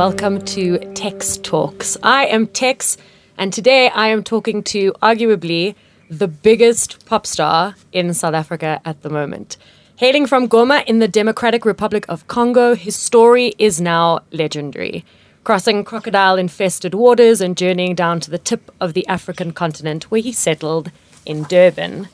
Welcome 0.00 0.40
to 0.46 0.78
Tex 0.94 1.36
Talks. 1.36 1.98
I 2.02 2.24
am 2.24 2.46
Tex, 2.46 2.96
and 3.36 3.52
today 3.52 3.90
I 3.90 4.06
am 4.06 4.24
talking 4.24 4.62
to 4.62 4.92
arguably 5.02 5.74
the 6.08 6.26
biggest 6.26 7.04
pop 7.04 7.26
star 7.26 7.74
in 7.92 8.14
South 8.14 8.32
Africa 8.32 8.80
at 8.86 9.02
the 9.02 9.10
moment. 9.10 9.58
Hailing 9.96 10.26
from 10.26 10.48
Goma 10.48 10.86
in 10.86 11.00
the 11.00 11.06
Democratic 11.06 11.66
Republic 11.66 12.06
of 12.08 12.26
Congo, 12.28 12.74
his 12.74 12.96
story 12.96 13.52
is 13.58 13.78
now 13.78 14.20
legendary. 14.32 15.04
Crossing 15.44 15.84
crocodile 15.84 16.38
infested 16.38 16.94
waters 16.94 17.42
and 17.42 17.54
journeying 17.54 17.94
down 17.94 18.20
to 18.20 18.30
the 18.30 18.38
tip 18.38 18.70
of 18.80 18.94
the 18.94 19.06
African 19.06 19.52
continent 19.52 20.04
where 20.04 20.22
he 20.22 20.32
settled 20.32 20.90
in 21.26 21.42
Durban. 21.42 22.08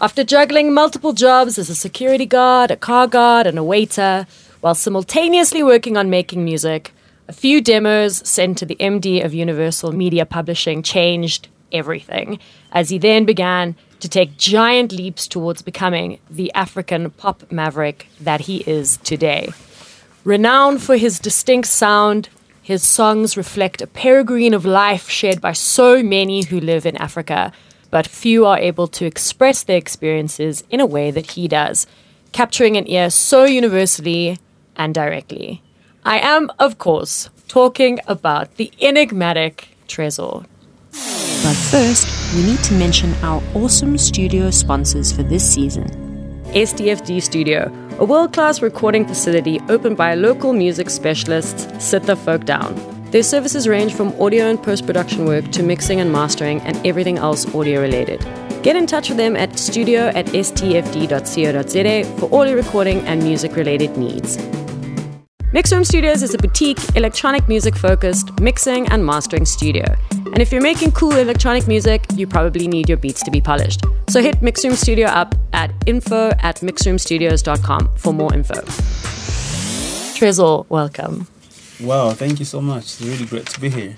After 0.00 0.24
juggling 0.24 0.72
multiple 0.72 1.12
jobs 1.12 1.58
as 1.58 1.68
a 1.68 1.74
security 1.74 2.24
guard, 2.24 2.70
a 2.70 2.76
car 2.76 3.06
guard, 3.06 3.46
and 3.46 3.58
a 3.58 3.62
waiter, 3.62 4.26
while 4.62 4.74
simultaneously 4.74 5.62
working 5.62 5.98
on 5.98 6.08
making 6.08 6.42
music, 6.42 6.94
a 7.28 7.32
few 7.32 7.60
demos 7.60 8.26
sent 8.26 8.56
to 8.58 8.64
the 8.64 8.76
MD 8.76 9.22
of 9.22 9.34
Universal 9.34 9.92
Media 9.92 10.24
Publishing 10.24 10.82
changed 10.82 11.48
everything, 11.70 12.38
as 12.72 12.88
he 12.88 12.96
then 12.96 13.26
began 13.26 13.76
to 14.00 14.08
take 14.08 14.38
giant 14.38 14.92
leaps 14.92 15.28
towards 15.28 15.60
becoming 15.60 16.18
the 16.30 16.50
African 16.54 17.10
pop 17.10 17.52
maverick 17.52 18.06
that 18.18 18.42
he 18.42 18.58
is 18.66 18.96
today. 18.98 19.50
Renowned 20.24 20.82
for 20.82 20.96
his 20.96 21.18
distinct 21.18 21.68
sound, 21.68 22.30
his 22.62 22.82
songs 22.82 23.36
reflect 23.36 23.82
a 23.82 23.86
peregrine 23.86 24.54
of 24.54 24.64
life 24.64 25.10
shared 25.10 25.40
by 25.40 25.52
so 25.52 26.02
many 26.02 26.44
who 26.44 26.58
live 26.58 26.86
in 26.86 26.96
Africa, 26.96 27.52
but 27.90 28.06
few 28.06 28.46
are 28.46 28.58
able 28.58 28.86
to 28.88 29.04
express 29.04 29.62
their 29.62 29.76
experiences 29.76 30.64
in 30.70 30.80
a 30.80 30.86
way 30.86 31.10
that 31.10 31.32
he 31.32 31.46
does, 31.46 31.86
capturing 32.32 32.78
an 32.78 32.88
ear 32.88 33.10
so 33.10 33.44
universally 33.44 34.38
and 34.76 34.94
directly. 34.94 35.62
I 36.04 36.18
am, 36.18 36.50
of 36.58 36.78
course, 36.78 37.28
talking 37.48 37.98
about 38.06 38.56
the 38.56 38.70
enigmatic 38.80 39.68
Tresor. 39.88 40.46
But 41.42 41.56
first, 41.56 42.06
we 42.34 42.42
need 42.42 42.62
to 42.64 42.74
mention 42.74 43.14
our 43.22 43.42
awesome 43.54 43.98
studio 43.98 44.50
sponsors 44.50 45.12
for 45.12 45.22
this 45.22 45.48
season. 45.48 45.86
STFD 46.48 47.22
Studio, 47.22 47.70
a 47.98 48.04
world 48.04 48.32
class 48.32 48.62
recording 48.62 49.06
facility 49.06 49.60
opened 49.68 49.96
by 49.96 50.14
local 50.14 50.52
music 50.52 50.88
specialists, 50.88 51.68
Sit 51.84 52.04
the 52.04 52.16
Folk 52.16 52.44
Down. 52.44 52.74
Their 53.10 53.22
services 53.22 53.66
range 53.66 53.94
from 53.94 54.18
audio 54.20 54.46
and 54.50 54.62
post 54.62 54.86
production 54.86 55.24
work 55.24 55.50
to 55.52 55.62
mixing 55.62 56.00
and 56.00 56.12
mastering 56.12 56.60
and 56.62 56.86
everything 56.86 57.18
else 57.18 57.46
audio 57.54 57.80
related. 57.80 58.20
Get 58.62 58.76
in 58.76 58.86
touch 58.86 59.08
with 59.08 59.18
them 59.18 59.36
at 59.36 59.58
studio 59.58 60.08
at 60.08 60.26
stfd.co.za 60.26 62.18
for 62.18 62.26
all 62.30 62.46
your 62.46 62.56
recording 62.56 63.00
and 63.06 63.22
music 63.22 63.56
related 63.56 63.96
needs. 63.96 64.36
Mixroom 65.52 65.86
Studios 65.86 66.22
is 66.22 66.34
a 66.34 66.38
boutique, 66.38 66.78
electronic 66.94 67.48
music 67.48 67.74
focused 67.74 68.38
mixing 68.38 68.86
and 68.88 69.04
mastering 69.04 69.46
studio. 69.46 69.82
And 70.10 70.40
if 70.40 70.52
you're 70.52 70.60
making 70.60 70.92
cool 70.92 71.16
electronic 71.16 71.66
music, 71.66 72.04
you 72.12 72.26
probably 72.26 72.68
need 72.68 72.86
your 72.86 72.98
beats 72.98 73.22
to 73.22 73.30
be 73.30 73.40
polished. 73.40 73.80
So 74.10 74.20
hit 74.20 74.42
Mixroom 74.42 74.74
Studio 74.74 75.06
up 75.06 75.34
at 75.54 75.72
info 75.86 76.32
at 76.40 76.56
mixroomstudios.com 76.56 77.96
for 77.96 78.12
more 78.12 78.34
info. 78.34 78.60
Tresor, 80.18 80.66
welcome. 80.68 81.26
Wow, 81.80 82.10
thank 82.10 82.40
you 82.40 82.44
so 82.44 82.60
much. 82.60 82.82
It's 82.82 83.00
really 83.00 83.24
great 83.24 83.46
to 83.46 83.58
be 83.58 83.70
here. 83.70 83.96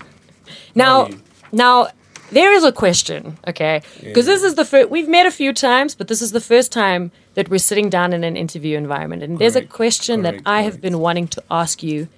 Now, 0.77 1.09
now 1.51 1.89
there 2.33 2.53
is 2.53 2.65
a 2.65 2.73
question, 2.73 3.39
okay? 3.47 3.83
Because 4.03 4.27
Yeah. 4.27 4.35
this 4.35 4.43
is 4.43 4.55
the 4.55 4.65
first 4.65 4.91
we've 4.91 5.09
met 5.09 5.27
a 5.27 5.31
few 5.31 5.53
times, 5.53 5.95
but 5.95 6.09
this 6.09 6.23
is 6.23 6.33
the 6.33 6.41
first 6.41 6.73
time 6.73 7.11
that 7.35 7.49
we're 7.49 7.59
sitting 7.59 7.89
down 7.91 8.13
in 8.13 8.25
an 8.25 8.37
interview 8.37 8.77
environment, 8.77 9.23
and 9.23 9.39
there's 9.39 9.57
a 9.57 9.63
question 9.63 10.23
correct, 10.23 10.45
that 10.45 10.51
I 10.51 10.63
have 10.63 10.81
been 10.81 10.99
wanting 10.99 11.29
to 11.29 11.43
ask 11.51 11.83
you 11.83 12.09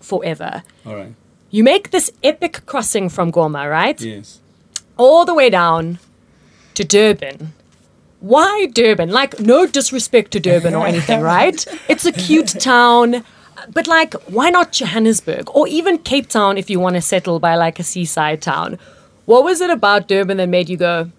forever. 0.00 0.62
All 0.86 0.94
right. 0.96 1.14
You 1.50 1.64
make 1.64 1.90
this 1.90 2.10
epic 2.22 2.60
crossing 2.66 3.08
from 3.08 3.32
Goma, 3.32 3.70
right? 3.70 4.00
Yes. 4.00 4.38
All 4.96 5.24
the 5.24 5.34
way 5.34 5.48
down 5.50 5.98
to 6.74 6.84
Durban. 6.84 7.52
Why 8.20 8.66
Durban? 8.72 9.10
Like, 9.10 9.38
no 9.40 9.66
disrespect 9.66 10.32
to 10.32 10.40
Durban 10.40 10.74
or 10.74 10.86
anything, 10.86 11.20
right? 11.36 11.64
It's 11.88 12.04
a 12.04 12.12
cute 12.12 12.48
town. 12.60 13.24
But, 13.72 13.86
like, 13.86 14.14
why 14.28 14.50
not 14.50 14.72
Johannesburg 14.72 15.48
or 15.54 15.66
even 15.68 15.98
Cape 15.98 16.28
Town 16.28 16.58
if 16.58 16.68
you 16.70 16.78
want 16.80 16.94
to 16.94 17.00
settle 17.02 17.38
by 17.40 17.56
like 17.56 17.78
a 17.80 17.82
seaside 17.82 18.40
town? 18.42 18.78
What 19.28 19.44
was 19.44 19.60
it 19.60 19.68
about 19.68 20.08
Durban 20.08 20.38
that 20.38 20.48
made 20.48 20.70
you 20.70 20.78
go, 20.78 21.10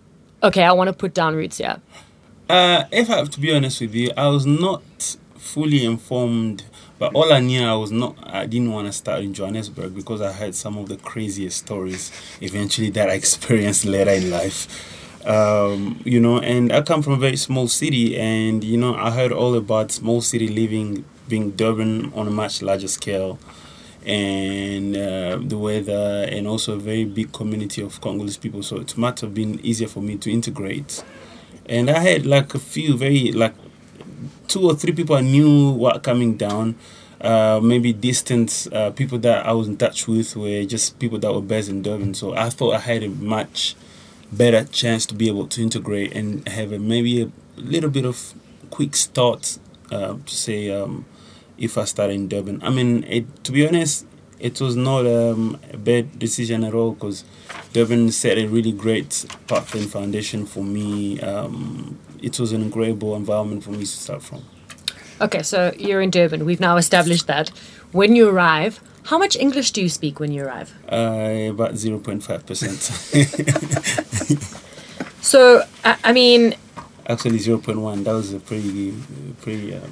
okay, 0.42 0.64
I 0.64 0.72
want 0.72 0.88
to 0.88 0.94
put 0.94 1.14
down 1.14 1.36
roots 1.36 1.60
here? 1.60 1.80
Uh, 2.50 2.86
if 2.92 3.08
I 3.08 3.18
have 3.18 3.30
to 3.30 3.40
be 3.40 3.56
honest 3.56 3.82
with 3.82 3.94
you, 3.94 4.10
I 4.18 4.30
was 4.30 4.48
not 4.48 4.82
fully 5.36 5.86
informed, 5.86 6.64
but 6.98 7.14
all 7.14 7.32
I 7.32 7.40
knew 7.40 7.64
I 7.64 7.76
was 7.76 7.92
not. 7.92 8.16
I 8.24 8.48
didn't 8.48 8.72
want 8.72 8.88
to 8.88 8.94
start 8.94 9.22
in 9.22 9.36
Johannesburg 9.36 9.94
because 9.94 10.22
I 10.22 10.32
heard 10.32 10.56
some 10.56 10.76
of 10.80 10.90
the 10.90 10.98
craziest 10.98 11.60
stories. 11.60 12.12
Eventually, 12.42 12.90
that 12.90 13.12
I 13.12 13.14
experienced 13.22 13.86
later 13.86 14.10
in 14.10 14.32
life. 14.32 14.68
Um, 15.28 16.02
you 16.04 16.20
know, 16.20 16.40
and 16.40 16.72
I 16.72 16.82
come 16.82 17.04
from 17.04 17.14
a 17.14 17.18
very 17.18 17.38
small 17.38 17.68
city, 17.68 18.18
and 18.18 18.64
you 18.64 18.78
know, 18.78 18.96
I 18.96 19.12
heard 19.12 19.32
all 19.32 19.54
about 19.54 19.92
small 19.92 20.22
city 20.22 20.48
living, 20.48 21.06
being 21.28 21.52
Durban 21.52 22.12
on 22.14 22.28
a 22.28 22.32
much 22.32 22.64
larger 22.64 22.88
scale. 22.88 23.38
And 24.10 24.98
uh, 24.98 25.38
the 25.40 25.58
weather, 25.58 26.28
and 26.32 26.48
also 26.48 26.76
a 26.76 26.80
very 26.80 27.06
big 27.06 27.32
community 27.32 27.84
of 27.84 28.02
Congolese 28.02 28.38
people. 28.38 28.64
So 28.64 28.78
it 28.78 28.98
might 28.98 29.20
have 29.20 29.36
been 29.36 29.60
easier 29.64 29.88
for 29.88 30.02
me 30.02 30.18
to 30.18 30.32
integrate. 30.32 31.04
And 31.68 31.92
I 31.92 32.00
had 32.00 32.26
like 32.26 32.56
a 32.56 32.60
few 32.60 32.98
very 32.98 33.32
like 33.32 33.54
two 34.48 34.66
or 34.66 34.74
three 34.74 34.94
people 34.94 35.16
I 35.16 35.22
knew 35.22 35.74
were 35.74 36.00
coming 36.00 36.38
down. 36.38 36.76
Uh, 37.22 37.60
maybe 37.62 37.94
distant 37.94 38.68
uh, 38.72 38.90
people 38.92 39.20
that 39.20 39.46
I 39.46 39.52
was 39.52 39.68
in 39.68 39.78
touch 39.78 40.08
with 40.08 40.36
were 40.36 40.64
just 40.64 40.98
people 40.98 41.20
that 41.20 41.32
were 41.32 41.42
based 41.42 41.70
in 41.70 41.84
Durban. 41.84 42.16
So 42.16 42.34
I 42.34 42.50
thought 42.50 42.74
I 42.74 42.80
had 42.80 43.04
a 43.04 43.10
much 43.10 43.76
better 44.32 44.64
chance 44.64 45.06
to 45.08 45.14
be 45.14 45.28
able 45.28 45.46
to 45.48 45.62
integrate 45.62 46.16
and 46.16 46.48
have 46.48 46.72
a, 46.72 46.80
maybe 46.80 47.22
a 47.22 47.32
little 47.58 47.90
bit 47.92 48.06
of 48.06 48.34
quick 48.72 48.96
start 48.96 49.60
uh, 49.92 50.16
to 50.26 50.36
say 50.36 50.72
um, 50.72 51.06
if 51.60 51.78
I 51.78 51.86
start 51.86 52.12
in 52.12 52.28
Durban. 52.28 52.62
I 52.64 52.70
mean, 52.70 53.04
it, 53.04 53.44
to 53.44 53.52
be 53.52 53.68
honest, 53.68 54.06
it 54.40 54.62
was 54.62 54.76
not 54.76 55.06
um, 55.06 55.60
a 55.72 55.78
bad 55.78 56.18
decision 56.18 56.64
at 56.64 56.74
all 56.74 56.94
because 56.94 57.24
Durban 57.74 58.12
set 58.12 58.38
a 58.38 58.48
really 58.48 58.72
great 58.72 59.26
path 59.48 59.76
and 59.76 59.92
foundation 59.92 60.46
for 60.46 60.64
me. 60.64 61.20
Um, 61.22 62.00
it 62.22 62.40
was 62.40 62.52
an 62.52 62.62
incredible 62.62 63.16
environment 63.16 63.64
for 63.64 63.72
me 63.72 63.80
to 63.80 63.86
start 63.86 64.24
from. 64.24 64.44
Okay, 65.22 65.44
so 65.44 65.74
you're 65.78 66.02
in 66.02 66.12
Durban. 66.12 66.46
We've 66.46 66.62
now 66.62 66.78
established 66.78 67.28
that. 67.28 67.50
When 67.92 68.16
you 68.16 68.30
arrive, 68.30 68.80
how 69.04 69.18
much 69.18 69.36
English 69.36 69.72
do 69.72 69.82
you 69.82 69.90
speak 69.90 70.20
when 70.20 70.32
you 70.32 70.46
arrive? 70.46 70.74
Uh, 70.90 71.50
about 71.50 71.74
0.5%. 71.74 74.56
So, 75.22 75.64
I, 75.84 75.98
I 76.06 76.14
mean, 76.14 76.56
Actually, 77.10 77.40
0.1. 77.40 78.04
That 78.04 78.14
was 78.14 78.34
a 78.34 78.40
pretty, 78.40 78.94
pretty. 79.42 79.76
Um, 79.76 79.92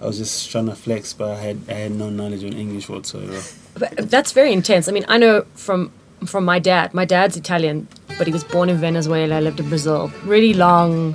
I 0.00 0.06
was 0.06 0.18
just 0.18 0.50
trying 0.50 0.66
to 0.66 0.74
flex, 0.74 1.12
but 1.12 1.30
I 1.30 1.40
had 1.40 1.58
I 1.68 1.74
had 1.74 1.92
no 1.92 2.10
knowledge 2.10 2.44
on 2.44 2.52
English 2.52 2.88
whatsoever. 2.88 3.40
But 3.78 4.10
that's 4.10 4.32
very 4.32 4.52
intense. 4.52 4.88
I 4.88 4.92
mean, 4.92 5.04
I 5.08 5.18
know 5.18 5.44
from 5.54 5.92
from 6.26 6.44
my 6.44 6.58
dad. 6.58 6.94
My 6.94 7.04
dad's 7.04 7.36
Italian, 7.36 7.88
but 8.18 8.26
he 8.26 8.32
was 8.32 8.44
born 8.44 8.68
in 8.68 8.76
Venezuela, 8.76 9.40
lived 9.40 9.60
in 9.60 9.68
Brazil. 9.68 10.10
Really 10.24 10.54
long, 10.54 11.14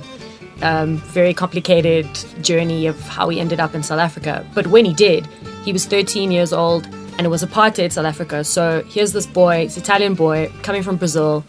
um, 0.62 0.98
very 0.98 1.34
complicated 1.34 2.06
journey 2.42 2.86
of 2.86 3.00
how 3.00 3.28
he 3.28 3.40
ended 3.40 3.60
up 3.60 3.74
in 3.74 3.82
South 3.82 4.00
Africa. 4.00 4.46
But 4.54 4.66
when 4.68 4.84
he 4.84 4.92
did, 4.92 5.26
he 5.64 5.72
was 5.72 5.86
13 5.86 6.30
years 6.30 6.52
old, 6.52 6.86
and 7.18 7.22
it 7.22 7.28
was 7.28 7.44
apartheid 7.44 7.92
South 7.92 8.06
Africa. 8.06 8.44
So 8.44 8.82
here's 8.88 9.12
this 9.12 9.26
boy, 9.26 9.64
this 9.64 9.76
Italian 9.76 10.14
boy, 10.14 10.52
coming 10.62 10.82
from 10.82 10.96
Brazil, 10.96 11.44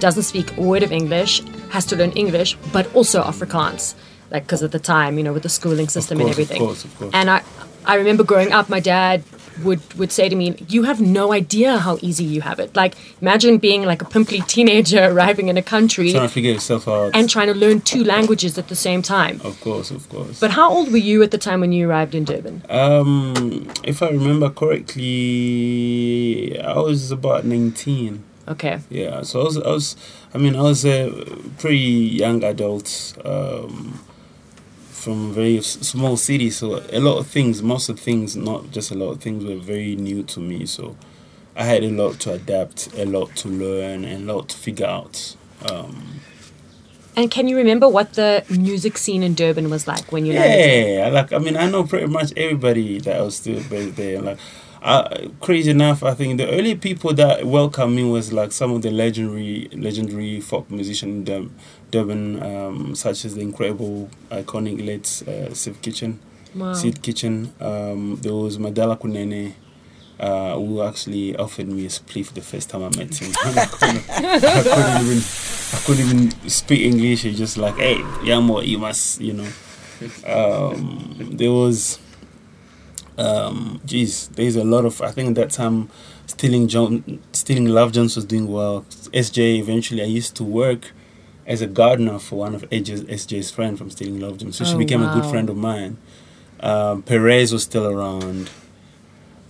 doesn't 0.00 0.22
speak 0.22 0.56
a 0.56 0.60
word 0.60 0.82
of 0.82 0.92
English, 0.92 1.42
has 1.70 1.84
to 1.86 1.96
learn 1.96 2.12
English, 2.12 2.56
but 2.72 2.92
also 2.94 3.22
Afrikaans. 3.22 3.94
Like, 4.30 4.44
because 4.44 4.62
at 4.62 4.72
the 4.72 4.78
time, 4.78 5.16
you 5.18 5.24
know, 5.24 5.32
with 5.32 5.42
the 5.42 5.48
schooling 5.48 5.88
system 5.88 6.18
and 6.20 6.26
course, 6.28 6.36
of 6.38 6.40
everything. 6.42 6.58
course, 6.66 6.84
of 6.84 6.98
course. 6.98 7.10
And 7.14 7.30
I, 7.30 7.42
I 7.86 7.94
remember 7.94 8.22
growing 8.24 8.52
up, 8.52 8.68
my 8.68 8.80
dad 8.80 9.22
would 9.64 9.80
would 9.94 10.12
say 10.12 10.28
to 10.28 10.36
me, 10.36 10.54
"You 10.68 10.84
have 10.84 11.00
no 11.00 11.32
idea 11.32 11.78
how 11.78 11.98
easy 12.00 12.22
you 12.22 12.42
have 12.42 12.60
it. 12.60 12.76
Like, 12.76 12.94
imagine 13.20 13.58
being 13.58 13.82
like 13.84 14.00
a 14.02 14.04
pimply 14.04 14.40
teenager 14.42 15.04
arriving 15.12 15.48
in 15.48 15.56
a 15.56 15.62
country 15.62 16.12
Trying 16.12 16.28
to 16.28 16.32
figure 16.32 16.52
yourself 16.52 16.86
out. 16.86 17.10
and 17.12 17.28
trying 17.28 17.48
to 17.48 17.54
learn 17.54 17.80
two 17.80 18.04
languages 18.04 18.56
at 18.58 18.68
the 18.68 18.76
same 18.76 19.02
time." 19.02 19.40
of 19.42 19.60
course, 19.60 19.90
of 19.90 20.08
course. 20.10 20.38
But 20.38 20.52
how 20.52 20.70
old 20.70 20.92
were 20.92 20.98
you 21.10 21.22
at 21.24 21.32
the 21.32 21.38
time 21.38 21.58
when 21.60 21.72
you 21.72 21.88
arrived 21.90 22.14
in 22.14 22.24
Durban? 22.24 22.62
um, 22.70 23.68
if 23.82 24.00
I 24.02 24.10
remember 24.10 24.48
correctly, 25.38 26.60
I 26.60 26.78
was 26.78 27.10
about 27.10 27.44
nineteen. 27.44 28.24
Okay. 28.46 28.80
Yeah, 28.88 29.22
so 29.22 29.40
I 29.40 29.44
was, 29.44 29.56
I 29.58 29.68
was, 29.70 29.96
I 30.32 30.38
mean, 30.38 30.56
I 30.56 30.62
was 30.62 30.84
a 30.86 31.10
pretty 31.58 31.76
young 31.76 32.42
adult 32.44 33.14
um, 33.24 34.00
from 35.08 35.30
a 35.30 35.32
very 35.32 35.62
small 35.62 36.18
city. 36.18 36.50
So 36.50 36.84
a 36.92 37.00
lot 37.00 37.16
of 37.16 37.26
things, 37.26 37.62
most 37.62 37.88
of 37.88 37.98
things, 37.98 38.36
not 38.36 38.70
just 38.70 38.90
a 38.90 38.94
lot 38.94 39.12
of 39.12 39.22
things, 39.22 39.42
were 39.42 39.56
very 39.56 39.96
new 39.96 40.22
to 40.24 40.40
me. 40.40 40.66
So 40.66 40.96
I 41.56 41.64
had 41.64 41.82
a 41.82 41.90
lot 41.90 42.20
to 42.20 42.32
adapt, 42.34 42.94
a 42.94 43.06
lot 43.06 43.34
to 43.36 43.48
learn, 43.48 44.04
and 44.04 44.28
a 44.28 44.34
lot 44.34 44.50
to 44.50 44.56
figure 44.56 44.86
out. 44.86 45.34
Um, 45.70 46.20
And 47.16 47.30
can 47.30 47.48
you 47.48 47.56
remember 47.56 47.88
what 47.88 48.12
the 48.14 48.44
music 48.50 48.98
scene 48.98 49.22
in 49.22 49.34
Durban 49.34 49.70
was 49.70 49.88
like 49.88 50.12
when 50.12 50.26
you 50.26 50.34
landed? 50.34 50.88
Yeah, 50.88 51.06
I 51.06 51.08
like 51.08 51.32
I 51.32 51.38
mean, 51.38 51.56
I 51.56 51.70
know 51.70 51.84
pretty 51.84 52.06
much 52.06 52.32
everybody 52.36 53.00
that 53.00 53.20
was 53.24 53.36
still 53.36 53.62
based 53.70 53.96
there. 53.96 54.20
Like, 54.20 54.38
uh, 54.82 55.28
crazy 55.40 55.70
enough, 55.70 56.02
I 56.02 56.14
think 56.14 56.38
the 56.38 56.48
early 56.50 56.74
people 56.74 57.12
that 57.14 57.46
welcomed 57.46 57.96
me 57.96 58.04
was 58.04 58.32
like 58.32 58.52
some 58.52 58.72
of 58.72 58.82
the 58.82 58.90
legendary, 58.90 59.68
legendary 59.72 60.40
folk 60.40 60.70
musicians 60.70 61.10
in 61.10 61.24
Dur- 61.24 61.50
Durban, 61.90 62.42
um, 62.42 62.94
such 62.94 63.24
as 63.24 63.34
the 63.34 63.40
incredible, 63.42 64.08
iconic 64.30 64.84
late 64.86 65.22
uh, 65.28 65.52
Sid 65.54 65.80
Kitchen, 65.82 66.20
Wow. 66.54 66.72
Sid 66.72 67.02
Kitchen. 67.02 67.52
Um, 67.60 68.16
there 68.22 68.34
was 68.34 68.58
Madala 68.58 68.98
Kunene. 68.98 69.54
Uh, 70.20 70.56
who 70.56 70.82
actually 70.82 71.36
offered 71.36 71.68
me 71.68 71.84
a 71.86 71.88
spliff 71.88 72.34
the 72.34 72.40
first 72.40 72.68
time 72.70 72.82
I 72.82 72.88
met 72.98 73.14
him. 73.22 73.32
I, 73.44 73.66
couldn't, 73.66 74.10
I 74.10 74.40
couldn't 74.40 75.06
even, 75.06 75.22
I 75.22 75.78
couldn't 75.86 76.06
even 76.40 76.48
speak 76.50 76.80
English. 76.80 77.22
He 77.22 77.32
just 77.36 77.56
like, 77.56 77.76
hey, 77.76 77.98
Yamo, 78.26 78.66
you 78.66 78.78
must, 78.78 79.20
you 79.20 79.34
know. 79.34 79.46
Um, 80.26 81.16
there 81.34 81.52
was, 81.52 82.00
um, 83.18 83.80
geez, 83.84 84.28
there's 84.28 84.56
a 84.56 84.64
lot 84.64 84.84
of. 84.84 85.00
I 85.02 85.10
think 85.10 85.30
at 85.30 85.34
that 85.36 85.50
time, 85.50 85.90
stealing 86.26 86.68
John, 86.68 87.20
stealing 87.32 87.66
Love 87.66 87.92
Jones 87.92 88.16
was 88.16 88.24
doing 88.24 88.46
well. 88.50 88.82
SJ 89.12 89.58
eventually, 89.58 90.02
I 90.02 90.06
used 90.06 90.36
to 90.36 90.44
work 90.44 90.92
as 91.46 91.60
a 91.62 91.66
gardener 91.66 92.18
for 92.18 92.36
one 92.38 92.54
of 92.54 92.62
SJ's, 92.70 93.02
SJ's 93.04 93.50
friend 93.50 93.76
from 93.78 93.90
Stealing 93.90 94.20
Love 94.20 94.38
Jones, 94.38 94.56
so 94.56 94.64
she 94.64 94.74
Oh, 94.74 94.78
became 94.78 95.02
a 95.02 95.12
good 95.14 95.24
friend 95.30 95.48
of 95.50 95.56
mine. 95.56 95.96
Um, 96.60 97.02
Perez 97.02 97.52
was 97.52 97.62
still 97.62 97.86
around. 97.86 98.50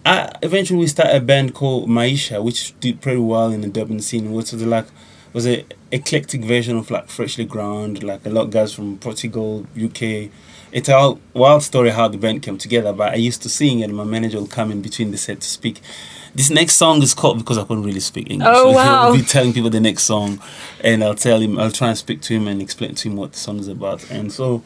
I 0.06 0.32
eventually 0.42 0.78
we 0.78 0.86
started 0.86 1.16
a 1.16 1.20
band 1.20 1.54
called 1.54 1.88
Maisha, 1.88 2.42
which 2.42 2.78
did 2.80 3.00
pretty 3.00 3.18
well 3.20 3.50
in 3.50 3.60
the 3.62 3.68
Durban 3.68 4.00
scene. 4.00 4.32
Which 4.32 4.52
was 4.52 4.62
like 4.64 4.86
was 5.32 5.44
an 5.44 5.64
eclectic 5.90 6.42
version 6.44 6.76
of 6.78 6.90
like 6.90 7.08
Freshly 7.08 7.44
Ground, 7.44 8.02
like 8.02 8.24
a 8.24 8.30
lot 8.30 8.44
of 8.46 8.50
guys 8.50 8.72
from 8.72 8.98
Portugal, 8.98 9.66
UK. 9.76 10.30
It's 10.72 10.88
a 10.88 11.16
wild 11.34 11.62
story 11.62 11.90
how 11.90 12.08
the 12.08 12.18
band 12.18 12.42
came 12.42 12.58
together. 12.58 12.92
But 12.92 13.12
I 13.12 13.16
used 13.16 13.42
to 13.42 13.48
sing, 13.48 13.82
and 13.82 13.96
my 13.96 14.04
manager 14.04 14.40
would 14.40 14.50
come 14.50 14.70
in 14.70 14.82
between 14.82 15.10
the 15.10 15.16
set 15.18 15.40
to 15.40 15.48
speak. 15.48 15.80
This 16.34 16.50
next 16.50 16.74
song 16.74 17.02
is 17.02 17.14
called 17.14 17.38
because 17.38 17.56
I 17.58 17.64
couldn't 17.64 17.84
really 17.84 18.00
speak 18.00 18.30
English. 18.30 18.48
Oh, 18.52 18.70
So 18.72 18.76
wow. 18.76 19.12
He'll 19.12 19.20
be 19.22 19.26
telling 19.26 19.52
people 19.52 19.70
the 19.70 19.80
next 19.80 20.04
song, 20.04 20.40
and 20.82 21.02
I'll 21.02 21.14
tell 21.14 21.40
him. 21.40 21.58
I'll 21.58 21.70
try 21.72 21.88
and 21.88 21.98
speak 21.98 22.20
to 22.22 22.34
him 22.34 22.46
and 22.48 22.60
explain 22.60 22.94
to 22.94 23.08
him 23.08 23.16
what 23.16 23.32
the 23.32 23.38
song 23.38 23.58
is 23.58 23.68
about. 23.68 24.08
And 24.10 24.30
so, 24.32 24.62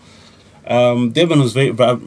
um, 0.66 1.12
Durban 1.12 1.40
was 1.40 1.52
very. 1.52 1.70
But 1.72 2.00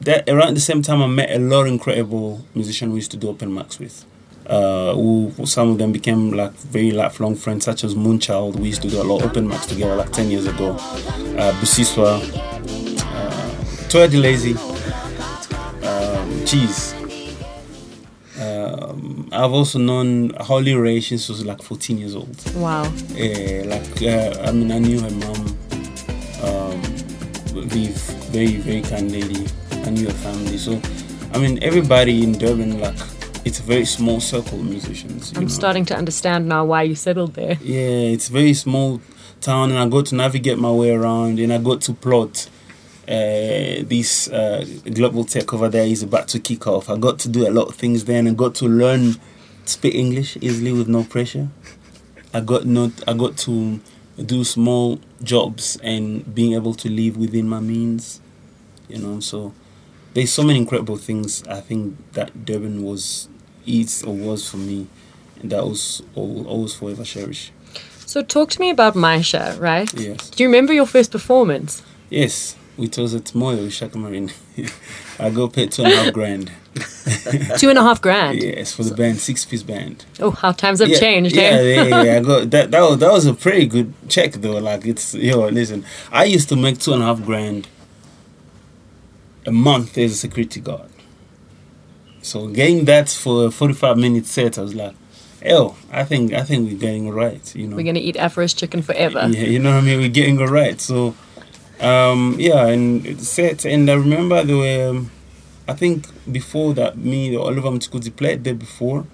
that 0.00 0.28
around 0.28 0.54
the 0.54 0.60
same 0.60 0.82
time, 0.82 1.00
I 1.02 1.06
met 1.06 1.30
a 1.30 1.38
lot 1.38 1.62
of 1.62 1.68
incredible 1.68 2.44
musicians 2.54 2.90
we 2.92 2.96
used 2.96 3.10
to 3.12 3.16
do 3.16 3.28
open 3.28 3.50
mics 3.50 3.78
with. 3.78 4.04
Uh, 4.46 4.92
who 4.94 5.32
some 5.46 5.70
of 5.70 5.78
them 5.78 5.92
became 5.92 6.32
like 6.32 6.50
very 6.54 6.90
lifelong 6.90 7.36
friends, 7.36 7.64
such 7.64 7.84
as 7.84 7.94
Moonchild. 7.94 8.56
We 8.56 8.66
used 8.68 8.82
to 8.82 8.90
do 8.90 9.00
a 9.00 9.04
lot 9.04 9.22
of 9.22 9.30
open 9.30 9.48
mics 9.48 9.68
together 9.68 9.94
like 9.94 10.10
ten 10.12 10.30
years 10.30 10.46
ago. 10.46 10.72
Uh, 10.72 11.52
Busiswa, 11.60 12.51
Toya 13.92 14.08
Delazy, 14.08 14.56
um, 15.84 16.46
Cheese. 16.46 16.94
Um, 18.40 19.28
I've 19.30 19.52
also 19.52 19.78
known 19.78 20.30
Holly 20.30 20.74
Rey 20.74 21.02
since 21.02 21.26
she 21.26 21.32
was 21.32 21.44
like 21.44 21.60
14 21.60 21.98
years 21.98 22.16
old. 22.16 22.54
Wow. 22.54 22.84
Uh, 22.84 23.66
like 23.66 24.02
uh, 24.02 24.40
I 24.46 24.52
mean, 24.52 24.72
I 24.72 24.78
knew 24.78 24.98
her 24.98 25.10
mom. 25.10 25.46
Um, 26.42 26.80
very 28.32 28.56
very 28.56 28.80
kind 28.80 29.12
lady. 29.12 29.46
I 29.84 29.90
knew 29.90 30.06
her 30.06 30.12
family. 30.24 30.56
So, 30.56 30.80
I 31.34 31.38
mean, 31.38 31.62
everybody 31.62 32.24
in 32.24 32.32
Durban, 32.32 32.80
like, 32.80 32.96
it's 33.44 33.58
a 33.58 33.62
very 33.62 33.84
small 33.84 34.20
circle 34.20 34.58
of 34.58 34.64
musicians. 34.64 35.34
I'm 35.36 35.42
know. 35.42 35.48
starting 35.48 35.84
to 35.84 35.94
understand 35.94 36.48
now 36.48 36.64
why 36.64 36.84
you 36.84 36.94
settled 36.94 37.34
there. 37.34 37.58
Yeah, 37.60 38.14
it's 38.14 38.30
a 38.30 38.32
very 38.32 38.54
small 38.54 39.02
town, 39.42 39.68
and 39.68 39.78
I 39.78 39.86
got 39.86 40.06
to 40.06 40.14
navigate 40.14 40.58
my 40.58 40.70
way 40.70 40.92
around, 40.92 41.38
and 41.38 41.52
I 41.52 41.58
got 41.58 41.82
to 41.82 41.92
plot. 41.92 42.48
Uh, 43.08 43.82
this 43.88 44.28
uh, 44.28 44.64
global 44.94 45.24
tech 45.24 45.52
over 45.52 45.68
there 45.68 45.84
is 45.84 46.02
about 46.02 46.28
to 46.28 46.38
kick 46.38 46.66
off. 46.66 46.88
I 46.88 46.96
got 46.96 47.18
to 47.20 47.28
do 47.28 47.48
a 47.48 47.50
lot 47.50 47.68
of 47.68 47.74
things 47.74 48.04
then, 48.04 48.26
and 48.26 48.38
got 48.38 48.54
to 48.56 48.66
learn 48.66 49.14
to 49.14 49.18
speak 49.64 49.94
English 49.94 50.36
easily 50.40 50.72
with 50.72 50.88
no 50.88 51.02
pressure. 51.04 51.48
I 52.32 52.40
got 52.40 52.64
not. 52.64 52.92
I 53.08 53.14
got 53.14 53.36
to 53.38 53.80
do 54.24 54.44
small 54.44 55.00
jobs 55.22 55.78
and 55.82 56.32
being 56.34 56.52
able 56.54 56.74
to 56.74 56.88
live 56.88 57.16
within 57.16 57.48
my 57.48 57.60
means. 57.60 58.20
You 58.88 58.98
know, 58.98 59.20
so 59.20 59.52
there's 60.14 60.32
so 60.32 60.42
many 60.42 60.58
incredible 60.58 60.96
things. 60.96 61.42
I 61.48 61.60
think 61.60 61.96
that 62.12 62.44
Durban 62.44 62.82
was, 62.82 63.28
is 63.66 64.02
or 64.02 64.14
was 64.14 64.48
for 64.48 64.58
me, 64.58 64.86
and 65.40 65.50
that 65.50 65.64
was 65.64 66.02
all, 66.14 66.46
always 66.46 66.74
forever 66.74 67.04
cherish. 67.04 67.52
So 68.06 68.22
talk 68.22 68.50
to 68.50 68.60
me 68.60 68.70
about 68.70 68.94
Maisha, 68.94 69.58
right? 69.58 69.92
Yes. 69.94 70.30
Do 70.30 70.42
you 70.42 70.48
remember 70.48 70.72
your 70.72 70.86
first 70.86 71.10
performance? 71.10 71.82
Yes, 72.10 72.56
it 72.78 72.96
was 72.98 73.14
at 73.14 73.24
Moyo 73.34 73.62
with 73.64 73.72
Shaka 73.72 73.98
Marine. 73.98 74.30
I 75.18 75.30
go 75.30 75.48
paid 75.48 75.72
two 75.72 75.82
and 75.84 75.92
a 75.92 75.96
half 75.96 76.12
grand. 76.12 76.50
Two 77.58 77.68
and 77.68 77.76
a 77.78 77.82
half 77.82 78.00
grand. 78.00 78.42
Yes, 78.42 78.72
for 78.74 78.82
the 78.82 78.94
band, 78.94 79.18
six 79.18 79.44
piece 79.44 79.62
band. 79.62 80.06
Oh, 80.20 80.30
how 80.30 80.52
times 80.52 80.78
have 80.80 80.88
yeah, 80.88 80.98
changed, 80.98 81.36
Yeah, 81.36 81.42
eh? 81.42 81.60
yeah, 81.60 81.82
yeah, 81.82 82.02
yeah. 82.02 82.16
I 82.16 82.20
got 82.20 82.50
that. 82.52 82.70
That 82.70 82.80
was 82.80 82.98
that 83.00 83.12
was 83.12 83.26
a 83.26 83.34
pretty 83.34 83.66
good 83.66 83.92
check 84.08 84.32
though. 84.32 84.56
Like 84.56 84.86
it's 84.86 85.12
yo, 85.12 85.48
listen. 85.48 85.84
I 86.10 86.24
used 86.24 86.48
to 86.48 86.56
make 86.56 86.78
two 86.78 86.94
and 86.94 87.02
a 87.02 87.04
half 87.06 87.22
grand 87.26 87.68
a 89.44 89.52
month 89.52 89.98
as 89.98 90.12
a 90.12 90.14
security 90.16 90.60
guard. 90.60 90.88
So 92.22 92.46
getting 92.48 92.84
that 92.86 93.10
for 93.10 93.46
a 93.46 93.50
forty-five 93.50 93.98
minute 93.98 94.24
set, 94.26 94.56
I 94.58 94.62
was 94.62 94.74
like, 94.74 94.94
"Yo, 95.44 95.76
I 95.92 96.04
think 96.04 96.32
I 96.32 96.42
think 96.44 96.70
we're 96.70 96.78
getting 96.78 97.06
it 97.08 97.10
right." 97.10 97.54
You 97.54 97.66
know, 97.68 97.76
We're 97.76 97.82
gonna 97.84 97.98
eat 97.98 98.16
Afro's 98.16 98.54
chicken 98.54 98.80
forever. 98.80 99.28
yeah, 99.30 99.42
you 99.44 99.58
know 99.58 99.72
what 99.74 99.82
I 99.82 99.86
mean. 99.86 99.98
We're 100.00 100.08
getting 100.08 100.40
it 100.40 100.48
right. 100.48 100.80
So, 100.80 101.14
um, 101.82 102.36
yeah, 102.38 102.66
and 102.66 103.04
it 103.04 103.20
set. 103.20 103.64
And 103.64 103.90
I 103.90 103.94
remember 103.94 104.42
there 104.44 104.56
were, 104.56 104.88
um, 104.90 105.10
I 105.68 105.74
think 105.74 106.06
before 106.30 106.74
that, 106.74 106.96
me, 106.96 107.36
Oliver 107.36 107.70
Mtukudzi 107.70 108.14
played 108.14 108.44
there 108.44 108.54
before, 108.54 109.06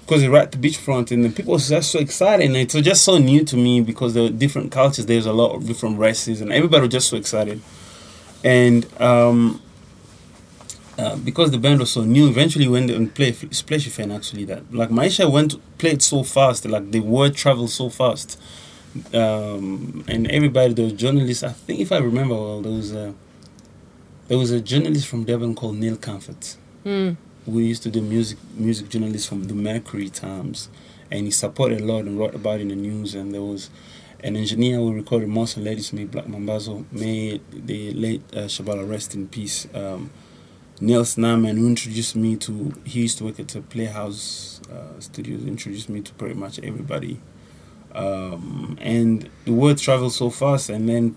because 0.00 0.22
they 0.22 0.28
were 0.28 0.38
at 0.38 0.52
the 0.52 0.58
beachfront, 0.58 1.10
and 1.10 1.24
the 1.24 1.30
people 1.30 1.54
was 1.54 1.68
just 1.68 1.90
so 1.90 1.98
excited, 1.98 2.46
and 2.46 2.56
it 2.56 2.74
was 2.74 2.84
just 2.84 3.04
so 3.04 3.18
new 3.18 3.44
to 3.44 3.56
me 3.56 3.80
because 3.80 4.14
were 4.14 4.28
different 4.28 4.70
cultures. 4.70 5.06
There's 5.06 5.26
a 5.26 5.32
lot 5.32 5.54
of 5.54 5.66
different 5.66 5.98
races, 5.98 6.40
and 6.40 6.52
everybody 6.52 6.82
was 6.82 6.92
just 6.92 7.08
so 7.08 7.16
excited. 7.16 7.60
And 8.44 8.86
um, 9.00 9.60
uh, 10.98 11.16
because 11.16 11.52
the 11.52 11.58
band 11.58 11.78
was 11.78 11.92
so 11.92 12.02
new, 12.02 12.28
eventually 12.28 12.66
went 12.66 12.90
and 12.90 13.14
played 13.14 13.36
Splashy 13.54 13.88
Fen 13.88 14.10
actually. 14.10 14.44
That 14.44 14.74
like 14.74 14.90
Maisha 14.90 15.30
went 15.30 15.54
played 15.78 16.02
so 16.02 16.22
fast, 16.24 16.66
like 16.66 16.90
the 16.90 17.00
word 17.00 17.34
traveled 17.34 17.70
so 17.70 17.88
fast, 17.88 18.40
um, 19.14 20.04
and 20.08 20.30
everybody 20.30 20.74
those 20.74 20.92
journalists. 20.92 21.42
I 21.42 21.50
think 21.50 21.80
if 21.80 21.92
I 21.92 21.98
remember 21.98 22.34
well, 22.34 22.62
there 22.62 22.72
was 22.72 22.92
a 22.92 23.14
there 24.28 24.38
was 24.38 24.50
a 24.50 24.60
journalist 24.60 25.06
from 25.06 25.24
Durban 25.24 25.54
called 25.54 25.76
Neil 25.76 25.96
Comfort. 25.96 26.56
Mm. 26.84 27.16
We 27.46 27.64
used 27.64 27.82
to 27.84 27.90
do 27.90 28.02
music 28.02 28.38
music 28.54 28.88
journalist 28.88 29.28
from 29.28 29.44
the 29.44 29.54
Mercury 29.54 30.08
Times, 30.08 30.68
and 31.10 31.24
he 31.26 31.30
supported 31.30 31.80
a 31.80 31.84
lot 31.84 32.04
and 32.04 32.18
wrote 32.18 32.34
about 32.34 32.60
it 32.60 32.62
in 32.62 32.68
the 32.68 32.76
news. 32.76 33.14
And 33.14 33.32
there 33.32 33.42
was 33.42 33.70
an 34.22 34.36
engineer 34.36 34.76
who 34.76 34.92
recorded 34.92 35.28
most 35.28 35.56
of 35.56 35.62
Ladysmith 35.62 36.10
Black 36.10 36.26
Mambazo, 36.26 36.84
may 36.92 37.40
the 37.52 37.92
late 37.92 38.22
uh, 38.32 38.40
Shabalala 38.40 38.88
rest 38.88 39.14
in 39.14 39.28
peace. 39.28 39.66
Um, 39.74 40.10
Neil 40.80 41.04
Snaman, 41.04 41.56
who 41.56 41.66
introduced 41.66 42.14
me 42.14 42.36
to, 42.36 42.72
he 42.84 43.00
used 43.00 43.18
to 43.18 43.24
work 43.24 43.40
at 43.40 43.48
the 43.48 43.60
Playhouse 43.60 44.60
uh, 44.70 45.00
Studios, 45.00 45.44
introduced 45.44 45.88
me 45.88 46.00
to 46.00 46.12
pretty 46.14 46.34
much 46.34 46.60
everybody. 46.60 47.20
Um, 47.94 48.78
and 48.80 49.28
the 49.44 49.52
word 49.52 49.78
traveled 49.78 50.12
so 50.12 50.30
fast, 50.30 50.70
and 50.70 50.88
then 50.88 51.16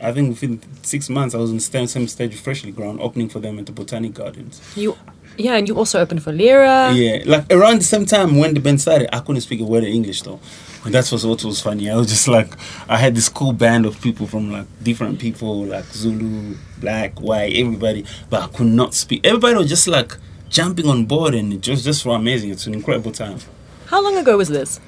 I 0.00 0.12
think 0.12 0.30
within 0.30 0.60
six 0.82 1.08
months, 1.08 1.34
I 1.34 1.38
was 1.38 1.50
on 1.50 1.56
the 1.56 1.86
same, 1.86 2.08
stage 2.08 2.34
Freshly 2.34 2.72
Ground, 2.72 3.00
opening 3.00 3.28
for 3.28 3.38
them 3.38 3.58
at 3.58 3.66
the 3.66 3.72
Botanic 3.72 4.14
Gardens. 4.14 4.60
You, 4.76 4.98
yeah, 5.36 5.54
and 5.54 5.68
you 5.68 5.76
also 5.76 6.00
opened 6.00 6.22
for 6.22 6.32
Lyra. 6.32 6.92
Yeah, 6.92 7.22
like 7.24 7.52
around 7.52 7.78
the 7.78 7.84
same 7.84 8.04
time 8.04 8.36
when 8.36 8.54
the 8.54 8.60
band 8.60 8.80
started, 8.80 9.14
I 9.14 9.20
couldn't 9.20 9.42
speak 9.42 9.60
a 9.60 9.64
word 9.64 9.84
of 9.84 9.90
English 9.90 10.22
though. 10.22 10.40
And 10.84 10.92
that's 10.92 11.12
was 11.12 11.24
what 11.24 11.44
was 11.44 11.60
funny. 11.60 11.88
I 11.88 11.96
was 11.96 12.08
just 12.08 12.26
like, 12.26 12.52
I 12.88 12.96
had 12.96 13.14
this 13.14 13.28
cool 13.28 13.52
band 13.52 13.86
of 13.86 14.00
people 14.00 14.26
from 14.26 14.50
like 14.50 14.66
different 14.82 15.20
people, 15.20 15.64
like 15.64 15.84
Zulu, 15.84 16.56
black, 16.78 17.20
white, 17.20 17.54
everybody, 17.54 18.04
but 18.28 18.42
I 18.42 18.48
could 18.48 18.66
not 18.66 18.94
speak. 18.94 19.24
Everybody 19.24 19.54
was 19.54 19.68
just 19.68 19.86
like 19.86 20.16
jumping 20.48 20.88
on 20.88 21.06
board, 21.06 21.34
and 21.34 21.52
it 21.52 21.68
was 21.68 21.84
just 21.84 22.02
so 22.02 22.10
amazing. 22.10 22.50
It's 22.50 22.66
an 22.66 22.74
incredible 22.74 23.12
time. 23.12 23.38
How 23.86 24.02
long 24.02 24.16
ago 24.16 24.36
was 24.36 24.48
this? 24.48 24.80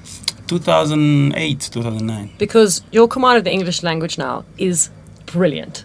2008, 0.46 1.60
2009. 1.72 2.30
Because 2.38 2.82
your 2.92 3.08
command 3.08 3.38
of 3.38 3.44
the 3.44 3.52
English 3.52 3.82
language 3.82 4.18
now 4.18 4.44
is 4.58 4.90
brilliant. 5.26 5.84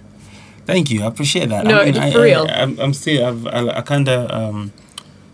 Thank 0.65 0.91
you. 0.91 1.03
I 1.03 1.07
appreciate 1.07 1.49
that. 1.49 1.65
No, 1.65 1.81
I 1.81 1.85
mean, 1.85 1.93
for 1.95 2.19
I, 2.19 2.23
real. 2.23 2.45
I, 2.47 2.61
I'm, 2.61 2.79
I'm 2.79 2.93
still. 2.93 3.25
I've, 3.25 3.47
I, 3.47 3.77
I 3.77 3.81
kind 3.81 4.07
of 4.07 4.29
um, 4.29 4.71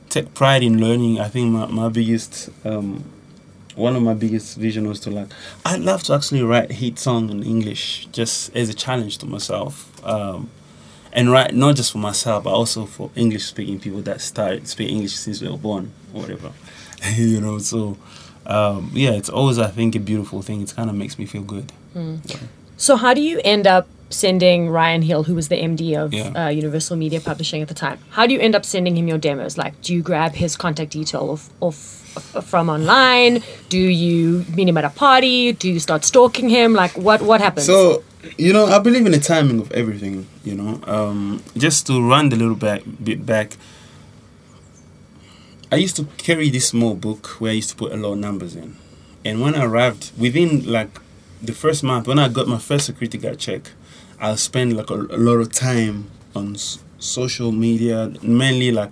take 0.09 0.33
pride 0.33 0.63
in 0.63 0.79
learning. 0.79 1.19
I 1.19 1.27
think 1.27 1.51
my, 1.51 1.65
my 1.65 1.89
biggest, 1.89 2.49
um, 2.63 3.03
one 3.75 3.97
of 3.97 4.01
my 4.01 4.13
biggest 4.13 4.57
vision 4.57 4.87
was 4.87 5.01
to 5.01 5.11
like. 5.11 5.27
I'd 5.65 5.81
love 5.81 6.03
to 6.03 6.13
actually 6.13 6.41
write 6.41 6.71
hit 6.71 6.97
song 6.99 7.29
in 7.29 7.43
English, 7.43 8.07
just 8.13 8.55
as 8.55 8.69
a 8.69 8.73
challenge 8.73 9.17
to 9.17 9.25
myself, 9.25 9.91
um, 10.05 10.49
and 11.11 11.29
write 11.29 11.53
not 11.53 11.75
just 11.75 11.91
for 11.91 11.97
myself, 11.97 12.45
but 12.45 12.53
also 12.53 12.85
for 12.85 13.11
English 13.15 13.43
speaking 13.43 13.77
people 13.77 14.01
that 14.03 14.21
started 14.21 14.69
speaking 14.69 14.95
English 14.95 15.15
since 15.15 15.41
they 15.41 15.49
were 15.49 15.57
born 15.57 15.91
or 16.13 16.21
whatever. 16.21 16.53
you 17.15 17.41
know, 17.41 17.57
so 17.57 17.97
um, 18.47 18.91
yeah, 18.93 19.11
it's 19.11 19.29
always 19.29 19.57
I 19.59 19.67
think 19.67 19.95
a 19.95 19.99
beautiful 19.99 20.41
thing. 20.41 20.61
It 20.61 20.73
kind 20.75 20.89
of 20.89 20.95
makes 20.95 21.17
me 21.19 21.25
feel 21.25 21.43
good. 21.43 21.71
So 22.77 22.95
how 22.97 23.13
do 23.13 23.21
you 23.21 23.39
end 23.43 23.67
up 23.67 23.87
sending 24.09 24.69
Ryan 24.69 25.01
Hill, 25.01 25.23
who 25.23 25.33
was 25.35 25.47
the 25.47 25.55
MD 25.55 25.95
of 25.95 26.13
Yeah. 26.13 26.45
uh, 26.45 26.49
Universal 26.49 26.97
Media 26.97 27.19
Publishing 27.21 27.61
at 27.61 27.67
the 27.69 27.73
time? 27.73 27.99
How 28.11 28.27
do 28.27 28.33
you 28.33 28.39
end 28.39 28.53
up 28.55 28.65
sending 28.65 28.97
him 28.97 29.07
your 29.07 29.17
demos? 29.17 29.57
Like, 29.57 29.81
do 29.81 29.93
you 29.93 30.01
grab 30.01 30.33
his 30.33 30.55
contact 30.55 30.91
detail 30.91 31.29
off, 31.31 31.49
off, 31.61 32.35
off 32.35 32.45
from 32.47 32.69
online? 32.69 33.41
Do 33.69 33.77
you 33.79 34.45
meet 34.55 34.67
him 34.67 34.77
at 34.77 34.85
a 34.85 34.89
party? 34.89 35.53
Do 35.53 35.69
you 35.71 35.79
start 35.79 36.03
stalking 36.03 36.49
him? 36.49 36.73
Like, 36.73 36.91
what 36.97 37.21
what 37.21 37.39
happens? 37.41 37.65
So, 37.65 38.03
you 38.37 38.53
know, 38.53 38.65
I 38.65 38.79
believe 38.79 39.05
in 39.05 39.11
the 39.13 39.19
timing 39.19 39.59
of 39.61 39.71
everything. 39.71 40.27
You 40.43 40.55
know, 40.55 40.79
um, 40.85 41.41
just 41.57 41.87
to 41.87 41.93
run 42.07 42.29
the 42.29 42.35
little 42.35 42.55
back 42.55 42.81
bit 43.03 43.25
back. 43.25 43.57
I 45.71 45.77
used 45.77 45.95
to 45.95 46.05
carry 46.17 46.49
this 46.49 46.67
small 46.67 46.93
book 46.93 47.27
where 47.41 47.51
I 47.51 47.55
used 47.55 47.71
to 47.71 47.75
put 47.75 47.91
a 47.91 47.97
lot 47.97 48.13
of 48.13 48.19
numbers 48.19 48.55
in, 48.55 48.77
and 49.23 49.41
when 49.41 49.55
I 49.55 49.65
arrived 49.65 50.11
within 50.17 50.71
like 50.71 50.99
the 51.41 51.53
first 51.53 51.83
month, 51.83 52.07
when 52.07 52.19
I 52.19 52.29
got 52.29 52.47
my 52.47 52.59
first 52.59 52.85
security 52.85 53.17
guard 53.17 53.39
check, 53.39 53.71
I'll 54.19 54.37
spend 54.37 54.77
like 54.77 54.89
a, 54.89 54.95
a 54.95 55.17
lot 55.17 55.37
of 55.37 55.51
time 55.51 56.11
on 56.35 56.55
social 56.99 57.51
media, 57.51 58.13
mainly 58.21 58.71
like 58.71 58.91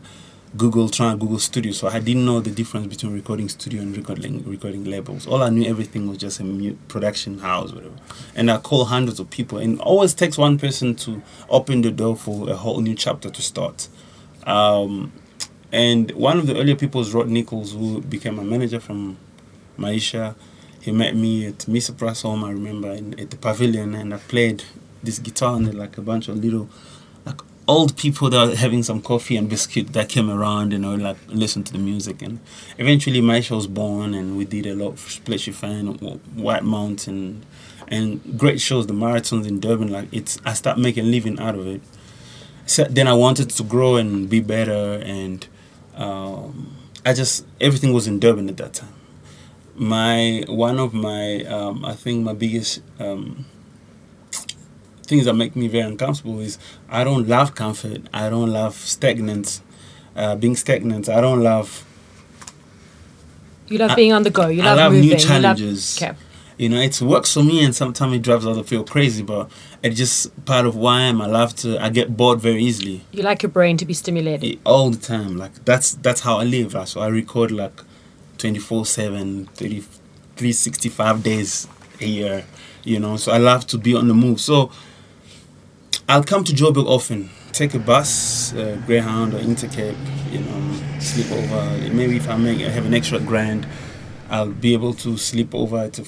Google 0.58 0.89
trying 0.89 1.18
Google 1.18 1.39
Studio. 1.39 1.72
So 1.72 1.88
I 1.88 2.00
didn't 2.00 2.25
know 2.25 2.39
the 2.39 2.51
difference 2.51 2.88
between 2.88 3.13
recording 3.13 3.50
studio 3.50 3.82
and 3.82 3.96
recording 3.96 4.44
recording 4.44 4.84
labels. 4.84 5.25
All 5.27 5.42
I 5.42 5.50
knew 5.50 5.70
everything 5.70 6.08
was 6.08 6.18
just 6.18 6.39
a 6.39 6.75
production 6.88 7.39
house, 7.39 7.72
whatever. 7.72 7.96
And 8.36 8.50
I 8.50 8.58
call 8.58 8.86
hundreds 8.86 9.20
of 9.20 9.30
people, 9.30 9.60
and 9.60 9.80
always 9.80 10.13
takes 10.13 10.38
one 10.38 10.58
person 10.58 10.96
to 10.96 11.22
open 11.50 11.82
the 11.82 11.92
door 11.92 12.15
for 12.15 12.50
a 12.50 12.56
whole 12.56 12.82
new 12.82 12.96
chapter 12.96 13.30
to 13.30 13.42
start. 13.42 13.88
Um, 14.46 15.13
and 15.74 16.12
one 16.12 16.38
of 16.38 16.46
the 16.46 16.56
earlier 16.56 16.75
people 16.75 17.00
was 17.00 17.15
Rod 17.15 17.27
Nichols, 17.27 17.74
who 17.74 18.00
became 18.00 18.38
a 18.38 18.44
manager 18.44 18.80
from 18.80 19.18
Maisha. 19.77 20.36
He 20.80 20.92
met 20.92 21.15
me 21.15 21.48
at 21.48 21.58
Mr. 21.60 21.98
Price 21.98 22.22
home, 22.22 22.44
I 22.44 22.51
remember, 22.51 22.92
in, 22.92 23.20
at 23.20 23.32
the 23.32 23.38
pavilion, 23.38 23.96
and 23.96 24.13
I 24.13 24.18
played 24.18 24.63
this 25.01 25.18
guitar 25.18 25.56
and 25.56 25.74
like 25.74 25.98
a 25.98 26.01
bunch 26.01 26.27
of 26.27 26.38
little, 26.38 26.70
like 27.25 27.42
old 27.68 27.98
people 27.98 28.30
that 28.30 28.50
were 28.50 28.56
having 28.56 28.84
some 28.84 29.01
coffee 29.01 29.36
and 29.36 29.50
biscuit 29.50 29.94
that 29.94 30.10
came 30.10 30.30
around 30.30 30.74
and 30.74 30.86
I 30.86 30.96
like 30.96 31.18
listen 31.27 31.63
to 31.63 31.74
the 31.74 31.80
music. 31.80 32.22
And 32.22 32.39
eventually 32.77 33.20
Maisha 33.22 33.56
was 33.56 33.65
born, 33.65 34.13
and 34.13 34.38
we 34.38 34.46
did 34.46 34.68
a 34.68 34.75
lot 34.75 34.89
of 34.89 35.00
Splashy 35.00 35.53
Fen, 35.53 35.88
White 35.88 36.63
Mountain, 36.63 37.48
and 37.88 38.38
great 38.38 38.62
shows, 38.62 38.86
the 38.86 38.94
marathons 38.94 39.48
in 39.48 39.60
Durban. 39.60 39.92
Like 39.92 40.10
it's, 40.12 40.38
I 40.46 40.53
started 40.53 40.82
making 40.82 41.06
a 41.06 41.10
living 41.10 41.39
out 41.39 41.56
of 41.56 41.65
it. 41.65 41.82
So 42.68 42.84
then 42.84 43.08
I 43.08 43.13
wanted 43.13 43.50
to 43.50 43.63
grow 43.63 43.96
and 43.96 44.30
be 44.30 44.39
better, 44.39 45.01
and 45.03 45.48
um, 45.96 46.76
I 47.06 47.14
just 47.14 47.46
everything 47.60 47.94
was 47.94 48.08
in 48.08 48.20
Durban 48.20 48.50
at 48.50 48.58
that 48.58 48.74
time. 48.74 48.94
My 49.76 50.44
one 50.48 50.80
of 50.80 50.94
my 50.94 51.44
um, 51.46 51.84
I 51.86 51.94
think 51.94 52.24
my 52.24 52.34
biggest 52.34 52.82
um, 53.00 53.46
things 55.04 55.26
that 55.26 55.34
make 55.34 55.56
me 55.56 55.68
very 55.68 55.88
uncomfortable 55.88 56.40
is 56.40 56.58
I 56.90 57.04
don't 57.04 57.28
love 57.28 57.56
comfort. 57.56 58.02
I 58.14 58.30
don't 58.30 58.52
love 58.52 58.76
stagnant, 58.76 59.62
uh, 60.16 60.36
being 60.36 60.56
stagnant. 60.56 61.10
I 61.10 61.22
don't 61.22 61.42
love 61.42 61.86
you 63.68 63.78
love 63.78 63.92
I- 63.92 63.96
being 63.96 64.14
on 64.14 64.24
the 64.24 64.30
go. 64.30 64.48
You 64.48 64.62
love, 64.62 64.78
love 64.78 64.92
moving. 64.94 65.02
new 65.10 65.16
you 65.16 65.18
love- 65.18 65.28
challenges. 65.58 65.98
okay. 66.02 66.14
You 66.57 66.69
know, 66.69 66.79
it 66.79 67.01
works 67.01 67.33
for 67.33 67.43
me, 67.43 67.63
and 67.65 67.75
sometimes 67.75 68.13
it 68.15 68.22
drives 68.22 68.45
other 68.45 68.63
people 68.63 68.83
crazy. 68.86 69.24
But 69.24 69.50
it's 69.81 69.98
just 69.98 70.45
part 70.45 70.65
of 70.65 70.75
why 70.75 71.00
I 71.00 71.01
am. 71.03 71.22
I 71.22 71.25
love 71.25 71.55
to. 71.57 71.83
I 71.83 71.89
get 71.89 72.15
bored 72.15 72.39
very 72.39 72.63
easily. 72.63 73.05
You 73.12 73.24
like 73.24 73.41
your 73.43 73.50
brain 73.51 73.77
to 73.77 73.86
be 73.86 73.93
stimulated. 73.93 74.43
it- 74.43 74.60
all 74.65 74.89
the 74.91 74.98
time. 74.98 75.36
Like 75.38 75.65
that's 75.65 75.93
that's 75.95 76.22
how 76.22 76.38
I 76.38 76.43
live. 76.43 76.75
So 76.88 77.01
I 77.01 77.07
record 77.07 77.51
like 77.51 77.81
24 78.38 78.86
7, 78.86 79.45
30, 79.53 79.79
365 80.36 81.24
days 81.24 81.67
a 82.01 82.05
year. 82.05 82.45
You 82.83 83.00
know, 83.00 83.17
so 83.17 83.31
I 83.31 83.38
love 83.38 83.65
to 83.67 83.77
be 83.77 83.95
on 83.95 84.07
the 84.07 84.13
move. 84.13 84.39
So 84.41 84.69
I'll 86.10 86.24
come 86.24 86.43
to 86.43 86.53
Joburg 86.53 86.86
often. 86.86 87.29
Take 87.53 87.74
a 87.75 87.79
bus, 87.79 88.53
uh, 88.53 88.79
Greyhound 88.86 89.33
or 89.33 89.39
Intercape. 89.39 89.95
You 90.31 90.39
know, 90.39 91.00
sleep 91.00 91.31
over. 91.31 91.77
Maybe 91.93 92.17
if 92.17 92.27
I 92.27 92.36
make 92.36 92.60
I 92.65 92.69
have 92.69 92.86
an 92.86 92.93
extra 92.93 93.19
grand, 93.19 93.65
I'll 94.29 94.50
be 94.50 94.74
able 94.74 94.93
to 94.95 95.17
sleep 95.17 95.53
over 95.55 95.77
at 95.77 96.00
a 96.00 96.05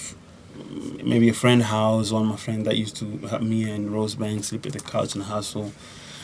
maybe 1.03 1.29
a 1.29 1.34
friend 1.34 1.63
house. 1.63 2.12
One 2.12 2.24
of 2.24 2.27
my 2.27 2.36
friends 2.36 2.65
that 2.65 2.77
used 2.77 2.96
to 2.98 3.17
help 3.27 3.41
me 3.41 3.70
and 3.70 3.89
Rosebank 3.89 4.44
sleep 4.44 4.65
at 4.65 4.74
the 4.74 4.79
couch 4.79 5.15
and 5.15 5.24
hustle. 5.24 5.72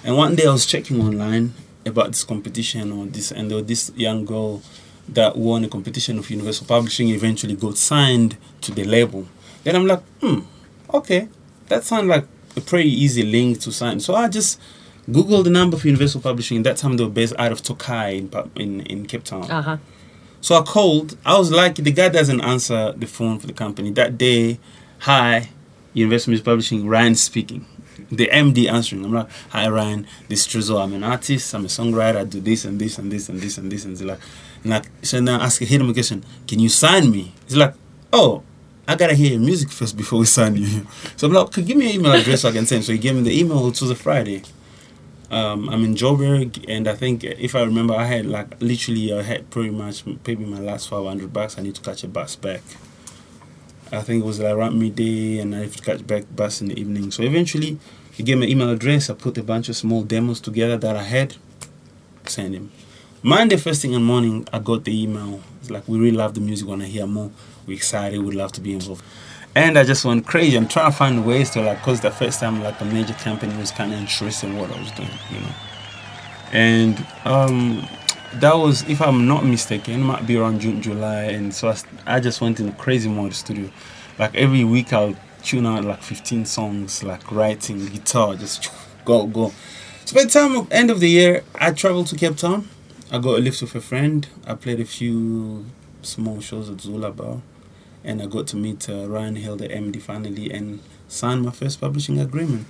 And 0.04 0.18
one 0.18 0.36
day 0.36 0.46
I 0.48 0.52
was 0.52 0.66
checking 0.66 1.00
online 1.02 1.54
about 1.86 2.08
this 2.08 2.24
competition 2.24 2.92
or 2.92 3.06
this, 3.06 3.32
and 3.32 3.50
there 3.50 3.58
was 3.58 3.68
this 3.68 3.92
young 3.96 4.26
girl 4.26 4.62
that 5.10 5.38
won 5.38 5.64
a 5.64 5.68
competition 5.68 6.18
of 6.20 6.30
Universal 6.30 6.68
Publishing. 6.68 7.10
Eventually 7.10 7.56
got 7.56 7.78
signed 7.78 8.38
to 8.62 8.72
the 8.72 8.84
label. 8.84 9.28
Then 9.64 9.76
I'm 9.76 9.86
like, 9.86 10.02
hmm, 10.22 10.40
okay, 10.94 11.28
that 11.68 11.84
sounds 11.84 12.08
like 12.08 12.26
a 12.56 12.62
pretty 12.62 12.90
easy 12.90 13.24
link 13.24 13.60
to 13.62 13.72
sign. 13.72 14.00
So 14.00 14.16
I 14.16 14.28
just 14.28 14.60
googled 15.10 15.46
the 15.46 15.50
number 15.50 15.78
of 15.78 15.86
Universal 15.86 16.22
Publishing. 16.22 16.64
That 16.64 16.78
time 16.78 16.98
they 16.98 17.04
were 17.04 17.10
based 17.10 17.34
out 17.38 17.52
of 17.52 17.62
Tokai 17.62 18.18
in 18.18 18.30
in, 18.56 18.82
in 18.82 19.06
Cape 19.06 19.24
Town. 19.24 19.50
Uh 19.50 19.62
huh. 19.62 19.78
So 20.42 20.56
I 20.56 20.64
called. 20.64 21.18
I 21.24 21.38
was 21.38 21.52
like, 21.52 21.76
the 21.76 21.92
guy 21.92 22.10
doesn't 22.10 22.42
answer 22.42 22.94
the 22.94 23.06
phone 23.06 23.40
for 23.40 23.48
the 23.48 23.54
company. 23.54 23.92
That 23.92 24.18
day, 24.18 24.60
hi, 25.00 25.50
Universal 25.94 26.32
Music 26.32 26.46
Publishing, 26.46 26.88
Ryan 26.88 27.16
speaking. 27.16 27.66
The 28.12 28.28
MD 28.28 28.70
answering. 28.70 29.06
I'm 29.06 29.14
like, 29.14 29.30
hi 29.50 29.70
Ryan, 29.70 30.08
this 30.28 30.46
is 30.46 30.48
Tresor. 30.48 30.84
I'm 30.84 30.94
an 30.94 31.04
artist. 31.04 31.54
I'm 31.54 31.66
a 31.66 31.68
songwriter. 31.68 32.18
I 32.18 32.24
do 32.26 32.42
this 32.42 32.66
and 32.66 32.82
this 32.82 32.98
and 32.98 33.12
this 33.12 33.30
and 33.30 33.40
this 33.40 33.58
and 33.58 33.72
this. 33.72 33.86
And 33.86 33.92
he's 33.96 34.02
like, 34.02 34.20
and 34.64 34.72
like, 34.72 34.86
so 35.04 35.20
now 35.20 35.40
I 35.40 35.46
ask 35.46 35.62
hit 35.62 35.80
him 35.80 35.90
a 35.90 35.94
question. 35.94 36.24
Can 36.48 36.60
you 36.60 36.70
sign 36.70 37.12
me? 37.12 37.34
He's 37.46 37.56
like, 37.56 37.76
oh, 38.12 38.44
I 38.88 38.96
gotta 38.96 39.14
hear 39.14 39.32
your 39.32 39.40
music 39.40 39.70
first 39.70 39.96
before 39.96 40.20
we 40.20 40.26
sign 40.26 40.58
you. 40.58 40.88
So 41.18 41.28
I'm 41.28 41.34
like, 41.34 41.52
give 41.54 41.78
me 41.78 41.86
your 41.86 42.00
email 42.00 42.12
address 42.14 42.42
so 42.42 42.50
I 42.50 42.52
can 42.52 42.66
send. 42.66 42.84
So 42.84 42.92
he 42.92 42.98
gave 42.98 43.16
me 43.16 43.22
the 43.22 43.40
email. 43.40 43.68
It 43.68 43.80
was 43.80 43.92
a 43.92 43.96
Friday. 43.96 44.42
Um, 45.32 45.70
I'm 45.70 45.86
in 45.86 45.96
Joburg, 45.96 46.66
and 46.68 46.90
I 46.90 46.94
think 46.94 47.24
if 47.24 47.56
I 47.56 47.64
remember, 47.64 47.94
I 47.94 48.04
had 48.04 48.26
like 48.26 48.62
literally 48.62 49.14
I 49.14 49.22
had 49.22 49.50
pretty 49.50 49.70
much 49.70 50.06
maybe 50.06 50.44
my 50.44 50.60
last 50.60 50.90
500 50.90 51.32
bucks. 51.32 51.58
I 51.58 51.62
need 51.62 51.76
to 51.76 51.82
catch 51.82 52.04
a 52.04 52.10
bus 52.10 52.36
back. 52.36 52.62
I 53.94 54.02
think 54.02 54.24
it 54.24 54.26
was 54.26 54.42
like 54.42 54.54
around 54.54 54.78
midday, 54.78 55.40
and 55.40 55.56
I 55.56 55.60
have 55.60 55.76
to 55.78 55.82
catch 55.82 56.06
back 56.06 56.26
bus 56.36 56.60
in 56.60 56.68
the 56.68 56.78
evening. 56.78 57.12
So 57.12 57.24
eventually, 57.24 57.80
he 58.12 58.24
gave 58.24 58.40
me 58.40 58.52
email 58.52 58.70
address. 58.70 59.10
I 59.10 59.14
put 59.14 59.38
a 59.38 59.44
bunch 59.44 59.70
of 59.70 59.78
small 59.78 60.04
demos 60.04 60.42
together 60.42 60.78
that 60.78 60.98
I 60.98 61.04
had. 61.04 61.38
Send 62.26 62.54
him. 62.54 62.72
Monday 63.24 63.56
first 63.56 63.82
thing 63.82 63.94
in 63.94 64.02
the 64.02 64.06
morning, 64.06 64.46
I 64.52 64.60
got 64.60 64.84
the 64.84 65.04
email. 65.04 65.42
It's 65.62 65.70
like 65.70 65.88
we 65.88 65.98
really 65.98 66.18
love 66.18 66.34
the 66.34 66.42
music. 66.42 66.68
Want 66.68 66.82
to 66.82 66.88
hear 66.88 67.08
more? 67.08 67.32
We're 67.66 67.78
excited. 67.78 68.22
We'd 68.22 68.36
love 68.36 68.52
to 68.54 68.62
be 68.62 68.74
involved. 68.74 69.04
And 69.56 69.78
I 69.78 69.84
just 69.84 70.06
went 70.06 70.26
crazy. 70.26 70.56
I'm 70.56 70.68
trying 70.68 70.92
to 70.92 70.98
find 70.98 71.26
ways 71.26 71.50
to 71.52 71.62
like, 71.62 71.82
cause 71.82 72.00
the 72.00 72.12
first 72.12 72.40
time 72.40 72.64
like 72.64 72.80
a 72.80 72.86
major 72.86 73.14
company 73.14 73.56
was 73.58 73.72
kind 73.72 73.94
of 73.94 74.00
interested 74.00 74.50
in 74.50 74.58
what 74.58 74.72
I 74.72 74.80
was 74.80 74.92
doing, 74.92 75.10
you 75.30 75.40
know. 75.42 75.54
And 76.54 77.06
um, 77.26 77.88
that 78.36 78.54
was, 78.54 78.88
if 78.90 79.02
I'm 79.02 79.28
not 79.28 79.46
mistaken, 79.46 80.02
might 80.02 80.26
be 80.26 80.38
around 80.38 80.62
June, 80.62 80.82
July. 80.82 81.24
And 81.24 81.54
so 81.54 81.74
I 82.06 82.20
just 82.20 82.40
went 82.40 82.60
in 82.60 82.72
crazy 82.74 83.10
mode 83.10 83.34
studio. 83.34 83.70
Like 84.18 84.36
every 84.36 84.64
week, 84.64 84.94
I'll 84.94 85.16
tune 85.44 85.66
out 85.66 85.84
like 85.84 86.02
15 86.02 86.46
songs, 86.46 87.04
like 87.04 87.32
writing, 87.32 87.86
guitar, 87.88 88.36
just 88.36 88.72
go, 89.04 89.26
go. 89.28 89.52
So 90.06 90.16
by 90.16 90.24
the 90.24 90.30
time 90.30 90.56
of 90.56 90.72
end 90.72 90.92
of 90.92 91.00
the 91.00 91.10
year, 91.10 91.44
I 91.56 91.72
traveled 91.72 92.08
to 92.08 92.16
Cape 92.16 92.38
Town. 92.38 92.70
I 93.12 93.20
got 93.20 93.38
a 93.38 93.42
lift 93.42 93.62
with 93.62 93.76
a 93.76 93.82
friend. 93.82 94.28
I 94.48 94.56
played 94.56 94.80
a 94.80 94.86
few 94.86 95.66
small 96.02 96.40
shows 96.40 96.70
at 96.70 96.80
Zula 96.80 97.12
Bar. 97.12 97.42
And 98.04 98.22
I 98.22 98.26
got 98.26 98.48
to 98.48 98.56
meet 98.58 98.90
uh, 98.90 99.08
Ryan 99.08 99.36
Hill, 99.36 99.56
the 99.58 99.68
MD, 99.68 100.02
finally, 100.02 100.52
and 100.52 100.80
signed 101.08 101.44
my 101.44 101.52
first 101.52 101.80
publishing 101.80 102.20
agreement. 102.20 102.66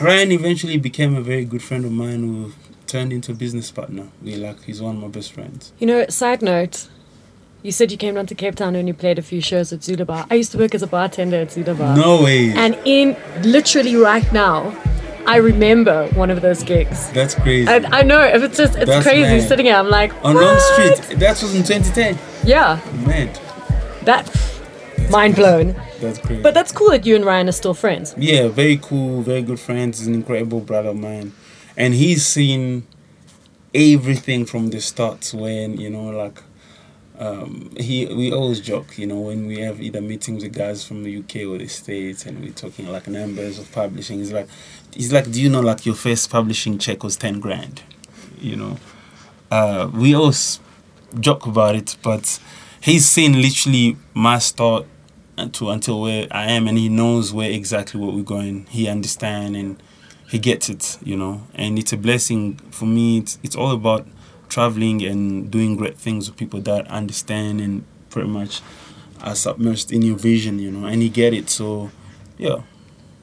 Ryan 0.00 0.32
eventually 0.32 0.78
became 0.78 1.14
a 1.16 1.20
very 1.20 1.44
good 1.44 1.62
friend 1.62 1.84
of 1.84 1.92
mine 1.92 2.20
who 2.22 2.52
turned 2.86 3.12
into 3.12 3.32
a 3.32 3.34
business 3.34 3.70
partner. 3.70 4.08
We 4.22 4.36
like 4.36 4.62
he's 4.64 4.80
one 4.80 4.96
of 4.96 5.02
my 5.02 5.08
best 5.08 5.32
friends. 5.32 5.72
You 5.78 5.86
know, 5.86 6.06
side 6.08 6.40
note, 6.42 6.88
you 7.62 7.72
said 7.72 7.90
you 7.90 7.98
came 7.98 8.14
down 8.14 8.26
to 8.26 8.34
Cape 8.34 8.54
Town 8.54 8.76
and 8.76 8.86
you 8.88 8.94
played 8.94 9.18
a 9.18 9.22
few 9.22 9.40
shows 9.40 9.72
at 9.72 9.82
Zula 9.82 10.04
Bar. 10.04 10.26
I 10.30 10.34
used 10.36 10.52
to 10.52 10.58
work 10.58 10.74
as 10.74 10.82
a 10.82 10.86
bartender 10.86 11.36
at 11.38 11.52
Zula 11.52 11.74
Bar. 11.74 11.96
No 11.96 12.22
way. 12.22 12.50
And 12.52 12.78
in 12.84 13.16
literally 13.42 13.96
right 13.96 14.30
now, 14.32 14.76
I 15.26 15.36
remember 15.36 16.06
one 16.14 16.30
of 16.30 16.40
those 16.40 16.62
gigs. 16.62 17.10
That's 17.10 17.34
crazy. 17.34 17.68
And 17.68 17.86
I 17.86 18.02
know 18.02 18.22
if 18.22 18.42
it's 18.42 18.56
just 18.56 18.76
it's 18.76 18.86
That's 18.86 19.04
crazy 19.06 19.38
mad. 19.40 19.48
sitting 19.48 19.66
here. 19.66 19.74
I'm 19.76 19.90
like 19.90 20.12
On 20.24 20.34
Long 20.34 20.58
Street. 20.58 21.18
That 21.18 21.42
was 21.42 21.54
in 21.54 21.62
2010. 21.64 22.18
Yeah, 22.44 22.80
Mad. 23.04 23.38
That 24.08 24.28
mind 25.10 25.36
blown. 25.36 25.74
That's 26.00 26.18
crazy. 26.18 26.42
But 26.42 26.54
that's 26.54 26.72
cool 26.72 26.90
that 26.90 27.06
you 27.06 27.16
and 27.16 27.24
Ryan 27.24 27.48
are 27.48 27.52
still 27.52 27.74
friends. 27.74 28.14
yeah, 28.18 28.48
very 28.48 28.78
cool, 28.78 29.22
very 29.22 29.42
good 29.42 29.60
friends. 29.60 29.98
He's 29.98 30.06
an 30.06 30.14
incredible 30.14 30.60
brother 30.60 30.90
of 30.90 30.96
mine, 30.96 31.32
and 31.76 31.94
he's 31.94 32.26
seen 32.26 32.86
everything 33.74 34.46
from 34.46 34.70
the 34.70 34.80
start. 34.80 35.30
When 35.34 35.78
you 35.80 35.90
know, 35.90 36.10
like, 36.10 36.42
um, 37.18 37.70
he 37.76 38.06
we 38.06 38.32
always 38.32 38.60
joke, 38.60 38.98
you 38.98 39.06
know, 39.06 39.20
when 39.20 39.46
we 39.46 39.60
have 39.60 39.80
either 39.80 40.00
meetings 40.00 40.42
with 40.42 40.54
guys 40.54 40.84
from 40.84 41.02
the 41.02 41.18
UK 41.18 41.46
or 41.48 41.58
the 41.58 41.68
States, 41.68 42.26
and 42.26 42.40
we're 42.40 42.52
talking 42.52 42.88
like 42.88 43.08
numbers 43.08 43.58
of 43.58 43.70
publishing. 43.72 44.18
He's 44.18 44.32
like, 44.32 44.48
he's 44.92 45.12
like, 45.12 45.30
do 45.30 45.40
you 45.40 45.48
know, 45.48 45.60
like 45.60 45.84
your 45.86 45.94
first 45.94 46.30
publishing 46.30 46.78
check 46.78 47.02
was 47.02 47.16
ten 47.16 47.40
grand, 47.40 47.82
you 48.40 48.56
know? 48.56 48.76
Uh, 49.50 49.90
we 49.94 50.14
always 50.14 50.60
joke 51.20 51.46
about 51.46 51.74
it, 51.74 51.96
but 52.02 52.38
he's 52.80 53.08
seen 53.08 53.40
literally 53.40 53.96
my 54.14 54.38
start 54.38 54.86
to 55.52 55.70
until 55.70 56.00
where 56.00 56.26
I 56.30 56.50
am, 56.50 56.66
and 56.66 56.76
he 56.76 56.88
knows 56.88 57.32
where 57.32 57.50
exactly 57.50 58.00
what 58.00 58.14
we're 58.14 58.22
going. 58.22 58.66
He 58.66 58.88
understands 58.88 59.56
and 59.56 59.82
he 60.28 60.38
gets 60.38 60.68
it, 60.68 60.98
you 61.02 61.16
know. 61.16 61.42
And 61.54 61.78
it's 61.78 61.92
a 61.92 61.96
blessing 61.96 62.56
for 62.70 62.86
me. 62.86 63.18
It's 63.18 63.38
it's 63.42 63.56
all 63.56 63.72
about 63.72 64.06
traveling 64.48 65.02
and 65.02 65.50
doing 65.50 65.76
great 65.76 65.96
things 65.96 66.28
with 66.28 66.38
people 66.38 66.60
that 66.62 66.86
understand 66.88 67.60
and 67.60 67.84
pretty 68.10 68.28
much 68.28 68.62
are 69.20 69.34
submerged 69.34 69.92
in 69.92 70.02
your 70.02 70.16
vision, 70.16 70.58
you 70.58 70.70
know. 70.70 70.86
And 70.86 71.02
he 71.02 71.08
get 71.08 71.34
it, 71.34 71.50
so 71.50 71.90
yeah. 72.36 72.62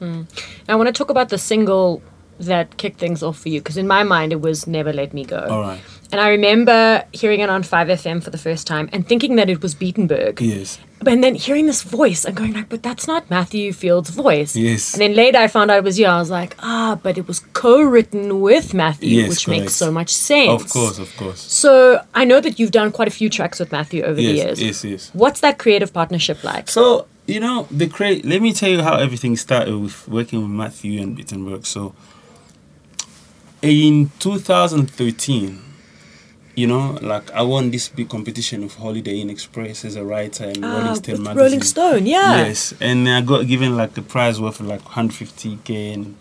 Mm. 0.00 0.26
I 0.68 0.74
want 0.74 0.88
to 0.88 0.92
talk 0.92 1.10
about 1.10 1.30
the 1.30 1.38
single 1.38 2.02
that 2.38 2.76
kicked 2.76 2.98
things 2.98 3.22
off 3.22 3.38
for 3.38 3.48
you 3.48 3.60
because 3.60 3.78
in 3.78 3.86
my 3.86 4.02
mind 4.02 4.32
it 4.32 4.40
was 4.40 4.66
Never 4.66 4.92
Let 4.92 5.14
Me 5.14 5.24
Go. 5.24 5.46
All 5.48 5.62
right. 5.62 5.80
And 6.12 6.20
I 6.20 6.28
remember 6.30 7.04
hearing 7.12 7.40
it 7.40 7.50
on 7.50 7.62
5FM 7.64 8.22
for 8.22 8.30
the 8.30 8.38
first 8.38 8.66
time 8.66 8.88
and 8.92 9.06
thinking 9.08 9.36
that 9.36 9.50
it 9.50 9.60
was 9.60 9.74
Beatenberg. 9.74 10.40
Yes. 10.40 10.78
And 11.04 11.22
then 11.22 11.34
hearing 11.34 11.66
this 11.66 11.82
voice 11.82 12.24
and 12.24 12.34
going 12.36 12.52
like, 12.54 12.68
but 12.68 12.82
that's 12.82 13.06
not 13.08 13.28
Matthew 13.28 13.72
Field's 13.72 14.10
voice. 14.10 14.54
Yes. 14.56 14.94
And 14.94 15.02
then 15.02 15.14
later 15.14 15.38
I 15.38 15.48
found 15.48 15.70
out 15.70 15.78
it 15.78 15.84
was 15.84 15.98
you. 15.98 16.06
I 16.06 16.18
was 16.18 16.30
like, 16.30 16.54
ah, 16.60 16.98
but 17.02 17.18
it 17.18 17.26
was 17.26 17.40
co-written 17.52 18.40
with 18.40 18.72
Matthew, 18.72 19.20
Yes, 19.20 19.28
which 19.28 19.44
correct. 19.46 19.60
makes 19.62 19.74
so 19.74 19.90
much 19.90 20.10
sense. 20.14 20.62
Of 20.62 20.70
course, 20.70 20.98
of 20.98 21.14
course. 21.16 21.40
So 21.40 22.00
I 22.14 22.24
know 22.24 22.40
that 22.40 22.58
you've 22.58 22.70
done 22.70 22.92
quite 22.92 23.08
a 23.08 23.10
few 23.10 23.28
tracks 23.28 23.58
with 23.60 23.72
Matthew 23.72 24.02
over 24.04 24.14
the 24.14 24.22
years. 24.22 24.62
yes, 24.62 24.84
yes. 24.84 25.10
What's 25.12 25.40
that 25.40 25.58
creative 25.58 25.92
partnership 25.92 26.42
like? 26.44 26.70
So 26.70 27.06
you 27.26 27.40
know 27.40 27.66
the 27.70 27.88
cra- 27.88 28.20
Let 28.22 28.40
me 28.40 28.52
tell 28.52 28.70
you 28.70 28.80
how 28.80 28.94
everything 28.96 29.36
started 29.36 29.76
with 29.76 30.06
working 30.08 30.40
with 30.40 30.50
Matthew 30.50 31.02
and 31.02 31.18
Beatenberg. 31.18 31.66
So 31.66 31.94
in 33.60 34.10
2013, 34.20 35.62
you 36.56 36.66
know, 36.66 36.98
like 37.02 37.30
I 37.32 37.42
won 37.42 37.70
this 37.70 37.88
big 37.88 38.08
competition 38.08 38.62
with 38.62 38.74
Holiday 38.76 39.20
Inn 39.20 39.30
Express 39.30 39.84
as 39.84 39.94
a 39.94 40.04
writer 40.04 40.44
and 40.44 40.64
Ah, 40.64 40.78
Rolling 40.78 40.94
Stone 40.96 41.22
magazine. 41.22 41.36
Rolling 41.44 41.62
Stone, 41.62 42.06
yeah. 42.06 42.46
Yes, 42.46 42.74
and 42.80 43.08
I 43.08 43.20
got 43.20 43.46
given 43.46 43.76
like 43.76 43.94
the 43.94 44.02
prize 44.02 44.40
worth 44.40 44.58
of 44.60 44.66
like 44.66 44.82
150k 44.82 45.94
and 45.94 46.16